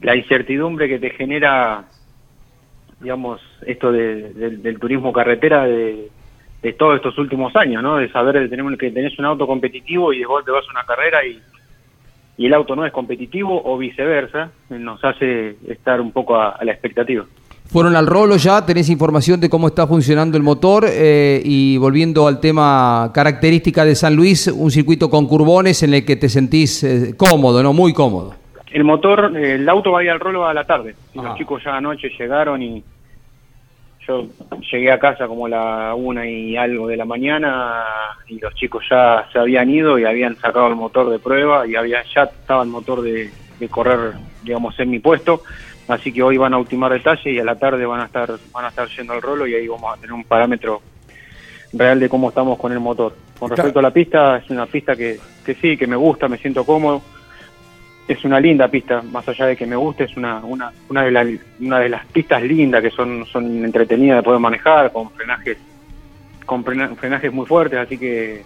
la 0.00 0.14
incertidumbre 0.16 0.88
que 0.88 0.98
te 0.98 1.10
genera 1.10 1.84
digamos 3.00 3.40
esto 3.66 3.92
de- 3.92 4.32
del- 4.32 4.78
turismo 4.78 5.12
carretera 5.12 5.64
de, 5.64 6.08
de 6.62 6.72
todos 6.72 6.96
estos 6.96 7.18
últimos 7.18 7.54
años, 7.56 7.82
¿no? 7.82 7.96
De 7.96 8.10
saber 8.10 8.40
de 8.40 8.48
tener, 8.48 8.64
que 8.78 8.90
tenés 8.90 9.18
un 9.18 9.26
auto 9.26 9.46
competitivo 9.46 10.12
y 10.12 10.20
de 10.20 10.24
golpe 10.24 10.50
vas 10.50 10.64
a 10.68 10.70
una 10.70 10.84
carrera 10.84 11.18
y, 11.26 11.40
el 12.38 12.52
auto 12.54 12.74
no 12.76 12.84
es 12.86 12.92
competitivo 12.92 13.62
o 13.64 13.78
viceversa, 13.78 14.50
nos 14.70 15.02
hace 15.04 15.56
estar 15.68 16.00
un 16.00 16.12
poco 16.12 16.36
a, 16.36 16.50
a 16.50 16.64
la 16.64 16.72
expectativa. 16.72 17.24
Fueron 17.66 17.96
al 17.96 18.06
rolo 18.06 18.36
ya, 18.36 18.64
tenés 18.64 18.88
información 18.90 19.40
de 19.40 19.48
cómo 19.50 19.66
está 19.68 19.86
funcionando 19.86 20.36
el 20.36 20.42
motor 20.42 20.86
eh, 20.88 21.40
y 21.44 21.76
volviendo 21.78 22.26
al 22.28 22.38
tema 22.40 23.10
característica 23.12 23.84
de 23.84 23.94
San 23.94 24.14
Luis, 24.14 24.46
un 24.48 24.70
circuito 24.70 25.10
con 25.10 25.26
curbones 25.26 25.82
en 25.82 25.94
el 25.94 26.04
que 26.04 26.16
te 26.16 26.28
sentís 26.28 26.84
eh, 26.84 27.14
cómodo, 27.16 27.62
¿no? 27.62 27.72
Muy 27.72 27.92
cómodo. 27.92 28.34
El 28.72 28.84
motor, 28.84 29.36
el 29.36 29.68
auto 29.68 29.92
va 29.92 30.00
a 30.00 30.04
ir 30.04 30.10
al 30.10 30.20
rolo 30.20 30.46
a 30.46 30.54
la 30.54 30.64
tarde. 30.64 30.94
Y. 31.14 31.20
Los 31.20 31.36
chicos 31.36 31.62
ya 31.64 31.76
anoche 31.76 32.10
llegaron 32.18 32.62
y 32.62 32.82
yo 34.06 34.26
llegué 34.70 34.92
a 34.92 34.98
casa 34.98 35.26
como 35.26 35.46
a 35.46 35.48
la 35.48 35.94
una 35.94 36.28
y 36.28 36.56
algo 36.56 36.86
de 36.86 36.96
la 36.96 37.04
mañana 37.04 37.84
y 38.28 38.38
los 38.38 38.54
chicos 38.54 38.84
ya 38.88 39.28
se 39.32 39.38
habían 39.38 39.68
ido 39.70 39.98
y 39.98 40.04
habían 40.04 40.36
sacado 40.36 40.68
el 40.68 40.76
motor 40.76 41.10
de 41.10 41.18
prueba 41.18 41.66
y 41.66 41.74
había 41.74 42.02
ya 42.14 42.24
estaba 42.24 42.62
el 42.62 42.68
motor 42.68 43.02
de, 43.02 43.30
de 43.58 43.68
correr, 43.68 44.12
digamos, 44.42 44.78
en 44.78 44.90
mi 44.90 44.98
puesto. 44.98 45.42
Así 45.88 46.12
que 46.12 46.22
hoy 46.22 46.36
van 46.36 46.54
a 46.54 46.58
ultimar 46.58 46.92
detalle 46.92 47.32
y 47.32 47.38
a 47.38 47.44
la 47.44 47.56
tarde 47.56 47.86
van 47.86 48.00
a 48.00 48.06
estar 48.06 48.32
van 48.52 48.64
a 48.64 48.68
estar 48.68 48.88
yendo 48.88 49.12
al 49.12 49.22
rolo 49.22 49.46
y 49.46 49.54
ahí 49.54 49.68
vamos 49.68 49.96
a 49.96 50.00
tener 50.00 50.12
un 50.12 50.24
parámetro 50.24 50.82
real 51.72 52.00
de 52.00 52.08
cómo 52.08 52.28
estamos 52.28 52.58
con 52.58 52.72
el 52.72 52.80
motor. 52.80 53.14
Con 53.38 53.50
respecto 53.50 53.78
a 53.78 53.82
la 53.82 53.90
pista, 53.90 54.38
es 54.38 54.50
una 54.50 54.66
pista 54.66 54.96
que, 54.96 55.18
que 55.44 55.54
sí, 55.54 55.76
que 55.76 55.86
me 55.86 55.96
gusta, 55.96 56.28
me 56.28 56.38
siento 56.38 56.64
cómodo. 56.64 57.02
Es 58.08 58.24
una 58.24 58.38
linda 58.38 58.68
pista, 58.68 59.02
más 59.02 59.28
allá 59.28 59.46
de 59.46 59.56
que 59.56 59.66
me 59.66 59.74
guste, 59.76 60.04
es 60.04 60.16
una, 60.16 60.38
una, 60.44 60.70
una, 60.88 61.02
de, 61.02 61.10
la- 61.10 61.26
una 61.60 61.80
de 61.80 61.88
las 61.88 62.06
pistas 62.06 62.40
lindas 62.42 62.80
que 62.82 62.90
son, 62.90 63.24
son 63.26 63.64
entretenidas 63.64 64.18
de 64.18 64.22
poder 64.22 64.38
manejar, 64.40 64.92
con 64.92 65.10
frenajes, 65.10 65.58
con 66.44 66.64
frena- 66.64 66.94
frenajes 66.94 67.32
muy 67.32 67.46
fuertes, 67.46 67.78
así 67.80 67.98
que 67.98 68.42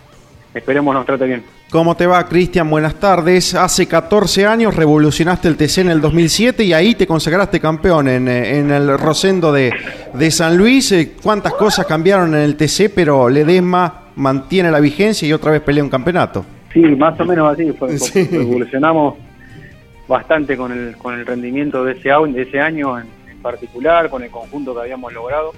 esperemos 0.55 0.95
nos 0.95 1.05
trate 1.05 1.27
bien. 1.27 1.43
¿Cómo 1.71 1.95
te 1.95 2.07
va, 2.07 2.27
Cristian? 2.27 2.69
Buenas 2.71 2.95
tardes. 2.99 3.55
Hace 3.55 3.87
14 3.87 4.45
años 4.47 4.75
revolucionaste 4.75 5.47
el 5.47 5.57
TC 5.57 5.79
en 5.83 5.91
el 5.91 6.01
2007 6.01 6.65
y 6.65 6.73
ahí 6.73 6.95
te 6.97 7.07
consagraste 7.07 7.61
campeón 7.61 8.09
en, 8.09 8.27
eh, 8.29 8.59
en 8.59 8.71
el 8.73 8.99
Rosendo 8.99 9.53
de, 9.53 9.73
de 10.15 10.31
San 10.33 10.57
Luis. 10.57 10.91
Eh, 10.91 11.13
¿Cuántas 11.23 11.53
cosas 11.53 11.87
cambiaron 11.87 12.35
en 12.35 12.41
el 12.41 12.57
TC, 12.57 12.91
pero 12.93 13.29
Ledesma 13.29 14.07
mantiene 14.17 14.71
la 14.71 14.81
vigencia 14.81 15.29
y 15.29 15.33
otra 15.33 15.53
vez 15.53 15.61
pelea 15.61 15.85
un 15.85 15.91
campeonato? 15.91 16.45
Sí, 16.73 16.81
más 16.81 17.21
o 17.21 17.25
menos 17.25 17.53
así. 17.53 17.71
Fue, 17.73 17.97
Sí. 17.99 18.29
Evolucionamos 18.33 19.15
bastante 20.11 20.57
con 20.57 20.73
el, 20.73 20.97
con 20.97 21.15
el 21.15 21.25
rendimiento 21.25 21.85
de 21.85 21.93
ese, 21.93 22.11
de 22.11 22.43
ese 22.43 22.61
año 22.61 22.99
en, 22.99 23.07
en 23.31 23.39
particular, 23.39 24.11
con 24.11 24.25
el 24.25 24.31
conjunto 24.31 24.75
que 24.75 24.81
habíamos 24.81 25.13
logrado. 25.13 25.53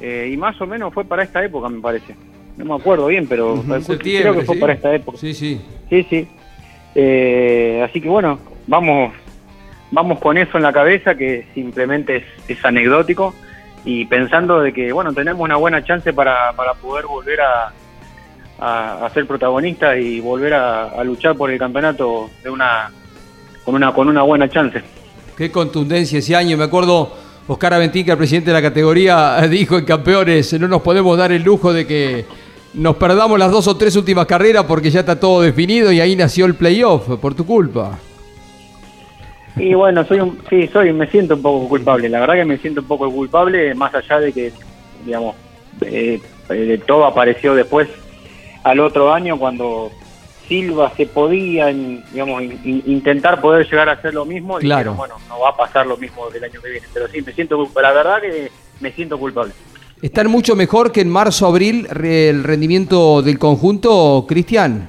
Eh, 0.00 0.30
y 0.32 0.36
más 0.36 0.58
o 0.60 0.66
menos 0.66 0.92
fue 0.94 1.04
para 1.04 1.22
esta 1.22 1.44
época, 1.44 1.68
me 1.68 1.80
parece. 1.80 2.16
No 2.56 2.64
me 2.64 2.74
acuerdo 2.74 3.06
bien, 3.06 3.26
pero 3.28 3.62
creo 3.62 4.34
que 4.34 4.44
fue 4.44 4.54
¿sí? 4.54 4.60
para 4.60 4.72
esta 4.72 4.94
época. 4.94 5.18
Sí, 5.18 5.34
sí. 5.34 5.60
Sí, 5.90 6.06
sí. 6.08 6.26
Eh, 6.94 7.84
así 7.86 8.00
que 8.00 8.08
bueno, 8.08 8.38
vamos, 8.66 9.12
vamos 9.90 10.18
con 10.20 10.38
eso 10.38 10.56
en 10.56 10.62
la 10.62 10.72
cabeza, 10.72 11.14
que 11.14 11.46
simplemente 11.52 12.16
es, 12.16 12.24
es 12.48 12.64
anecdótico 12.64 13.34
y 13.84 14.06
pensando 14.06 14.60
de 14.60 14.72
que 14.72 14.90
bueno 14.90 15.12
tenemos 15.12 15.42
una 15.42 15.56
buena 15.56 15.84
chance 15.84 16.12
para, 16.14 16.52
para 16.54 16.72
poder 16.72 17.04
volver 17.04 17.40
a, 17.42 17.72
a, 18.58 19.04
a 19.06 19.10
ser 19.10 19.26
protagonistas 19.26 19.98
y 19.98 20.18
volver 20.20 20.54
a, 20.54 20.84
a 20.88 21.04
luchar 21.04 21.36
por 21.36 21.50
el 21.50 21.58
campeonato 21.58 22.30
de 22.42 22.48
una 22.48 22.90
con 23.66 23.74
una 23.74 23.92
con 23.92 24.08
una 24.08 24.22
buena 24.22 24.48
chance. 24.48 24.80
Qué 25.36 25.50
contundencia 25.50 26.20
ese 26.20 26.34
año. 26.36 26.56
Me 26.56 26.64
acuerdo, 26.64 27.12
Oscar 27.48 27.74
Aventín, 27.74 28.06
que 28.06 28.12
el 28.12 28.16
presidente 28.16 28.50
de 28.50 28.54
la 28.54 28.62
categoría, 28.62 29.38
dijo 29.50 29.76
en 29.76 29.84
campeones, 29.84 30.58
no 30.58 30.68
nos 30.68 30.80
podemos 30.80 31.18
dar 31.18 31.32
el 31.32 31.42
lujo 31.42 31.72
de 31.72 31.84
que 31.86 32.24
nos 32.74 32.96
perdamos 32.96 33.38
las 33.38 33.50
dos 33.50 33.66
o 33.66 33.76
tres 33.76 33.96
últimas 33.96 34.26
carreras 34.26 34.64
porque 34.64 34.90
ya 34.90 35.00
está 35.00 35.18
todo 35.18 35.42
definido 35.42 35.90
y 35.90 36.00
ahí 36.00 36.14
nació 36.14 36.46
el 36.46 36.54
playoff, 36.54 37.18
por 37.18 37.34
tu 37.34 37.44
culpa. 37.44 37.98
Y 39.56 39.74
bueno, 39.74 40.04
soy 40.04 40.20
un, 40.20 40.38
sí, 40.48 40.68
soy, 40.68 40.92
me 40.92 41.08
siento 41.08 41.34
un 41.34 41.42
poco 41.42 41.68
culpable. 41.68 42.08
La 42.08 42.20
verdad 42.20 42.34
que 42.34 42.44
me 42.44 42.58
siento 42.58 42.82
un 42.82 42.86
poco 42.86 43.10
culpable, 43.10 43.74
más 43.74 43.92
allá 43.94 44.20
de 44.20 44.32
que, 44.32 44.52
digamos, 45.04 45.34
eh, 45.80 46.20
eh, 46.50 46.80
todo 46.86 47.04
apareció 47.04 47.54
después 47.54 47.88
al 48.62 48.78
otro 48.80 49.12
año 49.12 49.38
cuando 49.38 49.90
Silva 50.48 50.92
se 50.96 51.06
podía, 51.06 51.66
digamos, 51.66 52.42
in- 52.42 52.60
in- 52.64 52.82
intentar 52.86 53.40
poder 53.40 53.66
llegar 53.68 53.88
a 53.88 53.92
hacer 53.92 54.14
lo 54.14 54.24
mismo. 54.24 54.58
Claro. 54.58 54.92
Dijeron, 54.92 54.96
bueno, 54.96 55.14
no 55.28 55.40
va 55.40 55.50
a 55.50 55.56
pasar 55.56 55.86
lo 55.86 55.96
mismo 55.96 56.28
del 56.30 56.44
año 56.44 56.60
que 56.62 56.70
viene. 56.70 56.86
Pero 56.94 57.08
sí, 57.08 57.22
me 57.22 57.32
siento, 57.32 57.68
la 57.80 57.92
verdad 57.92 58.20
que 58.20 58.50
me 58.80 58.92
siento 58.92 59.18
culpable. 59.18 59.52
¿Están 60.02 60.28
mucho 60.28 60.54
mejor 60.54 60.92
que 60.92 61.00
en 61.00 61.08
marzo, 61.10 61.46
abril 61.46 61.86
re- 61.90 62.28
el 62.28 62.44
rendimiento 62.44 63.22
del 63.22 63.38
conjunto, 63.38 64.24
Cristian? 64.28 64.88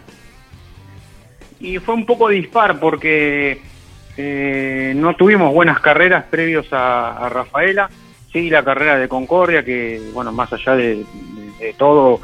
Y 1.60 1.80
fue 1.80 1.96
un 1.96 2.06
poco 2.06 2.30
dispar 2.30 2.80
porque 2.80 3.62
eh, 4.18 4.94
no 4.96 5.16
tuvimos 5.16 5.54
buenas 5.54 5.80
carreras 5.80 6.26
previos 6.30 6.68
a, 6.72 7.26
a 7.26 7.30
Rafaela. 7.30 7.90
Sí, 8.32 8.50
la 8.50 8.64
carrera 8.64 8.98
de 9.00 9.08
Concordia, 9.08 9.64
que, 9.64 10.02
bueno, 10.14 10.32
más 10.32 10.52
allá 10.54 10.76
de, 10.76 10.96
de- 10.98 11.06
de 11.60 11.74
todo, 11.74 12.20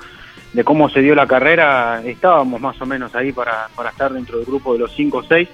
de 0.53 0.63
cómo 0.63 0.87
se 0.89 1.01
dio 1.01 1.15
la 1.15 1.27
carrera, 1.27 2.01
estábamos 2.05 2.61
más 2.61 2.79
o 2.79 2.85
menos 2.85 3.15
ahí 3.15 3.31
para, 3.31 3.69
para 3.75 3.89
estar 3.89 4.13
dentro 4.13 4.37
del 4.37 4.45
grupo 4.45 4.73
de 4.73 4.79
los 4.79 4.93
5 4.93 5.17
o 5.17 5.23
6, 5.23 5.49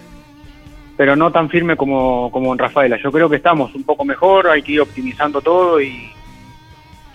pero 0.97 1.15
no 1.15 1.31
tan 1.31 1.49
firme 1.49 1.77
como, 1.77 2.29
como 2.31 2.51
en 2.51 2.59
Rafaela. 2.59 2.97
Yo 3.01 3.11
creo 3.11 3.29
que 3.29 3.37
estamos 3.37 3.73
un 3.75 3.83
poco 3.83 4.03
mejor, 4.03 4.49
hay 4.49 4.61
que 4.61 4.73
ir 4.73 4.81
optimizando 4.81 5.41
todo 5.41 5.81
y, 5.81 6.11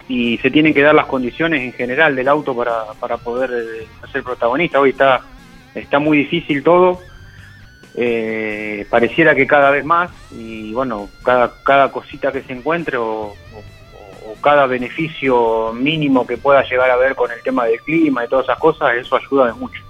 y 0.09 0.39
se 0.39 0.51
tienen 0.51 0.73
que 0.73 0.83
dar 0.83 0.95
las 0.95 1.07
condiciones 1.07 1.61
en 1.61 1.73
general 1.73 2.17
del 2.17 2.29
auto 2.29 2.57
para, 2.57 2.93
para 2.99 3.19
poder 3.19 3.51
eh, 3.53 3.87
ser 4.11 4.23
protagonista. 4.23 4.81
Hoy 4.81 4.91
está, 4.91 5.21
está 5.75 5.99
muy 5.99 6.19
difícil 6.19 6.63
todo, 6.63 7.01
eh, 7.95 8.87
pareciera 8.89 9.35
que 9.35 9.47
cada 9.47 9.71
vez 9.71 9.85
más 9.85 10.11
y 10.33 10.73
bueno, 10.73 11.09
cada, 11.23 11.53
cada 11.63 11.93
cosita 11.93 12.33
que 12.33 12.43
se 12.43 12.55
encuentre 12.55 12.97
o, 12.97 13.35
cada 14.41 14.67
beneficio 14.67 15.73
mínimo 15.73 16.27
que 16.27 16.37
pueda 16.37 16.63
llegar 16.63 16.91
a 16.91 16.97
ver 16.97 17.15
con 17.15 17.31
el 17.31 17.43
tema 17.43 17.65
del 17.65 17.81
clima 17.81 18.25
y 18.25 18.29
todas 18.29 18.45
esas 18.47 18.59
cosas, 18.59 18.95
eso 18.97 19.17
ayuda 19.17 19.47
de 19.47 19.55
mucho. 19.55 19.83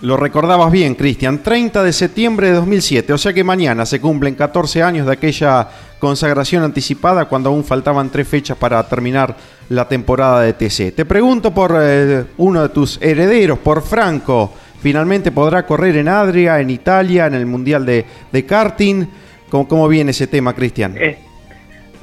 Lo 0.00 0.16
recordabas 0.16 0.70
bien, 0.70 0.96
Cristian. 0.96 1.42
30 1.42 1.82
de 1.82 1.92
septiembre 1.92 2.48
de 2.48 2.54
2007, 2.54 3.12
o 3.12 3.18
sea 3.18 3.32
que 3.32 3.42
mañana 3.42 3.86
se 3.86 4.00
cumplen 4.00 4.34
14 4.34 4.82
años 4.82 5.06
de 5.06 5.12
aquella 5.12 5.68
consagración 5.98 6.62
anticipada 6.62 7.24
cuando 7.26 7.48
aún 7.48 7.64
faltaban 7.64 8.10
tres 8.10 8.28
fechas 8.28 8.58
para 8.58 8.86
terminar 8.86 9.34
la 9.70 9.88
temporada 9.88 10.42
de 10.42 10.52
TC. 10.52 10.94
Te 10.94 11.04
pregunto 11.06 11.54
por 11.54 11.74
eh, 11.80 12.24
uno 12.36 12.62
de 12.62 12.68
tus 12.68 13.00
herederos, 13.00 13.58
por 13.60 13.82
Franco. 13.82 14.52
Finalmente 14.80 15.32
podrá 15.32 15.64
correr 15.64 15.96
en 15.96 16.08
Adria, 16.08 16.60
en 16.60 16.68
Italia, 16.68 17.26
en 17.26 17.34
el 17.34 17.46
Mundial 17.46 17.86
de, 17.86 18.04
de 18.30 18.44
karting. 18.44 19.06
¿Cómo, 19.48 19.66
¿Cómo 19.66 19.88
viene 19.88 20.10
ese 20.10 20.26
tema, 20.26 20.52
Cristian? 20.54 20.98
Eh, 20.98 21.23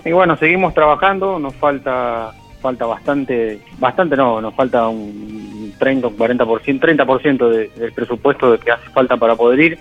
y 0.05 0.11
bueno, 0.11 0.35
seguimos 0.37 0.73
trabajando, 0.73 1.39
nos 1.39 1.55
falta 1.55 2.31
falta 2.61 2.85
bastante, 2.85 3.59
bastante 3.79 4.15
no, 4.15 4.39
nos 4.39 4.53
falta 4.53 4.87
un 4.87 5.73
30 5.79 6.07
o 6.07 6.11
40%, 6.11 6.79
30% 6.79 7.49
de- 7.49 7.69
del 7.69 7.91
presupuesto 7.91 8.59
que 8.59 8.69
hace 8.71 8.87
falta 8.91 9.17
para 9.17 9.35
poder 9.35 9.59
ir, 9.59 9.79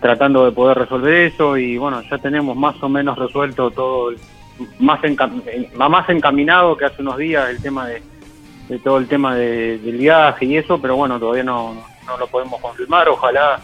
tratando 0.00 0.44
de 0.44 0.50
poder 0.50 0.76
resolver 0.78 1.14
eso 1.32 1.56
y 1.56 1.78
bueno, 1.78 2.02
ya 2.10 2.18
tenemos 2.18 2.56
más 2.56 2.82
o 2.82 2.88
menos 2.88 3.16
resuelto 3.16 3.70
todo, 3.70 4.10
más, 4.80 5.00
encam- 5.02 5.42
en- 5.46 5.68
más 5.78 6.08
encaminado 6.08 6.76
que 6.76 6.86
hace 6.86 7.00
unos 7.00 7.16
días 7.16 7.48
el 7.48 7.62
tema 7.62 7.86
de, 7.86 8.02
de 8.68 8.78
todo 8.80 8.98
el 8.98 9.06
tema 9.06 9.36
de- 9.36 9.78
del 9.78 9.96
viaje 9.98 10.46
y 10.46 10.56
eso, 10.56 10.80
pero 10.82 10.96
bueno, 10.96 11.16
todavía 11.20 11.44
no, 11.44 11.74
no 12.08 12.16
lo 12.18 12.26
podemos 12.26 12.60
confirmar, 12.60 13.08
ojalá 13.08 13.60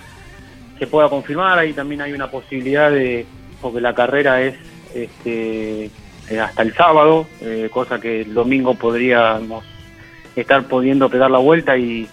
se 0.78 0.86
pueda 0.86 1.08
confirmar, 1.08 1.58
ahí 1.58 1.72
también 1.72 2.00
hay 2.02 2.12
una 2.12 2.30
posibilidad 2.30 2.92
de, 2.92 3.26
porque 3.60 3.80
la 3.80 3.92
carrera 3.92 4.40
es 4.40 4.54
este, 5.04 5.90
eh, 6.28 6.40
hasta 6.40 6.62
el 6.62 6.74
sábado, 6.74 7.26
eh, 7.40 7.68
cosa 7.72 8.00
que 8.00 8.22
el 8.22 8.34
domingo 8.34 8.74
podríamos 8.74 9.64
estar 10.34 10.64
pudiendo 10.64 11.08
pegar 11.08 11.30
la 11.30 11.38
vuelta 11.38 11.76
y, 11.76 12.08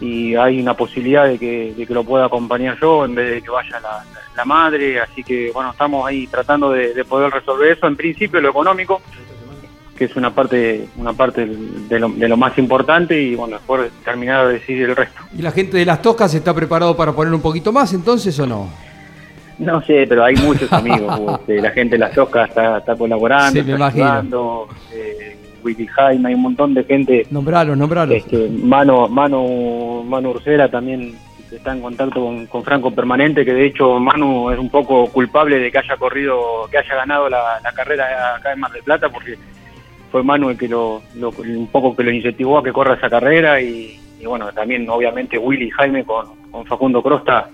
y 0.00 0.34
hay 0.34 0.60
una 0.60 0.74
posibilidad 0.74 1.26
de 1.26 1.38
que, 1.38 1.86
lo 1.88 2.04
pueda 2.04 2.26
acompañar 2.26 2.78
yo 2.80 3.04
en 3.04 3.14
vez 3.14 3.30
de 3.30 3.42
que 3.42 3.50
vaya 3.50 3.80
la, 3.80 4.44
madre, 4.44 5.00
así 5.00 5.22
que 5.22 5.50
bueno, 5.52 5.70
estamos 5.70 6.06
ahí 6.06 6.26
tratando 6.26 6.70
de, 6.70 6.92
de 6.92 7.04
poder 7.04 7.32
resolver 7.32 7.70
eso, 7.70 7.86
en 7.86 7.96
principio 7.96 8.40
lo 8.40 8.50
económico, 8.50 9.00
que 9.96 10.06
es 10.06 10.16
una 10.16 10.34
parte 10.34 10.88
una 10.96 11.12
parte 11.12 11.46
de 11.46 11.98
lo, 12.00 12.08
de 12.08 12.28
lo 12.28 12.36
más 12.36 12.58
importante 12.58 13.20
y 13.20 13.34
bueno, 13.34 13.56
después 13.56 13.90
terminar 14.04 14.48
de 14.48 14.54
decidir 14.54 14.90
el 14.90 14.96
resto. 14.96 15.20
¿Y 15.36 15.42
la 15.42 15.52
gente 15.52 15.76
de 15.76 15.84
las 15.84 16.02
Toscas 16.02 16.34
está 16.34 16.52
preparado 16.52 16.96
para 16.96 17.12
poner 17.12 17.32
un 17.32 17.40
poquito 17.40 17.72
más 17.72 17.92
entonces 17.92 18.38
o 18.40 18.46
no? 18.46 18.68
No 19.58 19.80
sé, 19.82 20.06
pero 20.08 20.24
hay 20.24 20.34
muchos 20.36 20.72
amigos. 20.72 21.38
este, 21.40 21.60
la 21.60 21.70
gente 21.70 21.94
de 21.96 22.00
las 22.00 22.12
Toscas 22.12 22.48
está, 22.48 22.78
está 22.78 22.96
colaborando, 22.96 23.62
Sí, 23.62 23.70
está 23.70 23.86
ayudando. 23.86 24.68
Eh, 24.92 25.36
Willy 25.62 25.86
Jaime, 25.86 26.28
hay 26.28 26.34
un 26.34 26.42
montón 26.42 26.74
de 26.74 26.84
gente. 26.84 27.26
Nombralo, 27.30 27.74
nombralo. 27.74 28.14
Este, 28.14 28.48
Mano, 28.50 29.08
Manu, 29.08 30.02
Manu 30.06 30.30
Ursera 30.30 30.68
también 30.68 31.14
está 31.50 31.72
en 31.72 31.80
contacto 31.80 32.20
con, 32.20 32.46
con 32.46 32.64
Franco 32.64 32.90
permanente, 32.90 33.44
que 33.44 33.54
de 33.54 33.66
hecho 33.66 33.98
Manu 34.00 34.50
es 34.50 34.58
un 34.58 34.68
poco 34.68 35.06
culpable 35.06 35.58
de 35.58 35.70
que 35.70 35.78
haya 35.78 35.96
corrido, 35.96 36.66
que 36.70 36.78
haya 36.78 36.96
ganado 36.96 37.28
la, 37.30 37.60
la 37.62 37.72
carrera 37.72 38.34
acá 38.36 38.52
en 38.52 38.60
Mar 38.60 38.72
del 38.72 38.82
Plata, 38.82 39.08
porque 39.08 39.38
fue 40.10 40.22
Manu 40.24 40.50
el 40.50 40.58
que 40.58 40.68
lo, 40.68 41.00
lo- 41.14 41.30
un 41.30 41.68
poco 41.68 41.94
que 41.94 42.02
lo 42.02 42.10
incentivó 42.10 42.58
a 42.58 42.64
que 42.64 42.72
corra 42.72 42.94
esa 42.94 43.08
carrera 43.08 43.60
y, 43.60 43.98
y 44.20 44.26
bueno, 44.26 44.52
también 44.52 44.88
obviamente 44.90 45.38
Willy 45.38 45.70
Jaime 45.70 46.04
con, 46.04 46.26
con 46.50 46.66
Facundo 46.66 47.02
Crosta 47.02 47.48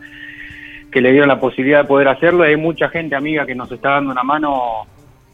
que 0.91 1.01
le 1.01 1.13
dieron 1.13 1.29
la 1.29 1.41
posibilidad 1.41 1.83
de 1.83 1.89
poder 1.89 2.09
hacerlo. 2.09 2.43
Hay 2.45 2.57
mucha 2.57 2.89
gente 2.89 3.15
amiga 3.15 3.47
que 3.47 3.55
nos 3.55 3.71
está 3.71 3.91
dando 3.91 4.11
una 4.13 4.23
mano 4.23 4.87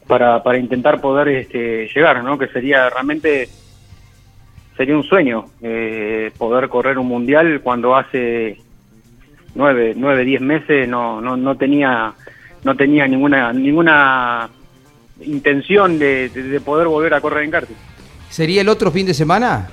para, 0.07 0.43
para 0.43 0.59
intentar 0.59 1.01
poder 1.01 1.29
este, 1.29 1.89
llegar, 1.95 2.23
¿no? 2.23 2.39
Que 2.39 2.49
sería 2.49 2.89
realmente 2.91 3.49
sería 4.77 4.95
un 4.97 5.05
sueño 5.05 5.47
eh, 5.63 6.31
poder 6.37 6.69
correr 6.69 6.99
un 6.99 7.09
mundial 7.09 7.61
cuando 7.63 7.97
hace 7.97 8.61
nueve, 9.55 9.95
nueve, 9.97 10.25
diez 10.25 10.41
meses 10.43 10.87
no, 10.87 11.21
no, 11.23 11.37
no 11.37 11.57
tenía 11.57 12.13
no 12.63 12.75
tenía 12.77 13.07
ninguna 13.09 13.53
ninguna 13.55 14.51
intención 15.23 15.99
de, 15.99 16.29
de- 16.29 16.43
de 16.43 16.61
poder 16.61 16.89
volver 16.89 17.15
a 17.15 17.21
correr 17.23 17.45
en 17.45 17.51
karting. 17.51 17.75
¿Sería 18.29 18.61
el 18.61 18.69
otro 18.69 18.91
fin 18.91 19.07
de 19.07 19.15
semana? 19.15 19.69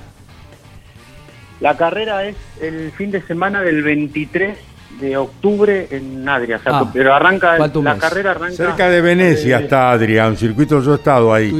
La 1.60 1.76
carrera 1.76 2.24
es 2.24 2.36
el 2.62 2.90
fin 2.92 3.10
de 3.10 3.20
semana 3.22 3.60
del 3.62 3.82
23 3.82 4.56
de 5.00 5.16
octubre 5.16 5.88
en 5.90 6.28
Adria, 6.28 6.56
o 6.56 6.62
sea, 6.62 6.78
Ah, 6.80 6.90
pero 6.92 7.14
arranca, 7.14 7.56
falta 7.56 7.78
un 7.78 7.84
la 7.84 7.94
mes. 7.94 8.02
carrera 8.02 8.30
arranca... 8.32 8.54
Cerca 8.56 8.88
de 8.90 9.00
Venecia 9.00 9.58
está 9.58 9.90
Adria, 9.92 10.26
un 10.28 10.36
circuito, 10.36 10.80
yo 10.82 10.92
he 10.92 10.96
estado 10.96 11.32
ahí. 11.34 11.50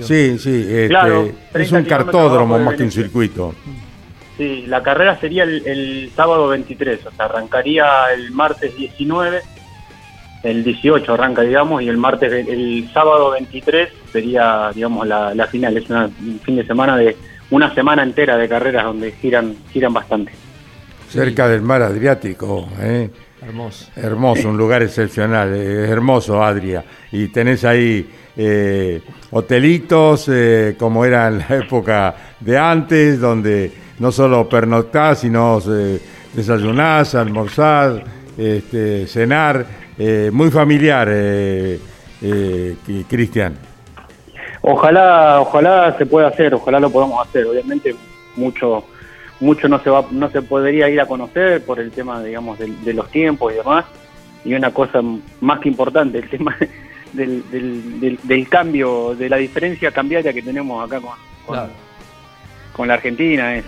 Sí, 0.00 0.38
sí, 0.38 0.60
este, 0.68 0.88
Claro, 0.88 1.22
es 1.24 1.34
30 1.52 1.76
un 1.78 1.84
cartódromo 1.84 2.58
más 2.58 2.74
que 2.74 2.82
un 2.84 2.90
circuito. 2.92 3.54
Sí, 4.36 4.64
la 4.66 4.82
carrera 4.82 5.18
sería 5.20 5.44
el, 5.44 5.66
el 5.66 6.10
sábado 6.16 6.48
23, 6.48 7.06
o 7.06 7.10
sea, 7.12 7.26
arrancaría 7.26 7.84
el 8.14 8.32
martes 8.32 8.74
19, 8.76 9.40
el 10.42 10.64
18 10.64 11.14
arranca, 11.14 11.42
digamos, 11.42 11.82
y 11.82 11.88
el 11.88 11.96
martes, 11.96 12.32
el, 12.32 12.48
el 12.48 12.90
sábado 12.92 13.30
23 13.30 13.88
sería, 14.12 14.70
digamos, 14.74 15.06
la, 15.06 15.34
la 15.34 15.46
final. 15.46 15.76
Es 15.76 15.88
una- 15.88 16.06
un 16.06 16.40
fin 16.42 16.56
de 16.56 16.66
semana 16.66 16.96
de 16.96 17.16
una 17.50 17.72
semana 17.74 18.02
entera 18.02 18.36
de 18.36 18.48
carreras 18.48 18.84
donde 18.84 19.12
giran, 19.12 19.54
giran 19.72 19.92
bastante. 19.94 20.32
Cerca 21.14 21.48
del 21.48 21.62
mar 21.62 21.82
Adriático, 21.82 22.68
¿eh? 22.80 23.10
Hermoso. 23.42 23.86
Hermoso, 23.96 24.48
un 24.48 24.56
lugar 24.56 24.82
excepcional, 24.82 25.54
eh, 25.54 25.84
es 25.84 25.90
hermoso 25.90 26.42
Adria. 26.42 26.84
Y 27.12 27.28
tenés 27.28 27.64
ahí 27.64 28.08
eh, 28.36 29.00
hotelitos 29.30 30.28
eh, 30.32 30.74
como 30.78 31.04
era 31.04 31.28
en 31.28 31.38
la 31.38 31.48
época 31.56 32.14
de 32.40 32.58
antes, 32.58 33.20
donde 33.20 33.70
no 33.98 34.10
solo 34.10 34.48
pernoctás, 34.48 35.20
sino 35.20 35.60
eh, 35.70 36.00
desayunás, 36.32 37.14
almorzás, 37.14 38.00
este, 38.36 39.06
cenar. 39.06 39.64
eh, 39.98 40.30
muy 40.32 40.50
familiar, 40.50 41.08
eh, 41.10 41.78
eh, 42.22 42.76
Cristian. 43.08 43.56
Ojalá, 44.62 45.40
ojalá 45.40 45.94
se 45.98 46.06
pueda 46.06 46.28
hacer, 46.28 46.54
ojalá 46.54 46.80
lo 46.80 46.90
podamos 46.90 47.26
hacer. 47.26 47.44
Obviamente 47.46 47.94
mucho, 48.36 48.84
mucho 49.44 49.68
no 49.68 49.80
se 49.82 49.90
va, 49.90 50.06
no 50.10 50.30
se 50.30 50.42
podría 50.42 50.88
ir 50.88 51.00
a 51.00 51.06
conocer 51.06 51.62
por 51.64 51.78
el 51.78 51.90
tema, 51.90 52.22
digamos, 52.22 52.58
del- 52.58 52.82
de, 52.84 52.94
los 52.94 53.10
tiempos 53.10 53.52
y 53.52 53.56
demás. 53.56 53.84
Y 54.44 54.54
una 54.54 54.72
cosa 54.72 55.00
más 55.40 55.60
que 55.60 55.68
importante, 55.68 56.18
el 56.18 56.28
tema 56.28 56.56
del, 57.12 57.42
del, 57.50 58.00
del- 58.00 58.18
del 58.22 58.48
cambio, 58.48 59.14
de 59.14 59.28
la 59.28 59.36
diferencia 59.36 59.90
cambiaria 59.90 60.32
que 60.32 60.42
tenemos 60.42 60.84
acá 60.84 61.00
con, 61.00 61.12
con, 61.46 61.54
Claro. 61.56 61.72
con 62.72 62.88
la 62.88 62.94
Argentina. 62.94 63.54
Es, 63.56 63.64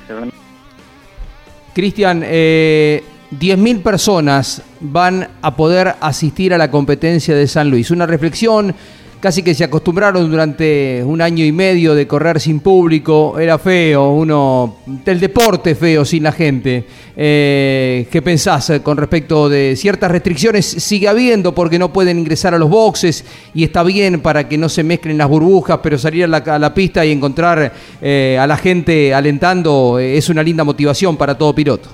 Cristian, 1.75 2.23
eh, 2.25 3.05
10.000 3.33 3.83
personas 3.83 4.63
van 4.81 5.29
a 5.43 5.57
poder 5.57 5.95
asistir 6.01 6.55
a 6.55 6.59
la 6.59 6.71
competencia 6.71 7.35
de 7.35 7.47
San 7.47 7.71
Luis. 7.71 7.91
Una 7.91 8.07
reflexión, 8.07 8.75
casi 9.21 9.43
que 9.43 9.55
se 9.55 9.65
acostumbraron 9.65 10.31
durante 10.31 11.03
un 11.05 11.21
año 11.21 11.45
y 11.45 11.53
medio 11.53 11.95
de 11.95 12.07
correr 12.07 12.41
sin 12.41 12.61
público. 12.61 13.39
Era 13.39 13.59
feo, 13.59 14.11
uno, 14.11 14.79
el 15.05 15.21
deporte 15.21 15.75
feo 15.75 16.05
sin 16.05 16.23
la 16.23 16.33
gente. 16.33 16.85
Eh, 17.17 18.07
¿Qué 18.11 18.23
pensás 18.23 18.71
eh, 18.71 18.83
con 18.83 18.97
respecto 18.97 19.49
de 19.49 19.75
ciertas 19.77 20.11
restricciones? 20.11 20.67
Sigue 20.67 21.09
habiendo 21.09 21.55
porque 21.55 21.79
no 21.79 21.93
pueden 21.93 22.19
ingresar 22.19 22.55
a 22.55 22.59
los 22.59 22.69
boxes 22.69 23.25
y 23.55 23.65
está 23.65 23.83
bien 23.83 24.21
para 24.21 24.49
que 24.49 24.59
no 24.59 24.69
se 24.69 24.85
mezclen 24.85 25.19
las 25.19 25.29
burbujas, 25.29 25.81
pero 25.83 25.99
salir 25.99 26.25
a 26.25 26.59
la, 26.59 26.75
pista 26.75 27.05
y 27.05 27.13
encontrar 27.13 27.73
eh, 28.03 28.37
a 28.39 28.47
la 28.47 28.57
gente 28.57 29.15
alentando 29.15 29.99
eh, 29.99 30.17
es 30.17 30.29
una 30.29 30.43
linda 30.43 30.65
motivación 30.65 31.17
para 31.17 31.37
todo 31.37 31.55
piloto. 31.55 31.89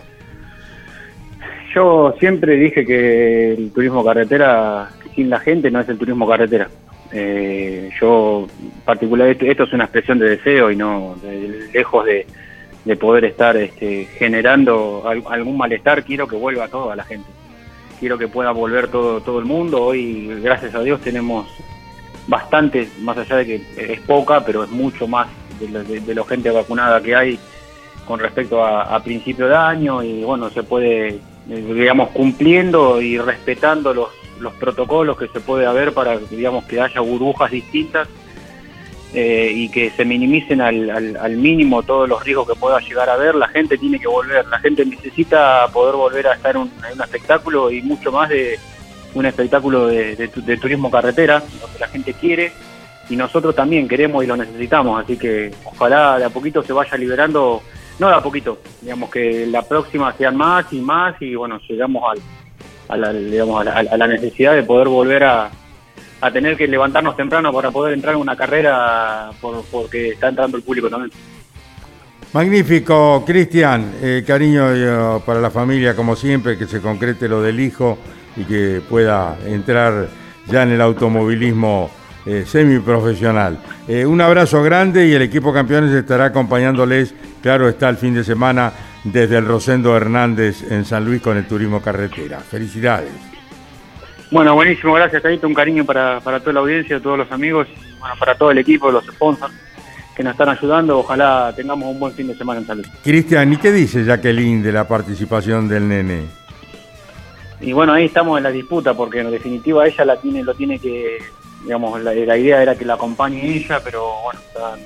Yo 1.74 2.14
siempre 2.18 2.56
dije 2.56 2.84
que 2.84 3.52
el 3.54 3.70
turismo 3.72 4.04
carretera 4.04 4.90
sin 5.14 5.30
la 5.30 5.40
gente 5.40 5.70
no 5.70 5.80
es 5.80 5.88
el 5.88 5.98
turismo 5.98 6.28
carretera. 6.28 6.68
Eh, 7.12 7.90
yo, 8.00 8.48
particular, 8.84 9.28
esto, 9.28 9.64
es 9.64 9.72
una 9.72 9.84
expresión 9.84 10.18
de 10.18 10.30
deseo 10.30 10.70
y 10.70 10.76
no 10.76 11.16
de- 11.22 11.68
lejos 11.72 12.04
de, 12.06 12.26
de 12.84 12.96
poder 12.96 13.24
estar 13.26 13.56
este, 13.56 14.06
generando 14.18 15.02
al- 15.06 15.22
algún 15.28 15.56
malestar, 15.56 16.04
quiero 16.04 16.26
que 16.26 16.36
vuelva 16.36 16.68
toda 16.68 16.96
la 16.96 17.04
gente. 17.04 17.28
Quiero 18.00 18.18
que 18.18 18.28
pueda 18.28 18.50
volver 18.50 18.88
todo, 18.88 19.20
todo 19.20 19.38
el 19.38 19.44
mundo. 19.44 19.82
Hoy, 19.84 20.40
gracias 20.42 20.74
a 20.74 20.80
Dios, 20.82 21.00
tenemos 21.02 21.46
bastante, 22.26 22.88
más 23.00 23.16
allá 23.18 23.36
de 23.36 23.46
que 23.46 23.62
es 23.76 24.00
poca, 24.00 24.44
pero 24.44 24.64
es 24.64 24.70
mucho 24.70 25.06
más 25.06 25.28
de, 25.60 25.68
la- 25.68 25.82
de, 25.82 26.14
la 26.14 26.24
gente 26.24 26.50
vacunada 26.50 27.00
que 27.02 27.14
hay 27.14 27.38
con 28.06 28.18
respecto 28.18 28.64
a, 28.64 28.94
a 28.96 29.02
principio 29.02 29.48
de 29.48 29.54
año 29.56 30.02
y 30.02 30.24
bueno, 30.24 30.50
se 30.50 30.62
puede, 30.62 31.08
eh, 31.08 31.20
digamos, 31.48 32.10
cumpliendo 32.10 33.00
y 33.00 33.18
respetando 33.18 33.92
los, 33.94 34.08
los 34.42 34.54
protocolos 34.54 35.16
que 35.16 35.28
se 35.28 35.40
puede 35.40 35.66
haber 35.66 35.92
para, 35.92 36.18
digamos, 36.18 36.64
que 36.64 36.80
haya 36.80 37.00
burbujas 37.00 37.50
distintas 37.50 38.08
eh, 39.14 39.52
y 39.54 39.68
que 39.68 39.90
se 39.90 40.04
minimicen 40.04 40.60
al, 40.60 40.90
al, 40.90 41.16
al 41.16 41.36
mínimo 41.36 41.82
todos 41.82 42.08
los 42.08 42.24
riesgos 42.24 42.48
que 42.48 42.54
pueda 42.54 42.80
llegar 42.80 43.10
a 43.10 43.14
haber, 43.14 43.34
la 43.34 43.48
gente 43.48 43.76
tiene 43.78 43.98
que 43.98 44.08
volver, 44.08 44.46
la 44.46 44.58
gente 44.58 44.84
necesita 44.84 45.68
poder 45.72 45.96
volver 45.96 46.26
a 46.26 46.34
estar 46.34 46.56
en 46.56 46.62
un, 46.62 46.72
un 46.94 47.00
espectáculo 47.02 47.70
y 47.70 47.82
mucho 47.82 48.10
más 48.10 48.28
de 48.30 48.58
un 49.14 49.26
espectáculo 49.26 49.88
de, 49.88 50.16
de 50.16 50.56
turismo 50.56 50.90
carretera, 50.90 51.42
donde 51.60 51.78
la 51.78 51.88
gente 51.88 52.14
quiere 52.14 52.52
y 53.10 53.16
nosotros 53.16 53.54
también 53.54 53.86
queremos 53.86 54.24
y 54.24 54.26
lo 54.26 54.36
necesitamos, 54.36 55.04
así 55.04 55.18
que 55.18 55.52
ojalá 55.64 56.18
de 56.18 56.24
a 56.24 56.30
poquito 56.30 56.62
se 56.62 56.72
vaya 56.72 56.96
liberando, 56.96 57.62
no 57.98 58.08
de 58.08 58.14
a 58.14 58.22
poquito, 58.22 58.58
digamos 58.80 59.10
que 59.10 59.46
la 59.46 59.62
próxima 59.62 60.12
sean 60.14 60.36
más 60.36 60.72
y 60.72 60.80
más 60.80 61.20
y 61.20 61.34
bueno, 61.34 61.60
llegamos 61.68 62.02
al, 62.10 62.18
a, 62.92 62.96
la, 62.96 63.12
digamos, 63.12 63.66
a, 63.66 63.82
la, 63.96 64.06
necesidad 64.06 64.54
de 64.54 64.62
poder 64.62 64.88
volver 64.88 65.24
a, 65.24 65.50
a 66.20 66.30
tener 66.30 66.56
que 66.56 66.68
levantarnos 66.68 67.16
temprano 67.16 67.52
para 67.52 67.70
poder 67.70 67.94
entrar 67.94 68.14
en 68.14 68.20
una 68.20 68.36
carrera 68.36 69.30
por- 69.40 69.64
porque 69.70 70.10
está 70.10 70.28
entrando 70.28 70.56
el 70.56 70.62
público 70.62 70.88
también. 70.90 71.10
Magnífico, 72.32 73.24
Cristian. 73.26 73.92
Eh, 74.00 74.24
cariño 74.26 74.72
eh, 74.72 75.20
para 75.26 75.40
la 75.40 75.50
familia, 75.50 75.94
como 75.94 76.16
siempre, 76.16 76.56
que 76.56 76.66
se 76.66 76.80
concrete 76.80 77.28
lo 77.28 77.42
del 77.42 77.60
hijo 77.60 77.98
y 78.36 78.44
que 78.44 78.80
pueda 78.88 79.36
entrar 79.46 80.08
ya 80.46 80.62
en 80.62 80.70
el 80.70 80.80
automovilismo 80.80 81.90
eh, 82.24 82.44
semiprofesional. 82.46 83.58
Eh, 83.86 84.06
un 84.06 84.20
abrazo 84.20 84.62
grande 84.62 85.06
y 85.06 85.12
el 85.12 85.22
equipo 85.22 85.52
campeones 85.52 85.90
estará 85.92 86.26
acompañándoles, 86.26 87.14
claro 87.42 87.68
está, 87.68 87.88
el 87.90 87.96
fin 87.96 88.14
de 88.14 88.24
semana 88.24 88.72
desde 89.04 89.38
el 89.38 89.46
Rosendo 89.46 89.96
Hernández 89.96 90.70
en 90.70 90.84
San 90.84 91.04
Luis 91.04 91.20
con 91.20 91.36
el 91.36 91.46
turismo 91.46 91.80
carretera. 91.80 92.40
Felicidades. 92.40 93.12
Bueno, 94.30 94.54
buenísimo, 94.54 94.94
gracias, 94.94 95.22
Caíto. 95.22 95.46
Un 95.46 95.54
cariño 95.54 95.84
para, 95.84 96.20
para 96.20 96.40
toda 96.40 96.54
la 96.54 96.60
audiencia, 96.60 97.00
todos 97.00 97.18
los 97.18 97.30
amigos, 97.30 97.68
y, 97.68 97.98
bueno, 97.98 98.14
para 98.18 98.34
todo 98.34 98.50
el 98.50 98.58
equipo, 98.58 98.90
los 98.90 99.04
sponsors 99.04 99.52
que 100.16 100.22
nos 100.22 100.32
están 100.32 100.48
ayudando. 100.48 100.98
Ojalá 100.98 101.52
tengamos 101.54 101.88
un 101.88 102.00
buen 102.00 102.14
fin 102.14 102.28
de 102.28 102.34
semana 102.34 102.60
en 102.60 102.66
salud. 102.66 102.86
Cristian, 103.02 103.52
¿y 103.52 103.56
qué 103.58 103.72
dice 103.72 104.04
Jacqueline 104.04 104.62
de 104.62 104.72
la 104.72 104.88
participación 104.88 105.68
del 105.68 105.88
nene? 105.88 106.22
Y 107.60 107.72
bueno, 107.72 107.92
ahí 107.92 108.06
estamos 108.06 108.38
en 108.38 108.44
la 108.44 108.50
disputa, 108.50 108.94
porque 108.94 109.20
en 109.20 109.30
definitiva 109.30 109.86
ella 109.86 110.04
la 110.04 110.20
tiene, 110.20 110.42
lo 110.42 110.54
tiene 110.54 110.78
que, 110.78 111.18
digamos, 111.62 112.00
la, 112.02 112.14
la 112.14 112.36
idea 112.36 112.62
era 112.62 112.74
que 112.74 112.84
la 112.84 112.94
acompañe 112.94 113.56
ella, 113.56 113.80
pero 113.84 114.14
bueno, 114.24 114.40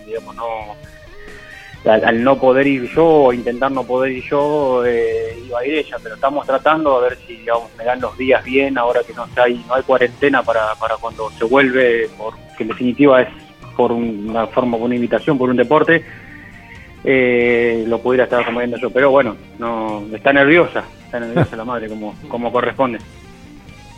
digamos, 0.05 0.35
no, 0.35 0.45
al, 1.87 2.05
al 2.05 2.23
no 2.25 2.39
poder 2.39 2.67
ir 2.67 2.91
yo, 2.91 3.07
o 3.07 3.33
intentar 3.33 3.71
no 3.71 3.85
poder 3.85 4.13
ir 4.13 4.25
yo, 4.25 4.85
eh, 4.85 5.39
iba 5.47 5.61
a 5.61 5.67
ir 5.67 5.75
ella, 5.75 5.97
pero 6.03 6.15
estamos 6.17 6.47
tratando 6.47 6.97
a 6.97 7.01
ver 7.01 7.19
si, 7.27 7.37
digamos, 7.37 7.71
me 7.79 7.85
dan 7.85 8.01
los 8.01 8.17
días 8.19 8.45
bien, 8.45 8.77
ahora 8.79 9.01
que 9.07 9.15
no 9.15 9.27
hay, 9.37 9.65
no 9.69 9.75
hay 9.75 9.83
cuarentena 9.83 10.43
para, 10.43 10.75
para 10.75 10.97
cuando 10.97 11.31
se 11.31 11.45
vuelve, 11.45 12.09
porque 12.19 12.41
en 12.61 12.69
definitiva 12.69 13.23
es 13.23 13.29
por 13.77 13.93
una 13.93 14.47
forma, 14.49 14.77
por 14.79 14.87
una 14.87 14.95
invitación, 14.95 15.39
por 15.39 15.51
un 15.51 15.57
deporte, 15.57 16.05
eh, 17.05 17.85
lo 17.87 18.01
pudiera 18.01 18.25
estar 18.25 18.41
acompañando 18.43 18.79
yo, 18.79 18.91
pero 18.91 19.11
bueno, 19.11 19.37
no 19.59 20.05
está 20.13 20.33
nerviosa, 20.33 20.85
está 21.05 21.21
nerviosa 21.21 21.55
la 21.57 21.65
madre 21.65 21.89
como, 21.89 22.15
como 22.29 22.51
corresponde. 22.51 22.99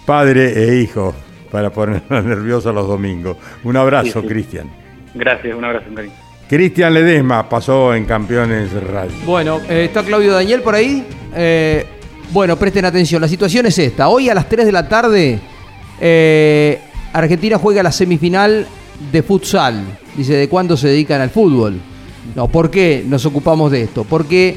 Padre 0.04 0.52
e 0.62 0.76
hijo, 0.80 1.14
para 1.50 1.70
ponernos 1.70 2.24
nerviosos 2.24 2.74
los 2.74 2.86
domingos. 2.86 3.36
Un 3.64 3.76
abrazo, 3.76 4.20
Sí, 4.20 4.20
sí. 4.20 4.26
Cristian. 4.26 4.70
Gracias, 5.14 5.56
un 5.56 5.64
abrazo, 5.64 5.86
cariño. 5.94 6.27
Cristian 6.48 6.94
Ledesma 6.94 7.46
pasó 7.46 7.94
en 7.94 8.06
Campeones 8.06 8.72
Radio. 8.72 9.12
Bueno, 9.26 9.60
eh, 9.68 9.84
está 9.84 10.02
Claudio 10.02 10.32
Daniel 10.32 10.62
por 10.62 10.74
ahí. 10.74 11.04
Eh, 11.34 11.84
bueno, 12.32 12.56
presten 12.56 12.86
atención. 12.86 13.20
La 13.20 13.28
situación 13.28 13.66
es 13.66 13.78
esta. 13.78 14.08
Hoy 14.08 14.30
a 14.30 14.34
las 14.34 14.48
3 14.48 14.64
de 14.64 14.72
la 14.72 14.88
tarde, 14.88 15.38
eh, 16.00 16.80
Argentina 17.12 17.58
juega 17.58 17.82
la 17.82 17.92
semifinal 17.92 18.66
de 19.12 19.22
futsal. 19.22 19.84
Dice, 20.16 20.34
¿de 20.34 20.48
cuándo 20.48 20.74
se 20.78 20.88
dedican 20.88 21.20
al 21.20 21.28
fútbol? 21.28 21.78
No, 22.34 22.48
¿por 22.48 22.70
qué 22.70 23.04
nos 23.06 23.26
ocupamos 23.26 23.70
de 23.70 23.82
esto? 23.82 24.04
Porque 24.04 24.56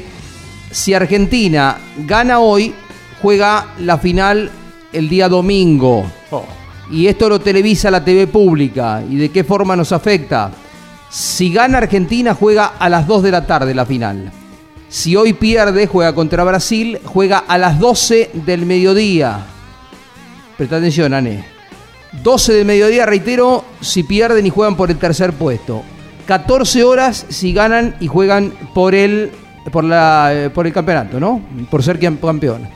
si 0.70 0.94
Argentina 0.94 1.76
gana 2.06 2.38
hoy, 2.38 2.72
juega 3.20 3.74
la 3.80 3.98
final 3.98 4.50
el 4.94 5.10
día 5.10 5.28
domingo. 5.28 6.06
Y 6.90 7.06
esto 7.06 7.28
lo 7.28 7.38
televisa 7.38 7.90
la 7.90 8.02
TV 8.02 8.26
pública. 8.26 9.02
¿Y 9.08 9.16
de 9.16 9.28
qué 9.28 9.44
forma 9.44 9.76
nos 9.76 9.92
afecta? 9.92 10.50
Si 11.14 11.52
gana 11.52 11.76
Argentina, 11.76 12.34
juega 12.34 12.64
a 12.78 12.88
las 12.88 13.06
2 13.06 13.22
de 13.22 13.30
la 13.30 13.46
tarde 13.46 13.74
la 13.74 13.84
final. 13.84 14.32
Si 14.88 15.14
hoy 15.14 15.34
pierde, 15.34 15.86
juega 15.86 16.14
contra 16.14 16.42
Brasil, 16.42 16.98
juega 17.04 17.36
a 17.38 17.58
las 17.58 17.78
12 17.78 18.30
del 18.32 18.64
mediodía. 18.64 19.40
Presta 20.56 20.76
atención, 20.76 21.12
Ané. 21.12 21.44
12 22.22 22.54
del 22.54 22.64
mediodía, 22.64 23.04
reitero, 23.04 23.62
si 23.82 24.04
pierden 24.04 24.46
y 24.46 24.50
juegan 24.50 24.74
por 24.76 24.90
el 24.90 24.96
tercer 24.98 25.34
puesto. 25.34 25.82
14 26.26 26.82
horas 26.82 27.26
si 27.28 27.52
ganan 27.52 27.94
y 28.00 28.06
juegan 28.06 28.52
por 28.74 28.94
el, 28.94 29.32
por 29.70 29.84
la, 29.84 30.30
eh, 30.32 30.48
por 30.50 30.66
el 30.66 30.72
campeonato, 30.72 31.20
¿no? 31.20 31.42
Por 31.70 31.82
ser 31.82 32.00
cam- 32.00 32.18
campeón. 32.20 32.68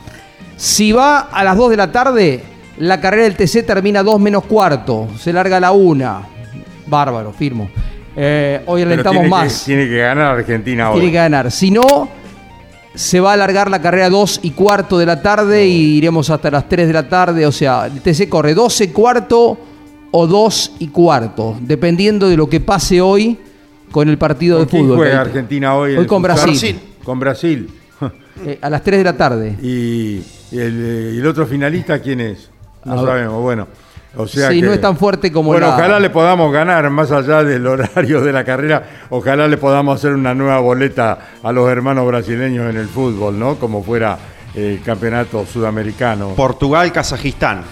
Si 0.58 0.92
va 0.92 1.20
a 1.20 1.42
las 1.42 1.56
2 1.56 1.70
de 1.70 1.76
la 1.78 1.90
tarde, 1.90 2.44
la 2.78 3.00
carrera 3.00 3.24
del 3.24 3.36
TC 3.36 3.62
termina 3.62 4.02
2 4.02 4.20
menos 4.20 4.44
cuarto. 4.44 5.08
Se 5.18 5.32
larga 5.32 5.56
a 5.56 5.60
la 5.60 5.72
1. 5.72 6.22
Bárbaro, 6.86 7.32
firmo. 7.32 7.70
Eh, 8.16 8.62
hoy 8.66 8.82
alentamos 8.82 9.20
tiene 9.20 9.28
más. 9.28 9.60
Que, 9.60 9.64
tiene 9.66 9.88
que 9.88 9.98
ganar 9.98 10.38
Argentina 10.38 10.90
hoy. 10.90 11.00
Tiene 11.00 11.12
que 11.12 11.18
ganar. 11.18 11.50
Si 11.50 11.70
no, 11.70 12.08
se 12.94 13.20
va 13.20 13.30
a 13.30 13.34
alargar 13.34 13.70
la 13.70 13.80
carrera 13.82 14.08
2 14.08 14.40
y 14.42 14.52
cuarto 14.52 14.98
de 14.98 15.04
la 15.04 15.20
tarde 15.20 15.66
y 15.66 15.98
iremos 15.98 16.30
hasta 16.30 16.50
las 16.50 16.68
3 16.68 16.86
de 16.86 16.92
la 16.94 17.08
tarde. 17.08 17.46
O 17.46 17.52
sea, 17.52 17.86
el 17.86 18.00
TC 18.00 18.28
corre 18.28 18.54
12 18.54 18.90
cuarto 18.92 19.58
o 20.10 20.26
2 20.26 20.72
y 20.78 20.88
cuarto, 20.88 21.56
dependiendo 21.60 22.28
de 22.28 22.38
lo 22.38 22.48
que 22.48 22.60
pase 22.60 23.02
hoy 23.02 23.38
con 23.92 24.08
el 24.08 24.16
partido 24.16 24.58
de 24.58 24.64
¿Con 24.64 24.70
quién 24.70 24.82
fútbol. 24.84 24.96
juega. 24.96 25.20
Argentina 25.20 25.74
hoy? 25.74 25.96
Hoy 25.96 26.06
con? 26.06 26.22
Brasil. 26.22 26.80
Con 27.04 27.20
Brasil. 27.20 27.68
Eh, 28.44 28.58
a 28.60 28.68
las 28.68 28.82
3 28.82 28.98
de 28.98 29.04
la 29.04 29.16
tarde. 29.16 29.56
¿Y, 29.62 30.16
el, 30.52 30.84
eh, 30.84 31.16
el 31.16 31.26
otro 31.26 31.46
finalista 31.46 32.00
quién 32.00 32.20
es? 32.20 32.50
No 32.84 33.02
sabemos. 33.02 33.40
Bueno, 33.40 33.66
o 34.16 34.26
sea 34.26 34.48
Sí, 34.50 34.60
que- 34.60 34.66
no 34.66 34.72
es 34.72 34.80
tan 34.80 34.96
fuerte 34.96 35.30
como 35.30 35.50
Bueno, 35.50 35.68
la- 35.68 35.74
ojalá 35.74 36.00
le 36.00 36.10
podamos 36.10 36.52
ganar 36.52 36.88
más 36.90 37.10
allá 37.12 37.44
del 37.44 37.66
horario 37.66 38.20
de 38.20 38.32
la 38.32 38.44
carrera. 38.44 38.82
Ojalá 39.10 39.46
le 39.48 39.56
podamos 39.58 39.98
hacer 39.98 40.12
una 40.12 40.34
nueva 40.34 40.58
boleta 40.60 41.18
a 41.42 41.52
los 41.52 41.68
hermanos 41.70 42.06
brasileños 42.06 42.68
en 42.70 42.76
el 42.78 42.88
fútbol, 42.88 43.38
¿no? 43.38 43.56
Como 43.56 43.82
fuera 43.82 44.18
el 44.54 44.80
campeonato 44.82 45.44
sudamericano. 45.44 46.30
Portugal, 46.30 46.90
Kazajistán. 46.92 47.62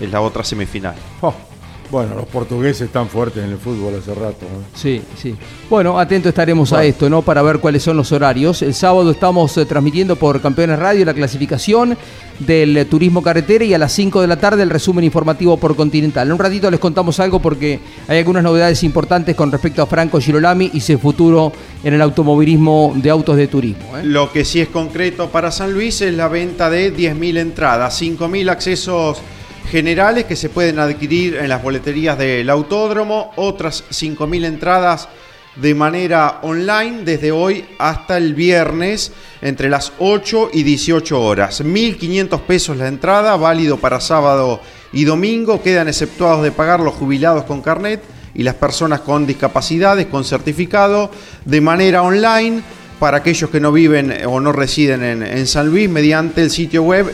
Es 0.00 0.10
la 0.10 0.20
otra 0.20 0.42
semifinal. 0.44 0.94
Oh, 1.20 1.34
bueno, 1.90 2.14
los 2.14 2.26
portugueses 2.26 2.82
están 2.82 3.08
fuertes 3.08 3.42
en 3.42 3.50
el 3.50 3.58
fútbol 3.58 3.94
hace 3.98 4.14
rato. 4.14 4.42
¿no? 4.42 4.64
Sí, 4.74 5.00
sí. 5.16 5.34
Bueno, 5.70 5.98
atento 5.98 6.28
estaremos 6.28 6.72
a 6.72 6.84
esto, 6.84 7.08
¿no? 7.08 7.22
Para 7.22 7.40
ver 7.42 7.60
cuáles 7.60 7.82
son 7.82 7.96
los 7.96 8.12
horarios. 8.12 8.60
El 8.62 8.74
sábado 8.74 9.10
estamos 9.10 9.56
eh, 9.56 9.64
transmitiendo 9.64 10.16
por 10.16 10.40
Campeones 10.40 10.78
Radio 10.78 11.04
la 11.04 11.14
clasificación 11.14 11.96
del 12.40 12.76
eh, 12.76 12.84
turismo 12.84 13.22
carretera 13.22 13.64
y 13.64 13.74
a 13.74 13.78
las 13.78 13.92
5 13.92 14.20
de 14.20 14.26
la 14.26 14.36
tarde 14.36 14.62
el 14.62 14.70
resumen 14.70 15.04
informativo 15.04 15.56
por 15.56 15.76
Continental. 15.76 16.28
En 16.28 16.34
un 16.34 16.38
ratito 16.38 16.70
les 16.70 16.78
contamos 16.78 17.20
algo 17.20 17.40
porque 17.40 17.80
hay 18.06 18.18
algunas 18.18 18.42
novedades 18.42 18.82
importantes 18.84 19.34
con 19.34 19.50
respecto 19.50 19.82
a 19.82 19.86
Franco 19.86 20.20
Girolami 20.20 20.70
y 20.74 20.80
su 20.80 20.98
futuro 20.98 21.52
en 21.82 21.94
el 21.94 22.02
automovilismo 22.02 22.92
de 22.96 23.08
autos 23.08 23.36
de 23.36 23.48
turismo. 23.48 23.96
¿eh? 23.96 24.02
Lo 24.04 24.30
que 24.30 24.44
sí 24.44 24.60
es 24.60 24.68
concreto 24.68 25.30
para 25.30 25.50
San 25.50 25.72
Luis 25.72 26.00
es 26.02 26.14
la 26.14 26.28
venta 26.28 26.68
de 26.68 26.94
10.000 26.94 27.38
entradas, 27.38 28.00
5.000 28.00 28.50
accesos 28.50 29.18
generales 29.68 30.24
que 30.24 30.36
se 30.36 30.48
pueden 30.48 30.78
adquirir 30.78 31.36
en 31.36 31.48
las 31.48 31.62
boleterías 31.62 32.18
del 32.18 32.48
autódromo, 32.50 33.32
otras 33.36 33.84
5.000 33.90 34.44
entradas 34.44 35.08
de 35.56 35.74
manera 35.74 36.38
online 36.42 37.02
desde 37.04 37.32
hoy 37.32 37.64
hasta 37.78 38.16
el 38.16 38.34
viernes 38.34 39.12
entre 39.42 39.68
las 39.68 39.92
8 39.98 40.50
y 40.52 40.62
18 40.62 41.20
horas. 41.20 41.62
1.500 41.62 42.40
pesos 42.42 42.76
la 42.76 42.88
entrada, 42.88 43.36
válido 43.36 43.76
para 43.76 44.00
sábado 44.00 44.60
y 44.92 45.04
domingo. 45.04 45.62
Quedan 45.62 45.88
exceptuados 45.88 46.42
de 46.42 46.52
pagar 46.52 46.80
los 46.80 46.94
jubilados 46.94 47.44
con 47.44 47.60
carnet 47.60 48.02
y 48.34 48.44
las 48.44 48.54
personas 48.54 49.00
con 49.00 49.26
discapacidades 49.26 50.06
con 50.06 50.24
certificado 50.24 51.10
de 51.44 51.60
manera 51.60 52.02
online 52.02 52.62
para 53.00 53.18
aquellos 53.18 53.50
que 53.50 53.60
no 53.60 53.72
viven 53.72 54.14
o 54.26 54.40
no 54.40 54.52
residen 54.52 55.22
en, 55.22 55.46
San 55.46 55.68
Luis 55.68 55.88
mediante 55.88 56.42
el 56.42 56.50
sitio 56.50 56.82
web 56.82 57.12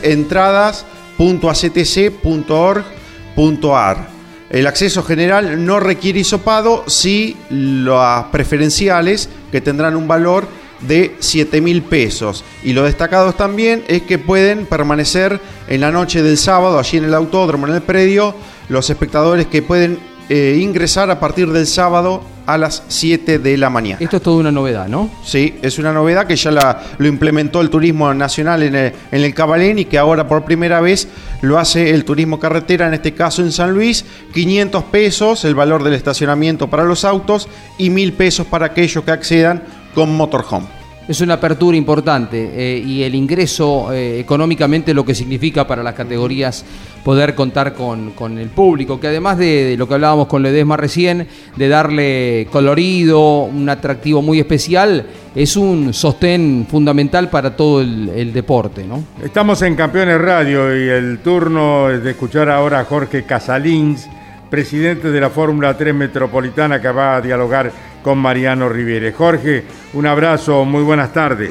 entradas.actc.org.ar. 1.17 4.15
El 4.49 4.67
acceso 4.67 5.03
general 5.03 5.65
no 5.65 5.79
requiere 5.79 6.19
hisopado, 6.19 6.83
sí 6.87 7.35
las 7.49 8.25
preferenciales 8.25 9.29
que 9.51 9.59
tendrán 9.59 9.95
un 9.95 10.07
valor 10.07 10.47
de 10.81 11.15
7 11.19 11.61
mil 11.61 11.81
pesos. 11.81 12.43
Y 12.63 12.73
lo 12.73 12.83
destacado 12.83 13.33
también 13.33 13.83
es 13.87 14.03
que 14.03 14.19
pueden 14.19 14.67
permanecer 14.67 15.39
en 15.67 15.81
la 15.81 15.91
noche 15.91 16.21
del 16.21 16.37
sábado, 16.37 16.77
allí 16.77 16.97
en 16.97 17.05
el 17.05 17.13
autódromo, 17.13 17.67
en 17.67 17.73
el 17.73 17.81
predio, 17.81 18.35
los 18.69 18.89
espectadores 18.89 19.47
que 19.47 19.61
pueden 19.61 19.99
eh, 20.29 20.57
ingresar 20.61 21.09
a 21.09 21.19
partir 21.19 21.51
del 21.51 21.67
sábado 21.67 22.21
a 22.45 22.57
las 22.57 22.83
7 22.87 23.39
de 23.39 23.57
la 23.57 23.69
mañana. 23.69 23.97
Esto 23.99 24.17
es 24.17 24.23
toda 24.23 24.37
una 24.37 24.51
novedad, 24.51 24.87
¿no? 24.87 25.09
Sí, 25.23 25.55
es 25.61 25.79
una 25.79 25.91
novedad 25.91 26.27
que 26.27 26.35
ya 26.35 26.51
la, 26.51 26.81
lo 26.97 27.07
implementó 27.07 27.61
el 27.61 27.69
turismo 27.69 28.13
nacional 28.13 28.63
en 28.63 28.75
el, 28.75 28.93
en 29.11 29.23
el 29.23 29.33
Cabalén 29.33 29.79
y 29.79 29.85
que 29.85 29.97
ahora 29.97 30.27
por 30.27 30.45
primera 30.45 30.81
vez 30.81 31.07
lo 31.41 31.59
hace 31.59 31.91
el 31.91 32.05
turismo 32.05 32.39
carretera, 32.39 32.87
en 32.87 32.93
este 32.93 33.13
caso 33.13 33.41
en 33.41 33.51
San 33.51 33.71
Luis. 33.71 34.05
500 34.33 34.83
pesos 34.85 35.45
el 35.45 35.55
valor 35.55 35.83
del 35.83 35.93
estacionamiento 35.93 36.69
para 36.69 36.83
los 36.83 37.05
autos 37.05 37.47
y 37.77 37.89
1000 37.89 38.13
pesos 38.13 38.47
para 38.47 38.67
aquellos 38.67 39.03
que 39.03 39.11
accedan 39.11 39.63
con 39.93 40.15
motorhome. 40.15 40.84
Es 41.07 41.21
una 41.21 41.35
apertura 41.35 41.77
importante 41.77 42.49
eh, 42.55 42.79
y 42.79 43.03
el 43.03 43.13
ingreso 43.13 43.93
eh, 43.93 44.19
económicamente 44.19 44.91
lo 44.91 45.05
que 45.05 45.13
significa 45.13 45.67
para 45.67 45.83
las 45.83 45.93
categorías 45.93 46.65
poder 47.03 47.35
contar 47.35 47.75
con, 47.75 48.11
con 48.11 48.39
el 48.39 48.49
público, 48.49 48.99
que 48.99 49.09
además 49.09 49.37
de, 49.37 49.75
lo 49.77 49.87
que 49.87 49.93
hablábamos 49.93 50.25
con 50.25 50.41
Ledesma 50.41 50.77
recién, 50.77 51.27
de 51.55 51.69
darle 51.69 52.47
colorido, 52.51 53.43
un 53.43 53.69
atractivo 53.69 54.23
muy 54.23 54.39
especial, 54.39 55.05
es 55.35 55.55
un 55.55 55.93
sostén 55.93 56.65
fundamental 56.67 57.29
para 57.29 57.55
todo 57.55 57.81
el, 57.81 58.09
el 58.09 58.33
deporte, 58.33 58.83
¿no? 58.83 59.03
Estamos 59.23 59.61
en 59.61 59.75
Campeones 59.75 60.19
Radio 60.19 60.75
y 60.75 60.89
el 60.89 61.19
turno 61.19 61.91
es 61.91 62.03
de 62.03 62.11
escuchar 62.11 62.49
ahora 62.49 62.79
a 62.79 62.85
Jorge 62.85 63.25
Casalins, 63.25 64.09
presidente 64.49 65.11
de 65.11 65.21
la 65.21 65.29
Fórmula 65.29 65.77
3 65.77 65.93
Metropolitana, 65.93 66.81
que 66.81 66.89
va 66.89 67.17
a 67.17 67.21
dialogar 67.21 67.71
con 68.05 68.19
Mariano 68.19 68.69
Riviere. 68.69 69.13
Jorge, 69.13 69.63
un 69.93 70.05
abrazo, 70.05 70.63
muy 70.63 70.83
buenas 70.83 71.11
tardes. 71.11 71.49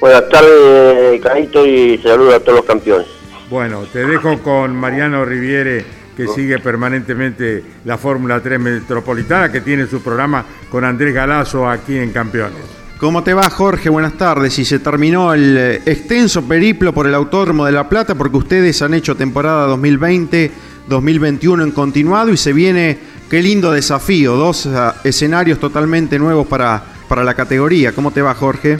Buenas 0.00 0.26
tardes, 0.30 1.20
Caito, 1.20 1.66
y 1.66 1.98
saludo 1.98 2.34
a 2.34 2.40
todos 2.40 2.60
los 2.60 2.64
campeones. 2.64 3.06
Bueno, 3.50 3.82
te 3.92 4.06
dejo 4.06 4.38
con 4.38 4.74
Mariano 4.74 5.22
Riviere, 5.26 5.84
que 6.16 6.28
sigue 6.28 6.60
permanentemente 6.60 7.62
la 7.84 7.98
Fórmula 7.98 8.40
3 8.40 8.58
Metropolitana, 8.58 9.52
que 9.52 9.60
tiene 9.60 9.86
su 9.86 10.00
programa 10.00 10.46
con 10.70 10.82
Andrés 10.82 11.12
Galazo 11.12 11.68
aquí 11.68 11.98
en 11.98 12.10
Campeones. 12.10 12.62
¿Cómo 12.96 13.22
te 13.22 13.34
va, 13.34 13.50
Jorge? 13.50 13.90
Buenas 13.90 14.14
tardes. 14.14 14.58
Y 14.58 14.64
se 14.64 14.78
terminó 14.78 15.34
el 15.34 15.58
eh, 15.58 15.82
extenso 15.84 16.40
periplo 16.48 16.94
por 16.94 17.06
el 17.06 17.14
Autódromo 17.14 17.66
de 17.66 17.72
La 17.72 17.86
Plata 17.86 18.14
porque 18.14 18.38
ustedes 18.38 18.80
han 18.80 18.94
hecho 18.94 19.14
temporada 19.14 19.68
2020-2021 19.76 21.64
en 21.64 21.70
continuado 21.72 22.30
y 22.30 22.38
se 22.38 22.54
viene, 22.54 22.98
qué 23.30 23.42
lindo 23.42 23.72
desafío, 23.72 24.36
dos 24.36 24.66
ah, 24.66 24.96
escenarios 25.04 25.58
totalmente 25.58 26.18
nuevos 26.18 26.46
para, 26.46 26.82
para 27.08 27.24
la 27.24 27.34
categoría. 27.34 27.92
¿Cómo 27.92 28.10
te 28.10 28.22
va, 28.22 28.34
Jorge? 28.34 28.78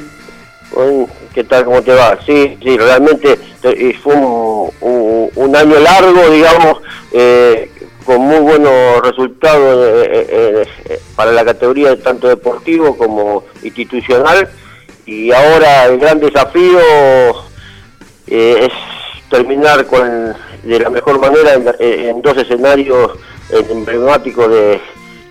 Bueno, 0.73 1.09
¿Qué 1.37 1.45
tal? 1.45 1.67
¿Cómo 1.67 1.83
te 1.83 1.93
va? 1.93 2.19
Sí, 2.25 2.57
sí, 2.63 2.79
realmente 2.79 3.39
fue 4.03 4.15
un, 4.15 5.55
año 5.55 5.79
largo, 5.81 6.31
digamos, 6.31 6.79
eh, 7.13 7.71
con 8.07 8.23
muy 8.23 8.39
buenos 8.39 9.03
resultados 9.03 10.07
eh, 10.09 10.67
eh, 10.89 11.01
para 11.15 11.33
la 11.33 11.45
categoría 11.45 12.03
tanto 12.03 12.29
deportivo 12.29 12.97
como 12.97 13.45
institucional. 13.63 14.49
Y 15.05 15.31
ahora 15.31 15.85
el 15.85 15.99
gran 15.99 16.21
desafío 16.21 16.81
es 18.27 18.73
terminar 19.29 19.85
con 19.85 20.35
de 20.67 20.81
la 20.81 20.91
mejor 20.91 21.21
manera 21.21 21.55
en, 21.55 21.67
en 21.81 22.23
dos 22.23 22.37
escenarios 22.37 23.13
eh, 23.51 23.65
emblemáticos 23.71 24.49
de, 24.51 24.81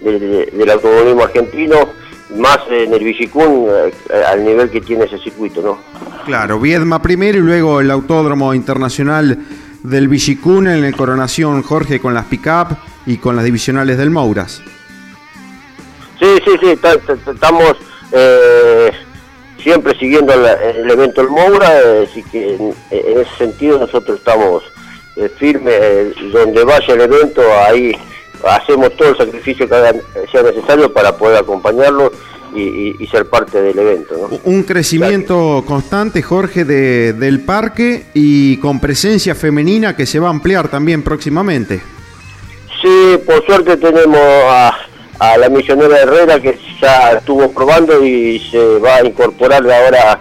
de- 0.01 0.19
de- 0.19 0.45
del 0.53 0.69
automovilismo 0.71 1.23
argentino, 1.23 1.89
más 2.35 2.59
en 2.69 2.93
el 2.93 3.03
Villicún 3.03 3.67
eh, 3.69 3.91
al 4.27 4.43
nivel 4.43 4.69
que 4.69 4.81
tiene 4.81 5.05
ese 5.05 5.17
circuito, 5.19 5.61
¿no? 5.61 5.77
Claro, 6.25 6.59
Viedma 6.59 7.01
primero 7.01 7.37
y 7.37 7.41
luego 7.41 7.81
el 7.81 7.91
Autódromo 7.91 8.53
Internacional 8.53 9.37
del 9.83 10.07
Villicún 10.07 10.67
en 10.67 10.83
el 10.83 10.95
Coronación 10.95 11.61
Jorge 11.61 11.99
con 11.99 12.13
las 12.13 12.25
pick-up 12.25 12.75
y 13.05 13.17
con 13.17 13.35
las 13.35 13.45
divisionales 13.45 13.97
del 13.97 14.09
Mouras. 14.09 14.61
Sí, 16.19 16.25
sí, 16.45 16.51
sí, 16.61 16.75
ta- 16.77 16.97
ta- 16.97 17.15
ta- 17.17 17.31
estamos 17.31 17.75
eh, 18.11 18.89
siempre 19.61 19.97
siguiendo 19.99 20.35
la- 20.35 20.53
el 20.53 20.89
evento 20.89 21.21
del 21.21 21.29
Moura, 21.29 21.79
eh, 21.79 22.07
así 22.09 22.23
que 22.23 22.55
en, 22.55 22.73
en 22.91 23.19
ese 23.19 23.35
sentido 23.37 23.77
nosotros 23.77 24.17
estamos 24.19 24.63
eh, 25.15 25.29
firmes, 25.37 25.73
eh, 25.73 26.13
donde 26.31 26.63
vaya 26.63 26.93
el 26.93 27.01
evento, 27.01 27.41
ahí 27.67 27.95
hacemos 28.47 28.95
todo 28.95 29.09
el 29.09 29.17
sacrificio 29.17 29.67
que 29.67 29.75
haga- 29.75 29.95
sea 30.31 30.43
necesario 30.43 30.91
para 30.93 31.15
poder 31.17 31.37
acompañarlo 31.37 32.11
y, 32.55 33.05
ser 33.07 33.25
parte 33.29 33.61
del 33.61 33.77
evento. 33.77 34.15
¿no? 34.31 34.39
Un 34.45 34.63
crecimiento 34.63 35.63
constante, 35.67 36.21
Jorge, 36.21 36.63
de- 36.63 37.11
del 37.13 37.41
parque 37.41 38.05
y 38.13 38.57
con 38.57 38.79
presencia 38.79 39.35
femenina 39.35 39.95
que 39.95 40.05
se 40.05 40.19
va 40.19 40.27
a 40.27 40.31
ampliar 40.31 40.69
también 40.69 41.01
próximamente. 41.03 41.81
Sí, 42.81 43.17
por 43.25 43.45
suerte 43.45 43.75
tenemos 43.77 44.19
a, 44.21 44.73
a 45.19 45.37
la 45.37 45.49
misionera 45.49 45.99
Herrera 45.99 46.39
que 46.39 46.57
ya 46.81 47.11
estuvo 47.13 47.51
probando 47.51 48.03
y 48.05 48.39
se 48.51 48.77
va 48.79 48.97
a 48.97 49.05
incorporar 49.05 49.61
ahora 49.69 50.19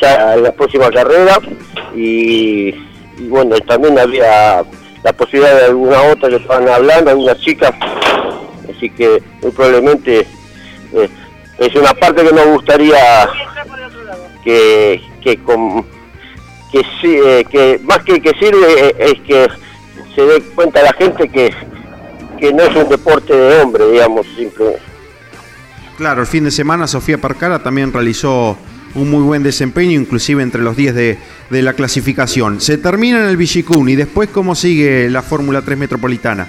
ya 0.00 0.32
a 0.32 0.36
la 0.36 0.52
próxima 0.52 0.90
carrera 0.90 1.38
y, 1.94 2.74
y 3.18 3.28
bueno, 3.28 3.56
también 3.66 3.98
había 3.98 4.64
la 5.02 5.12
posibilidad 5.12 5.54
de 5.58 5.64
alguna 5.66 6.00
otra 6.02 6.28
que 6.30 6.36
estaban 6.36 6.68
hablando, 6.68 7.10
algunas 7.10 7.38
chicas, 7.40 7.72
así 8.74 8.88
que 8.90 9.22
muy 9.42 9.50
probablemente 9.52 10.26
eh, 10.94 11.08
es 11.58 11.74
una 11.76 11.92
parte 11.94 12.24
que 12.24 12.32
nos 12.32 12.46
gustaría 12.46 13.28
que, 14.42 15.02
que, 15.22 15.36
con- 15.42 15.84
que, 16.72 16.82
eh, 17.04 17.44
que 17.50 17.80
más 17.84 17.98
que 18.04 18.20
que 18.20 18.30
sirve 18.38 18.88
eh, 18.88 18.94
es 18.98 19.20
que 19.20 19.48
se 20.14 20.22
dé 20.22 20.40
cuenta 20.54 20.82
la 20.82 20.92
gente 20.94 21.28
que, 21.28 21.52
que 22.38 22.52
no 22.52 22.62
es 22.64 22.74
un 22.76 22.88
deporte 22.88 23.34
de 23.34 23.60
hombre, 23.62 23.90
digamos, 23.90 24.26
simple. 24.36 24.76
Claro, 25.96 26.22
el 26.22 26.26
fin 26.26 26.44
de 26.44 26.50
semana 26.50 26.86
Sofía 26.88 27.18
Parcara 27.18 27.60
también 27.62 27.92
realizó 27.92 28.56
un 28.94 29.10
muy 29.10 29.22
buen 29.22 29.42
desempeño, 29.42 29.98
inclusive 29.98 30.42
entre 30.42 30.62
los 30.62 30.76
10 30.76 30.94
de, 30.94 31.18
de 31.50 31.62
la 31.62 31.72
clasificación. 31.72 32.60
Se 32.60 32.78
termina 32.78 33.18
en 33.20 33.26
el 33.26 33.36
Villicún 33.36 33.88
y 33.88 33.96
después 33.96 34.28
cómo 34.30 34.54
sigue 34.54 35.08
la 35.10 35.22
Fórmula 35.22 35.62
3 35.62 35.78
Metropolitana. 35.78 36.48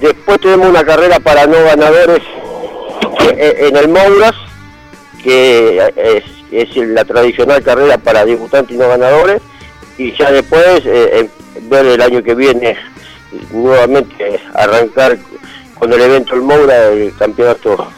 Después 0.00 0.40
tenemos 0.40 0.68
una 0.68 0.84
carrera 0.84 1.20
para 1.20 1.46
no 1.46 1.62
ganadores 1.64 2.22
eh, 3.36 3.68
en 3.68 3.76
el 3.76 3.88
Mouras, 3.88 4.34
que 5.22 5.92
es, 5.96 6.24
es 6.50 6.76
la 6.76 7.04
tradicional 7.04 7.62
carrera 7.62 7.98
para 7.98 8.24
debutantes 8.24 8.74
y 8.74 8.78
no 8.78 8.88
ganadores, 8.88 9.42
y 9.98 10.12
ya 10.16 10.30
después 10.30 10.82
eh, 10.86 11.28
ver 11.62 11.86
el 11.86 12.00
año 12.00 12.22
que 12.22 12.34
viene 12.34 12.76
nuevamente 13.52 14.40
arrancar 14.54 15.18
con 15.78 15.92
el 15.92 16.00
evento 16.00 16.34
El 16.34 16.42
Moura, 16.42 16.88
el 16.88 17.14
campeonato 17.16 17.88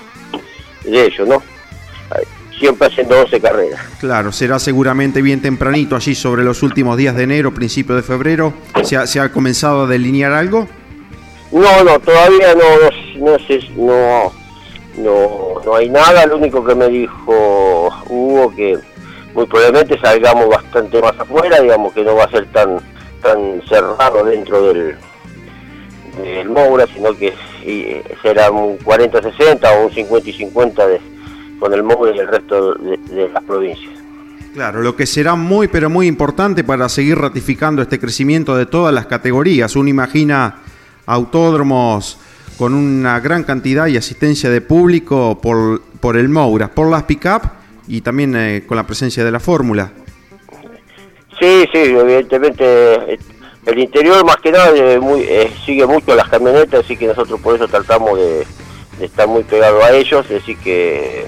de 0.84 1.06
ellos, 1.06 1.28
¿no? 1.28 1.42
Siempre 2.62 2.86
haciendo 2.86 3.20
11 3.20 3.40
carreras. 3.40 3.80
Claro, 3.98 4.30
será 4.30 4.60
seguramente 4.60 5.20
bien 5.20 5.42
tempranito, 5.42 5.96
allí 5.96 6.14
sobre 6.14 6.44
los 6.44 6.62
últimos 6.62 6.96
días 6.96 7.16
de 7.16 7.24
enero, 7.24 7.52
principio 7.52 7.96
de 7.96 8.04
febrero. 8.04 8.54
¿Se 8.84 8.96
ha, 8.96 9.04
se 9.08 9.18
ha 9.18 9.32
comenzado 9.32 9.82
a 9.82 9.86
delinear 9.88 10.30
algo? 10.30 10.68
No, 11.50 11.82
no, 11.82 11.98
todavía 11.98 12.54
no, 12.54 12.62
no, 13.18 13.32
no 13.32 13.38
sé, 13.48 13.58
no, 13.76 14.32
no, 14.96 15.60
no 15.64 15.74
hay 15.74 15.88
nada. 15.88 16.24
Lo 16.24 16.36
único 16.36 16.64
que 16.64 16.76
me 16.76 16.88
dijo 16.88 17.92
Hugo 18.08 18.54
que 18.54 18.78
muy 19.34 19.46
probablemente 19.46 19.98
salgamos 19.98 20.48
bastante 20.48 21.02
más 21.02 21.18
afuera, 21.18 21.60
digamos 21.60 21.92
que 21.92 22.04
no 22.04 22.14
va 22.14 22.26
a 22.26 22.30
ser 22.30 22.46
tan 22.52 22.78
tan 23.24 23.60
cerrado 23.68 24.24
dentro 24.24 24.68
del, 24.68 24.94
del 26.22 26.48
Moura, 26.48 26.86
sino 26.94 27.12
que 27.16 27.34
y, 27.66 28.02
será 28.22 28.52
un 28.52 28.78
40-60 28.78 29.64
o 29.64 29.86
un 29.86 29.92
50 29.92 30.30
y 30.30 30.32
50 30.32 30.86
de, 30.86 31.00
con 31.62 31.72
el 31.72 31.84
y 32.14 32.18
el 32.18 32.26
resto 32.26 32.74
de, 32.74 32.96
de 32.96 33.28
las 33.28 33.44
provincias. 33.44 33.92
Claro, 34.52 34.82
lo 34.82 34.96
que 34.96 35.06
será 35.06 35.36
muy 35.36 35.68
pero 35.68 35.88
muy 35.88 36.08
importante 36.08 36.64
para 36.64 36.88
seguir 36.88 37.16
ratificando 37.16 37.80
este 37.80 38.00
crecimiento 38.00 38.56
de 38.56 38.66
todas 38.66 38.92
las 38.92 39.06
categorías. 39.06 39.76
Uno 39.76 39.88
imagina 39.88 40.56
autódromos 41.06 42.18
con 42.58 42.74
una 42.74 43.20
gran 43.20 43.44
cantidad 43.44 43.86
y 43.86 43.96
asistencia 43.96 44.50
de 44.50 44.60
público 44.60 45.40
por, 45.40 45.80
por 46.00 46.16
el 46.16 46.28
Moura, 46.28 46.68
por 46.68 46.90
las 46.90 47.04
pick-up 47.04 47.42
y 47.86 48.00
también 48.00 48.34
eh, 48.34 48.64
con 48.66 48.76
la 48.76 48.84
presencia 48.84 49.24
de 49.24 49.30
la 49.30 49.38
fórmula. 49.38 49.92
Sí, 51.40 51.64
sí, 51.72 51.78
evidentemente 51.78 52.64
eh, 52.64 53.18
el 53.66 53.78
interior 53.78 54.24
más 54.24 54.36
que 54.36 54.50
nada 54.50 54.72
eh, 54.74 54.98
muy, 54.98 55.20
eh, 55.22 55.50
sigue 55.64 55.86
mucho 55.86 56.14
las 56.16 56.28
camionetas, 56.28 56.84
así 56.84 56.96
que 56.96 57.06
nosotros 57.06 57.40
por 57.40 57.54
eso 57.54 57.68
tratamos 57.68 58.18
de, 58.18 58.46
de 58.98 59.06
estar 59.06 59.26
muy 59.28 59.44
pegados 59.44 59.82
a 59.82 59.92
ellos, 59.92 60.26
así 60.30 60.54
que 60.56 61.26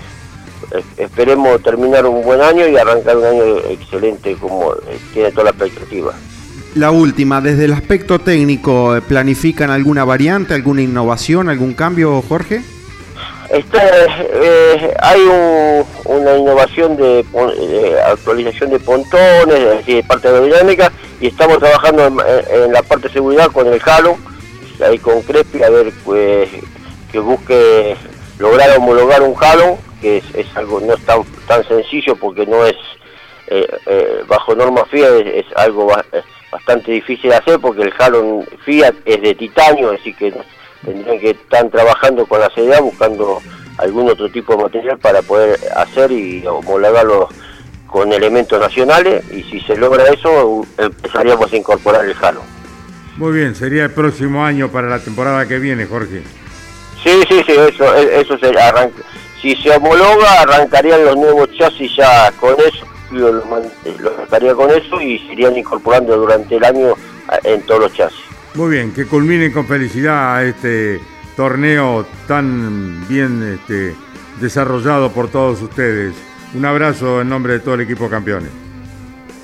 esperemos 0.96 1.62
terminar 1.62 2.06
un 2.06 2.22
buen 2.22 2.40
año 2.40 2.66
y 2.68 2.76
arrancar 2.76 3.16
un 3.16 3.24
año 3.24 3.44
excelente 3.70 4.34
como 4.36 4.72
eh, 4.72 4.98
tiene 5.12 5.30
toda 5.30 5.44
la 5.44 5.50
expectativa. 5.50 6.12
La 6.74 6.90
última, 6.90 7.40
desde 7.40 7.66
el 7.66 7.72
aspecto 7.72 8.18
técnico, 8.18 8.96
eh, 8.96 9.00
¿planifican 9.00 9.70
alguna 9.70 10.04
variante, 10.04 10.54
alguna 10.54 10.82
innovación, 10.82 11.48
algún 11.48 11.74
cambio, 11.74 12.20
Jorge? 12.28 12.62
Está, 13.50 13.80
eh, 14.18 14.92
hay 15.00 15.20
un- 15.20 15.84
una 16.06 16.36
innovación 16.36 16.96
de, 16.96 17.24
actualización 18.08 18.70
de 18.70 18.80
pontones, 18.80 19.54
es 19.60 19.78
decir, 19.78 19.96
de 19.96 20.02
parte 20.02 20.26
aerodinámica, 20.28 20.90
y 21.20 21.28
estamos 21.28 21.58
trabajando 21.58 22.06
en, 22.06 22.16
en 22.64 22.72
la 22.72 22.82
parte 22.82 23.06
de 23.08 23.14
seguridad 23.14 23.46
con 23.52 23.68
el 23.68 23.80
Halo, 23.84 24.16
ahí 24.84 24.98
con 24.98 25.22
Crespi, 25.22 25.62
a 25.62 25.70
ver 25.70 25.92
pues, 26.04 26.48
que 27.12 27.18
busque 27.20 27.94
lograr 28.40 28.76
homologar 28.76 29.22
un 29.22 29.34
Halo, 29.40 29.78
que 30.04 30.18
es, 30.18 30.24
es 30.34 30.54
algo 30.54 30.80
no 30.80 30.92
es 30.94 31.00
tan, 31.06 31.22
tan 31.48 31.66
sencillo 31.66 32.14
porque 32.16 32.44
no 32.46 32.64
es, 32.66 32.76
eh, 33.46 33.66
eh, 33.86 34.22
bajo 34.28 34.54
norma 34.54 34.84
Fiat, 34.84 35.14
es, 35.26 35.46
es 35.46 35.56
algo 35.56 35.86
ba- 35.86 36.04
bastante 36.52 36.92
difícil 36.92 37.30
de 37.30 37.36
hacer 37.36 37.58
porque 37.58 37.82
el 37.82 37.92
Halo 37.98 38.44
Fiat 38.66 38.94
es 39.06 39.22
de 39.22 39.34
titanio, 39.34 39.92
así 39.92 40.12
que 40.12 40.34
tendrían 40.84 41.18
que 41.20 41.30
estar 41.30 41.66
trabajando 41.70 42.26
con 42.26 42.38
la 42.40 42.50
CDA 42.50 42.80
buscando 42.82 43.40
algún 43.78 44.10
otro 44.10 44.28
tipo 44.30 44.54
de 44.54 44.62
material 44.64 44.98
para 44.98 45.22
poder 45.22 45.58
hacer 45.74 46.12
y 46.12 46.46
homologarlo 46.46 47.28
con 47.86 48.12
elementos 48.12 48.60
nacionales 48.60 49.24
y 49.32 49.42
si 49.44 49.60
se 49.62 49.74
logra 49.76 50.04
eso 50.08 50.66
empezaríamos 50.76 51.50
a 51.50 51.56
incorporar 51.56 52.04
el 52.04 52.14
Halo. 52.20 52.42
Muy 53.16 53.32
bien, 53.32 53.54
sería 53.54 53.84
el 53.84 53.90
próximo 53.92 54.44
año 54.44 54.68
para 54.68 54.88
la 54.88 54.98
temporada 54.98 55.46
que 55.48 55.58
viene, 55.58 55.86
Jorge. 55.86 56.22
Sí, 57.02 57.20
sí, 57.28 57.42
sí, 57.46 57.52
eso, 57.52 57.94
e- 57.96 58.20
eso 58.20 58.36
se 58.38 58.46
arranca. 58.58 59.02
Si 59.44 59.54
se 59.56 59.70
homologa, 59.76 60.40
arrancarían 60.40 61.04
los 61.04 61.16
nuevos 61.18 61.50
chasis 61.52 61.94
ya 61.96 62.32
con 62.40 62.54
eso, 62.66 62.86
lo, 63.10 63.30
lo 63.30 64.10
arrancaría 64.16 64.54
con 64.54 64.70
eso 64.70 64.98
y 65.02 65.18
se 65.18 65.34
irían 65.34 65.54
incorporando 65.58 66.16
durante 66.16 66.56
el 66.56 66.64
año 66.64 66.94
a- 67.28 67.38
en 67.46 67.60
todos 67.66 67.82
los 67.82 67.92
chasis. 67.92 68.20
Muy 68.54 68.70
bien, 68.70 68.94
que 68.94 69.04
culminen 69.04 69.52
con 69.52 69.66
felicidad 69.66 70.42
este 70.46 70.98
torneo 71.36 72.06
tan 72.26 73.06
bien 73.06 73.58
este, 73.60 73.94
desarrollado 74.40 75.10
por 75.12 75.28
todos 75.28 75.60
ustedes. 75.60 76.14
Un 76.54 76.64
abrazo 76.64 77.20
en 77.20 77.28
nombre 77.28 77.52
de 77.52 77.60
todo 77.60 77.74
el 77.74 77.82
equipo 77.82 78.08
campeones. 78.08 78.48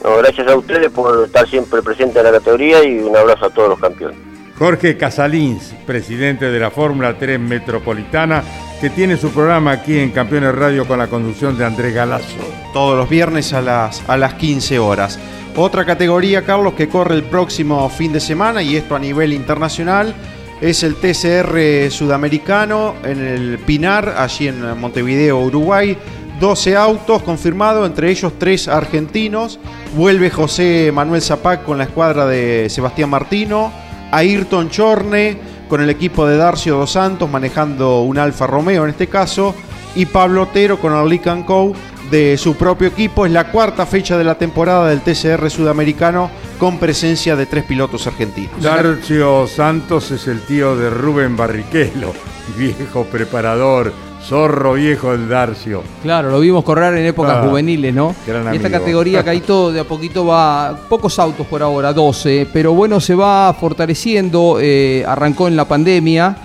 No, 0.03 0.17
gracias 0.17 0.49
a 0.49 0.57
ustedes 0.57 0.89
por 0.91 1.27
estar 1.27 1.47
siempre 1.47 1.83
presentes 1.83 2.17
en 2.17 2.25
la 2.25 2.33
categoría 2.39 2.83
y 2.83 3.01
un 3.01 3.15
abrazo 3.15 3.45
a 3.45 3.51
todos 3.51 3.69
los 3.69 3.79
campeones. 3.79 4.17
Jorge 4.59 4.97
Casalins, 4.97 5.75
presidente 5.87 6.47
de 6.47 6.59
la 6.59 6.71
Fórmula 6.71 7.19
3 7.19 7.39
Metropolitana, 7.39 8.43
que 8.81 8.89
tiene 8.89 9.19
su 9.19 9.31
programa 9.31 9.73
aquí 9.73 9.99
en 9.99 10.11
Campeones 10.11 10.55
Radio 10.55 10.87
con 10.87 10.99
la 10.99 11.09
conducción 11.09 11.59
de 11.59 11.67
Andrés 11.67 11.95
Galazo. 11.95 12.39
Todos 12.73 12.97
los 12.97 13.11
viernes 13.11 13.53
a 13.53 13.61
las, 13.61 14.03
a 14.09 14.17
las 14.17 14.35
15 14.35 14.79
horas. 14.79 15.19
Otra 15.55 15.85
categoría, 15.85 16.47
Carlos, 16.47 16.73
que 16.73 16.89
corre 16.89 17.15
el 17.15 17.25
próximo 17.25 17.91
fin 17.91 18.13
de 18.13 18.21
semana, 18.21 18.63
y 18.63 18.77
esto 18.77 18.97
a 18.97 18.99
nivel 18.99 19.35
internacional, 19.35 20.15
es 20.63 20.83
el 20.83 20.95
TCR 20.95 21.91
sudamericano 21.91 22.95
en 23.05 23.21
el 23.21 23.59
Pinar, 23.59 24.15
allí 24.17 24.49
en 24.49 24.79
Montevideo, 24.79 25.39
Uruguay. 25.39 25.97
12 26.41 26.75
autos 26.75 27.23
confirmados, 27.23 27.87
entre 27.87 28.11
ellos 28.11 28.33
3 28.39 28.69
argentinos. 28.69 29.59
Vuelve 29.95 30.31
José 30.31 30.91
Manuel 30.95 31.21
Zapac 31.21 31.65
con 31.65 31.77
la 31.77 31.85
escuadra 31.85 32.25
de 32.25 32.71
Sebastián 32.71 33.11
Martino. 33.11 33.71
Ayrton 34.11 34.71
Chorne 34.71 35.60
con 35.71 35.81
el 35.81 35.89
equipo 35.89 36.27
de 36.27 36.37
Darcio 36.37 36.77
Dos 36.77 36.91
Santos 36.91 37.31
manejando 37.31 38.03
un 38.03 38.19
Alfa 38.19 38.47
Romeo 38.47 38.85
en 38.85 38.91
este 38.91 39.07
caso. 39.07 39.55
Y 39.95 40.07
Pablo 40.07 40.43
Otero 40.43 40.79
con 40.79 40.93
el 40.93 41.45
Co 41.45 41.73
de 42.11 42.37
su 42.37 42.57
propio 42.57 42.89
equipo. 42.89 43.25
Es 43.25 43.33
la 43.33 43.51
cuarta 43.51 43.87
fecha 43.87 44.19
de 44.19 44.25
la 44.25 44.37
temporada 44.37 44.89
del 44.89 45.01
TCR 45.01 45.49
sudamericano 45.51 46.31
con 46.59 46.79
presencia 46.79 47.37
de 47.37 47.47
tres 47.47 47.65
pilotos 47.65 48.07
argentinos. 48.07 48.61
Darcio 48.61 49.47
Santos 49.47 50.11
es 50.11 50.27
el 50.27 50.43
tío 50.43 50.77
de 50.77 50.91
Rubén 50.91 51.37
Barrichello, 51.37 52.13
viejo 52.59 53.05
preparador, 53.05 53.93
zorro 54.23 54.75
viejo 54.75 55.13
el 55.13 55.29
Darcio. 55.29 55.83
Claro, 56.03 56.31
lo 56.31 56.41
vimos 56.41 56.63
correr 56.65 56.97
en 56.97 57.07
épocas 57.07 57.39
Ah, 57.39 57.47
juveniles, 57.49 57.95
¿no? 57.95 58.15
Y 58.53 58.57
esta 58.57 58.71
categoría, 58.71 59.25
Caito, 59.25 59.73
de 59.73 59.81
a 59.81 59.85
poquito 59.85 60.27
va, 60.27 60.79
pocos 60.89 61.19
autos 61.19 61.47
por 61.47 61.63
ahora, 61.63 61.93
12, 61.93 62.49
pero 62.53 62.73
bueno, 62.73 63.01
se 63.01 63.15
va 63.15 63.55
fortaleciendo, 63.59 64.59
eh, 64.61 65.05
arrancó 65.07 65.49
en 65.49 65.57
la 65.57 65.65
pandemia 65.67 66.37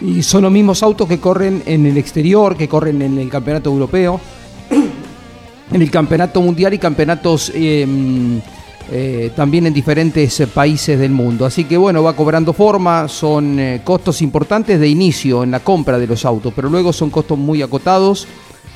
y 0.00 0.22
son 0.22 0.42
los 0.42 0.52
mismos 0.52 0.82
autos 0.82 1.08
que 1.08 1.18
corren 1.18 1.62
en 1.66 1.86
el 1.86 1.96
exterior, 1.96 2.56
que 2.56 2.68
corren 2.68 3.00
en 3.02 3.18
el 3.18 3.28
campeonato 3.30 3.70
europeo, 3.70 4.20
en 5.72 5.82
el 5.82 5.90
campeonato 5.90 6.40
mundial 6.42 6.74
y 6.74 6.78
campeonatos 6.78 7.50
eh, 7.54 7.86
eh, 8.90 9.30
también 9.34 9.66
en 9.66 9.74
diferentes 9.74 10.38
eh, 10.40 10.46
países 10.46 10.98
del 10.98 11.10
mundo. 11.10 11.46
Así 11.46 11.64
que 11.64 11.76
bueno, 11.76 12.02
va 12.02 12.14
cobrando 12.14 12.52
forma, 12.52 13.08
son 13.08 13.58
eh, 13.58 13.80
costos 13.82 14.22
importantes 14.22 14.78
de 14.78 14.88
inicio 14.88 15.42
en 15.42 15.50
la 15.50 15.60
compra 15.60 15.98
de 15.98 16.06
los 16.06 16.24
autos, 16.24 16.52
pero 16.54 16.68
luego 16.68 16.92
son 16.92 17.10
costos 17.10 17.38
muy 17.38 17.62
acotados. 17.62 18.26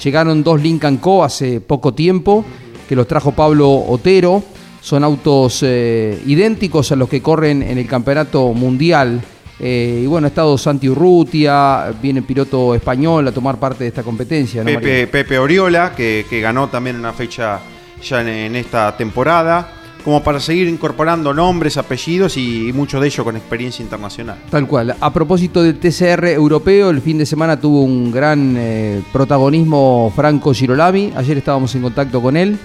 Llegaron 0.02 0.42
dos 0.42 0.62
Lincoln 0.62 0.98
Co 0.98 1.24
hace 1.24 1.60
poco 1.60 1.92
tiempo, 1.92 2.44
que 2.88 2.96
los 2.96 3.06
trajo 3.06 3.32
Pablo 3.32 3.70
Otero. 3.70 4.42
Son 4.80 5.04
autos 5.04 5.60
eh, 5.62 6.22
idénticos 6.26 6.92
a 6.92 6.96
los 6.96 7.08
que 7.08 7.20
corren 7.20 7.62
en 7.62 7.78
el 7.78 7.86
campeonato 7.86 8.52
mundial. 8.54 9.20
Y 9.60 10.06
bueno, 10.06 10.26
ha 10.26 10.28
estado 10.28 10.56
Santi 10.56 10.88
Urrutia, 10.88 11.92
viene 12.00 12.22
piloto 12.22 12.76
español 12.76 13.26
a 13.26 13.32
tomar 13.32 13.58
parte 13.58 13.82
de 13.82 13.88
esta 13.88 14.04
competencia. 14.04 14.62
Pepe, 14.62 15.08
Pepe 15.08 15.36
Oriola, 15.36 15.94
que, 15.96 16.24
que 16.30 16.40
ganó 16.40 16.68
también 16.68 16.94
una 16.94 17.12
fecha 17.12 17.58
ya 18.00 18.20
en, 18.20 18.28
en 18.28 18.54
esta 18.54 18.96
temporada, 18.96 19.77
como 20.08 20.22
para 20.22 20.40
seguir 20.40 20.68
incorporando 20.68 21.34
nombres, 21.34 21.76
apellidos 21.76 22.38
y, 22.38 22.72
muchos 22.72 22.98
de 22.98 23.08
ellos 23.08 23.22
con 23.22 23.36
experiencia 23.36 23.82
internacional. 23.82 24.38
Tal 24.50 24.66
cual. 24.66 24.96
A 24.98 25.12
propósito 25.12 25.62
del 25.62 25.78
TCR 25.78 26.28
europeo, 26.28 26.88
el 26.88 27.02
fin 27.02 27.18
de 27.18 27.26
semana 27.26 27.60
tuvo 27.60 27.82
un 27.82 28.10
gran 28.10 28.54
eh, 28.56 29.02
protagonismo 29.12 30.10
Franco 30.16 30.54
Girolami. 30.54 31.12
Ayer 31.14 31.36
estábamos 31.36 31.74
en 31.74 31.82
contacto 31.82 32.22
con 32.22 32.38
él. 32.38 32.58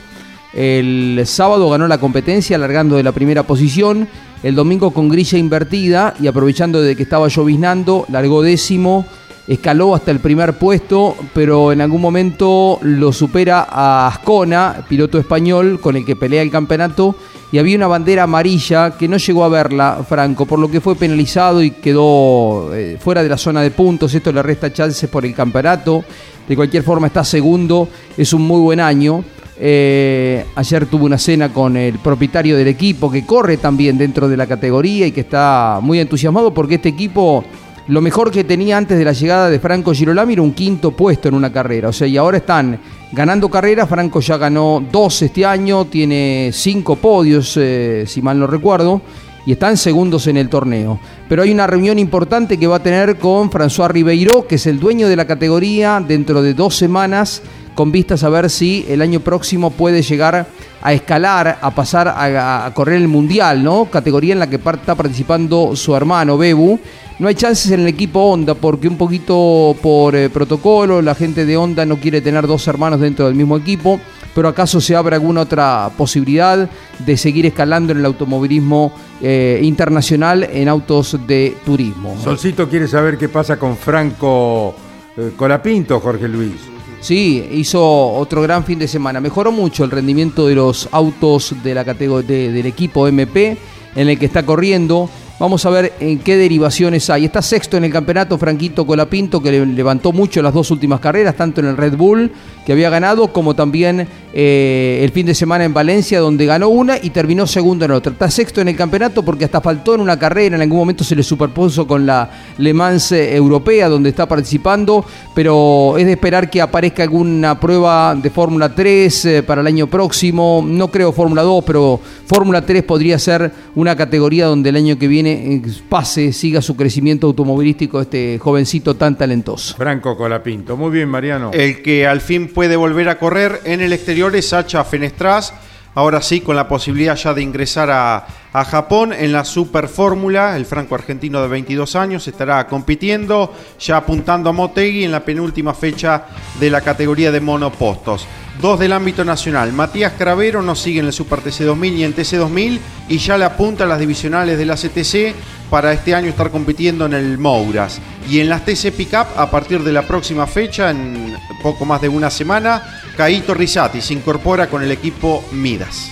El 0.54 1.22
sábado 1.26 1.70
ganó 1.70 1.86
la 1.89 1.98
competencia 1.98 2.56
alargando 2.56 2.96
de 2.96 3.04
la 3.04 3.12
primera 3.12 3.44
posición. 3.44 4.08
El 4.41 4.56
domingo 4.56 4.91
con 4.91 5.10
grilla 5.10 5.38
invertida 5.38 6.14
y 6.22 6.28
aprovechando 6.28 6.82
de 6.82 6.96
que 6.96 7.04
estaba 7.04 7.28
lloviznando, 7.28 8.06
largó 8.08 8.41
décimo, 8.41 9.06
escaló 9.48 9.94
hasta 9.96 10.12
el 10.12 10.20
primer 10.20 10.54
puesto, 10.54 11.16
pero 11.34 11.72
en 11.72 11.82
algún 11.82 12.02
momento 12.02 12.80
lo 12.82 13.12
supera 13.12 13.68
a 13.70 14.08
Ascona, 14.08 14.86
piloto 14.88 15.20
español 15.20 15.80
con 15.82 15.96
el 15.96 16.06
que 16.06 16.16
pelea 16.16 16.41
el 16.41 16.52
campeonato, 16.52 17.16
y 17.52 17.60
había 17.60 17.78
una 17.78 17.88
bandera 17.88 18.24
amarilla 18.24 18.98
que 18.98 19.08
no 19.08 19.18
llegó 19.18 19.44
a 19.44 19.50
verla 19.50 20.04
Franco, 20.10 20.48
por 20.48 20.58
lo 20.58 20.72
que 20.72 20.82
fue 20.82 20.96
penalizado 20.96 21.62
y 21.62 21.70
quedó 21.70 22.74
eh, 22.74 22.98
fuera 23.00 23.22
de 23.22 23.30
la 23.30 23.38
zona 23.38 23.62
de 23.62 23.70
puntos. 23.70 24.12
Esto 24.16 24.32
le 24.32 24.41
resta 24.41 24.74
chances 24.74 25.08
por 25.08 25.24
el 25.24 25.36
campeonato. 25.36 26.04
De 26.48 26.56
cualquier 26.56 26.82
forma 26.82 27.06
está 27.06 27.24
segundo, 27.24 27.88
es 28.18 28.34
un 28.34 28.41
muy 28.41 28.60
buen 28.60 28.80
año. 28.80 29.24
Eh, 29.60 30.44
ayer 30.56 30.88
tuvo 30.88 31.06
una 31.06 31.20
cena 31.20 31.54
con 31.54 31.78
el 31.78 32.00
propietario 32.00 32.58
del 32.58 32.70
equipo 32.70 33.12
que 33.12 33.24
corre 33.24 33.58
también 33.58 34.00
dentro 34.00 34.28
de 34.28 34.36
la 34.36 34.48
categoría 34.48 35.06
y 35.06 35.12
que 35.12 35.22
está 35.22 35.78
muy 35.80 36.00
entusiasmado 36.00 36.56
porque 36.56 36.76
este 36.76 36.89
equipo 36.89 37.46
lo 37.88 38.02
mejor 38.02 38.32
que 38.32 38.44
tenía 38.44 38.78
antes 38.78 38.98
de 38.98 39.04
la 39.04 39.12
llegada 39.12 39.50
de 39.50 39.60
Franco 39.60 39.94
Girolami 39.94 40.34
era 40.34 40.42
un 40.42 40.54
quinto 40.54 40.92
puesto 40.92 41.28
en 41.28 41.36
una 41.36 41.52
carrera. 41.52 41.90
O 41.90 41.94
sea, 41.94 42.08
y 42.08 42.16
ahora 42.16 42.38
están 42.38 42.80
ganando 43.12 43.50
carreras. 43.50 43.90
Franco 43.90 44.22
ya 44.22 44.38
ganó 44.38 44.82
dos 44.92 45.22
este 45.22 45.46
año, 45.46 45.86
tiene 45.86 46.52
cinco 46.54 46.96
podios, 46.96 47.58
eh, 47.58 48.06
si 48.08 48.22
mal 48.22 48.40
no 48.40 48.48
recuerdo, 48.48 49.02
y 49.46 49.52
están 49.52 49.76
segundos 49.76 50.28
en 50.28 50.38
el 50.38 50.48
torneo. 50.48 50.98
Pero 51.28 51.44
hay 51.44 51.52
una 51.52 51.68
reunión 51.68 52.00
importante 52.00 52.58
que 52.58 52.68
va 52.68 52.78
a 52.78 52.84
tener 52.84 53.18
con 53.18 53.52
François 53.52 53.90
Ribeiro, 53.90 54.48
que 54.48 54.56
es 54.56 54.66
el 54.66 54.80
dueño 54.80 55.10
de 55.10 55.18
la 55.18 55.28
categoría, 55.28 56.02
dentro 56.06 56.42
de 56.42 56.54
dos 56.54 56.76
semanas 56.76 57.42
con 57.76 57.92
vistas 57.92 58.24
a 58.24 58.30
ver 58.30 58.50
si 58.50 58.86
el 58.88 59.02
año 59.02 59.20
próximo 59.20 59.72
puede 59.72 60.02
llegar 60.02 60.48
a 60.82 60.94
escalar, 60.94 61.58
a 61.62 61.72
pasar 61.72 62.08
a, 62.08 62.70
correr 62.74 63.02
el 63.02 63.08
Mundial, 63.08 63.64
¿no? 63.64 63.86
Categoría 63.86 64.34
en 64.34 64.40
la 64.40 64.48
que 64.48 64.58
está 64.58 64.96
participando 64.96 65.76
su 65.76 65.96
hermano 65.96 66.38
Bebu. 66.38 66.80
No 67.20 67.28
hay 67.28 67.36
chances 67.36 67.72
en 67.72 67.82
el 67.82 67.88
equipo 67.88 68.20
Honda 68.20 68.55
porque 68.55 68.88
un 68.88 68.97
poquito 68.97 69.76
por 69.82 70.16
eh, 70.16 70.30
protocolo 70.30 71.01
la 71.01 71.14
gente 71.14 71.45
de 71.45 71.55
Honda 71.55 71.86
no 71.86 71.97
quiere 71.97 72.22
tener 72.22 72.47
dos 72.47 72.68
hermanos 72.68 72.99
dentro 72.99 73.28
del 73.28 73.36
mismo 73.36 73.55
equipo, 73.55 73.99
pero 74.34 74.47
acaso 74.47 74.82
se 74.82 74.95
abre 74.95 75.16
alguna 75.16 75.41
otra 75.41 75.91
posibilidad 75.95 76.68
de 76.99 77.18
seguir 77.18 77.45
escalando 77.45 77.91
en 77.91 77.99
el 77.99 78.05
automovilismo 78.05 78.93
eh, 79.22 79.59
internacional 79.61 80.43
en 80.43 80.68
autos 80.68 81.20
de 81.28 81.55
turismo. 81.64 82.18
Solcito 82.22 82.68
quiere 82.68 82.88
saber 82.88 83.18
qué 83.18 83.30
pasa 83.30 83.57
con 83.57 83.78
Franco 83.78 84.76
eh, 85.16 85.32
Colapinto, 85.38 85.99
Jorge 85.99 86.28
Luis. 86.28 86.53
Sí, 86.99 87.47
hizo 87.51 87.84
otro 88.14 88.41
gran 88.41 88.64
fin 88.64 88.80
de 88.80 88.88
semana. 88.88 89.20
Mejoró 89.20 89.51
mucho 89.51 89.84
el 89.84 89.91
rendimiento 89.91 90.47
de 90.47 90.55
los 90.55 90.88
autos 90.91 91.53
de 91.61 91.76
la 91.76 91.84
categoría 91.84 92.51
del 92.51 92.66
equipo 92.66 93.07
MP 93.07 93.57
en 93.95 94.09
el 94.09 94.18
que 94.18 94.26
está 94.26 94.45
corriendo. 94.45 95.09
Vamos 95.44 95.66
a 95.66 95.70
ver 95.70 95.91
en 96.00 96.20
qué 96.20 96.38
derivaciones 96.38 97.10
hay. 97.10 97.26
Está 97.26 97.41
sexto 97.41 97.76
en 97.76 97.84
el 97.84 97.91
campeonato 97.91 98.38
Franquito 98.38 98.88
Colapinto, 98.88 99.44
que 99.44 99.52
levantó 99.52 100.14
mucho 100.14 100.41
las 100.41 100.54
dos 100.54 100.72
últimas 100.72 101.02
carreras, 101.02 101.36
tanto 101.36 101.60
en 101.60 101.68
el 101.68 101.76
Red 101.76 101.98
Bull, 101.98 102.32
que 102.66 102.72
había 102.72 102.89
ganado, 102.89 103.28
como 103.34 103.54
también 103.54 104.08
eh, 104.36 105.02
el 105.04 105.12
fin 105.12 105.28
de 105.28 105.36
semana 105.36 105.64
en 105.64 105.76
Valencia, 105.76 106.20
donde 106.20 106.48
ganó 106.48 106.70
una 106.70 106.98
y 107.00 107.12
terminó 107.12 107.46
segundo 107.46 107.86
en 107.86 107.92
otra. 107.92 108.12
Está 108.12 108.32
sexto 108.32 108.62
en 108.62 108.68
el 108.68 108.76
campeonato 108.76 109.24
porque 109.24 109.46
hasta 109.46 109.62
faltó 109.62 109.94
en 109.94 110.02
una 110.02 110.18
carrera, 110.18 110.56
en 110.56 110.62
algún 110.64 110.80
momento 110.80 111.04
se 111.04 111.16
le 111.16 111.22
superpuso 111.22 111.86
con 111.86 112.08
la 112.08 112.32
Le 112.58 112.74
Mans 112.74 113.12
eh, 113.12 113.36
europea, 113.36 113.90
donde 113.90 114.10
está 114.10 114.28
participando, 114.28 115.06
pero 115.36 115.96
es 116.00 116.08
de 116.08 116.14
esperar 116.14 116.50
que 116.50 116.62
aparezca 116.62 117.04
alguna 117.04 117.60
prueba 117.60 118.16
de 118.16 118.30
Fórmula 118.32 118.74
3 118.74 119.26
eh, 119.26 119.44
para 119.44 119.62
el 119.62 119.68
año 119.68 119.86
próximo. 119.86 120.66
No 120.68 120.88
creo 120.88 121.12
Fórmula 121.12 121.44
2, 121.44 121.64
pero 121.64 122.00
Fórmula 122.26 122.66
3 122.66 122.82
podría 122.84 123.20
ser 123.20 123.52
una 123.76 123.96
categoría 123.96 124.48
donde 124.48 124.70
el 124.70 124.78
año 124.78 124.98
que 124.98 125.08
viene 125.08 125.62
pase, 125.90 126.34
siga 126.34 126.62
su 126.62 126.76
crecimiento 126.76 127.28
automovilístico 127.28 128.02
este 128.02 128.40
jovencito 128.40 128.96
tan 128.96 129.16
talentoso. 129.16 129.76
Franco 129.76 130.18
Colapinto. 130.18 130.76
Muy 130.76 130.90
bien, 130.90 131.08
Mariano. 131.08 131.52
El 131.54 131.84
que 131.84 132.08
al 132.08 132.22
fin 132.22 132.48
puede 132.48 132.76
volver 132.76 133.10
a 133.10 133.20
correr 133.20 133.60
en 133.66 133.82
el 133.82 133.94
exterior 133.94 134.22
es 134.32 134.49
Sacha 134.49 134.86
Fenestras. 134.86 135.53
Ahora 135.95 136.21
sí, 136.21 136.39
con 136.39 136.55
la 136.55 136.67
posibilidad 136.67 137.15
ya 137.15 137.34
de 137.34 137.41
ingresar 137.41 137.91
a, 137.91 138.26
a 138.53 138.65
Japón 138.65 139.11
en 139.11 139.34
la 139.34 139.43
Super 139.43 139.89
Fórmula. 139.89 140.55
El 140.55 140.65
franco 140.65 140.95
argentino 140.95 141.41
de 141.41 141.49
22 141.49 141.95
años 141.97 142.28
estará 142.28 142.65
compitiendo, 142.67 143.53
ya 143.80 143.97
apuntando 143.97 144.49
a 144.49 144.53
Motegi 144.53 145.03
en 145.03 145.11
la 145.11 145.26
penúltima 145.26 145.74
fecha 145.74 146.26
de 146.59 146.69
la 146.69 146.82
categoría 146.82 147.32
de 147.32 147.41
monopostos. 147.41 148.26
Dos 148.62 148.80
del 148.80 148.93
ámbito 148.93 149.26
nacional. 149.26 149.74
Matías 149.74 150.14
Cravero 150.18 150.62
no 150.62 150.76
sigue 150.76 150.99
en 150.99 151.08
el 151.08 151.14
Super 151.14 151.41
TC 151.41 151.62
2000 151.64 151.95
y 151.95 152.04
en 152.04 152.14
TC 152.14 152.38
2000 152.38 152.80
y 153.10 153.18
ya 153.18 153.38
le 153.38 153.45
apunta 153.45 153.84
a 153.84 153.88
las 153.88 153.99
divisionales 153.99 154.58
de 154.58 154.66
la 154.66 154.76
CTC 154.76 155.36
para 155.70 155.91
este 155.91 156.14
año 156.14 156.30
estar 156.30 156.51
compitiendo 156.51 157.06
en 157.08 157.14
el 157.14 157.38
Mouras. 157.39 157.99
Y 158.30 158.39
en 158.39 158.49
las 158.49 158.64
TC 158.64 158.91
Pickup, 158.95 159.28
a 159.38 159.49
partir 159.49 159.82
de 159.84 159.91
la 159.91 160.04
próxima 160.04 160.45
fecha, 160.45 160.91
en 160.91 161.36
poco 161.64 161.84
más 161.84 161.99
de 162.01 162.10
una 162.10 162.30
semana, 162.30 163.01
Caito 163.18 163.54
Risati 163.54 164.01
se 164.01 164.14
incorpora 164.14 164.68
con 164.68 164.84
el 164.84 164.91
equipo 164.91 165.43
Midas. 165.51 166.12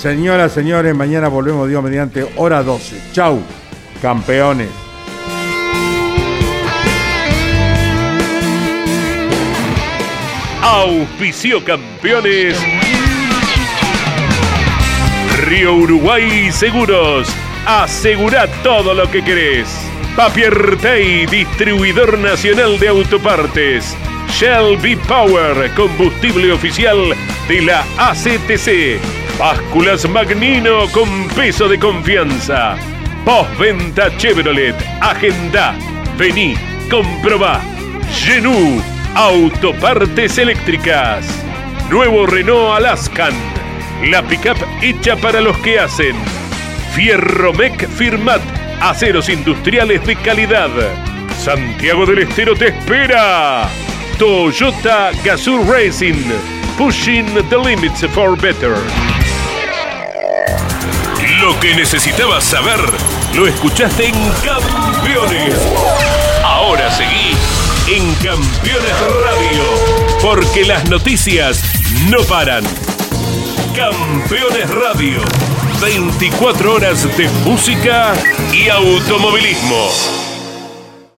Señoras, 0.00 0.52
señores, 0.52 0.94
mañana 0.94 1.28
volvemos, 1.28 1.68
Dios 1.68 1.82
mediante, 1.82 2.26
hora 2.36 2.62
12. 2.62 3.12
Chau, 3.12 3.40
campeones. 4.00 4.68
Auspicio 10.62 11.64
campeones. 11.64 12.56
Río 15.44 15.74
Uruguay 15.74 16.52
Seguros. 16.52 17.28
Asegura 17.66 18.46
todo 18.62 18.94
lo 18.94 19.10
que 19.10 19.24
querés. 19.24 19.68
Papier 20.14 20.76
Tay, 20.76 21.26
distribuidor 21.26 22.16
nacional 22.16 22.78
de 22.78 22.88
autopartes. 22.88 23.96
Shell 24.30 24.78
V-Power, 24.80 25.68
combustible 25.74 26.52
oficial 26.52 27.12
de 27.48 27.62
la 27.62 27.84
ACTC. 27.98 29.00
Básculas 29.40 30.08
Magnino 30.08 30.86
con 30.92 31.26
peso 31.30 31.68
de 31.68 31.76
confianza. 31.76 32.76
Postventa 33.24 34.16
Chevrolet. 34.16 34.76
Agenda. 35.00 35.74
Vení, 36.16 36.54
comprobá. 36.88 37.60
Genú 38.12 38.80
Autopartes 39.14 40.38
eléctricas. 40.38 41.26
Nuevo 41.90 42.24
Renault 42.24 42.76
Alaskan. 42.76 43.34
La 44.04 44.22
pickup 44.22 44.56
hecha 44.80 45.16
para 45.16 45.42
los 45.42 45.56
que 45.58 45.78
hacen. 45.78 46.16
Fierromec 46.94 47.86
Firmat. 47.90 48.40
Aceros 48.80 49.28
industriales 49.28 50.04
de 50.06 50.16
calidad. 50.16 50.70
Santiago 51.38 52.06
del 52.06 52.20
Estero 52.20 52.54
te 52.54 52.68
espera. 52.68 53.68
Toyota 54.18 55.10
Gazoo 55.22 55.62
Racing. 55.70 56.32
Pushing 56.78 57.26
the 57.50 57.58
limits 57.58 58.06
for 58.14 58.34
better. 58.40 58.74
Lo 61.38 61.60
que 61.60 61.74
necesitabas 61.74 62.44
saber 62.44 62.80
lo 63.34 63.46
escuchaste 63.46 64.06
en 64.06 64.14
Campeones. 64.42 65.54
Ahora 66.44 66.90
seguí 66.90 67.21
en 67.94 68.14
Campeones 68.14 69.00
Radio, 69.22 69.62
porque 70.22 70.64
las 70.64 70.88
noticias 70.88 71.62
no 72.08 72.22
paran. 72.24 72.64
Campeones 73.76 74.70
Radio, 74.70 75.20
24 75.82 76.72
horas 76.72 77.16
de 77.18 77.28
música 77.44 78.14
y 78.50 78.70
automovilismo. 78.70 80.21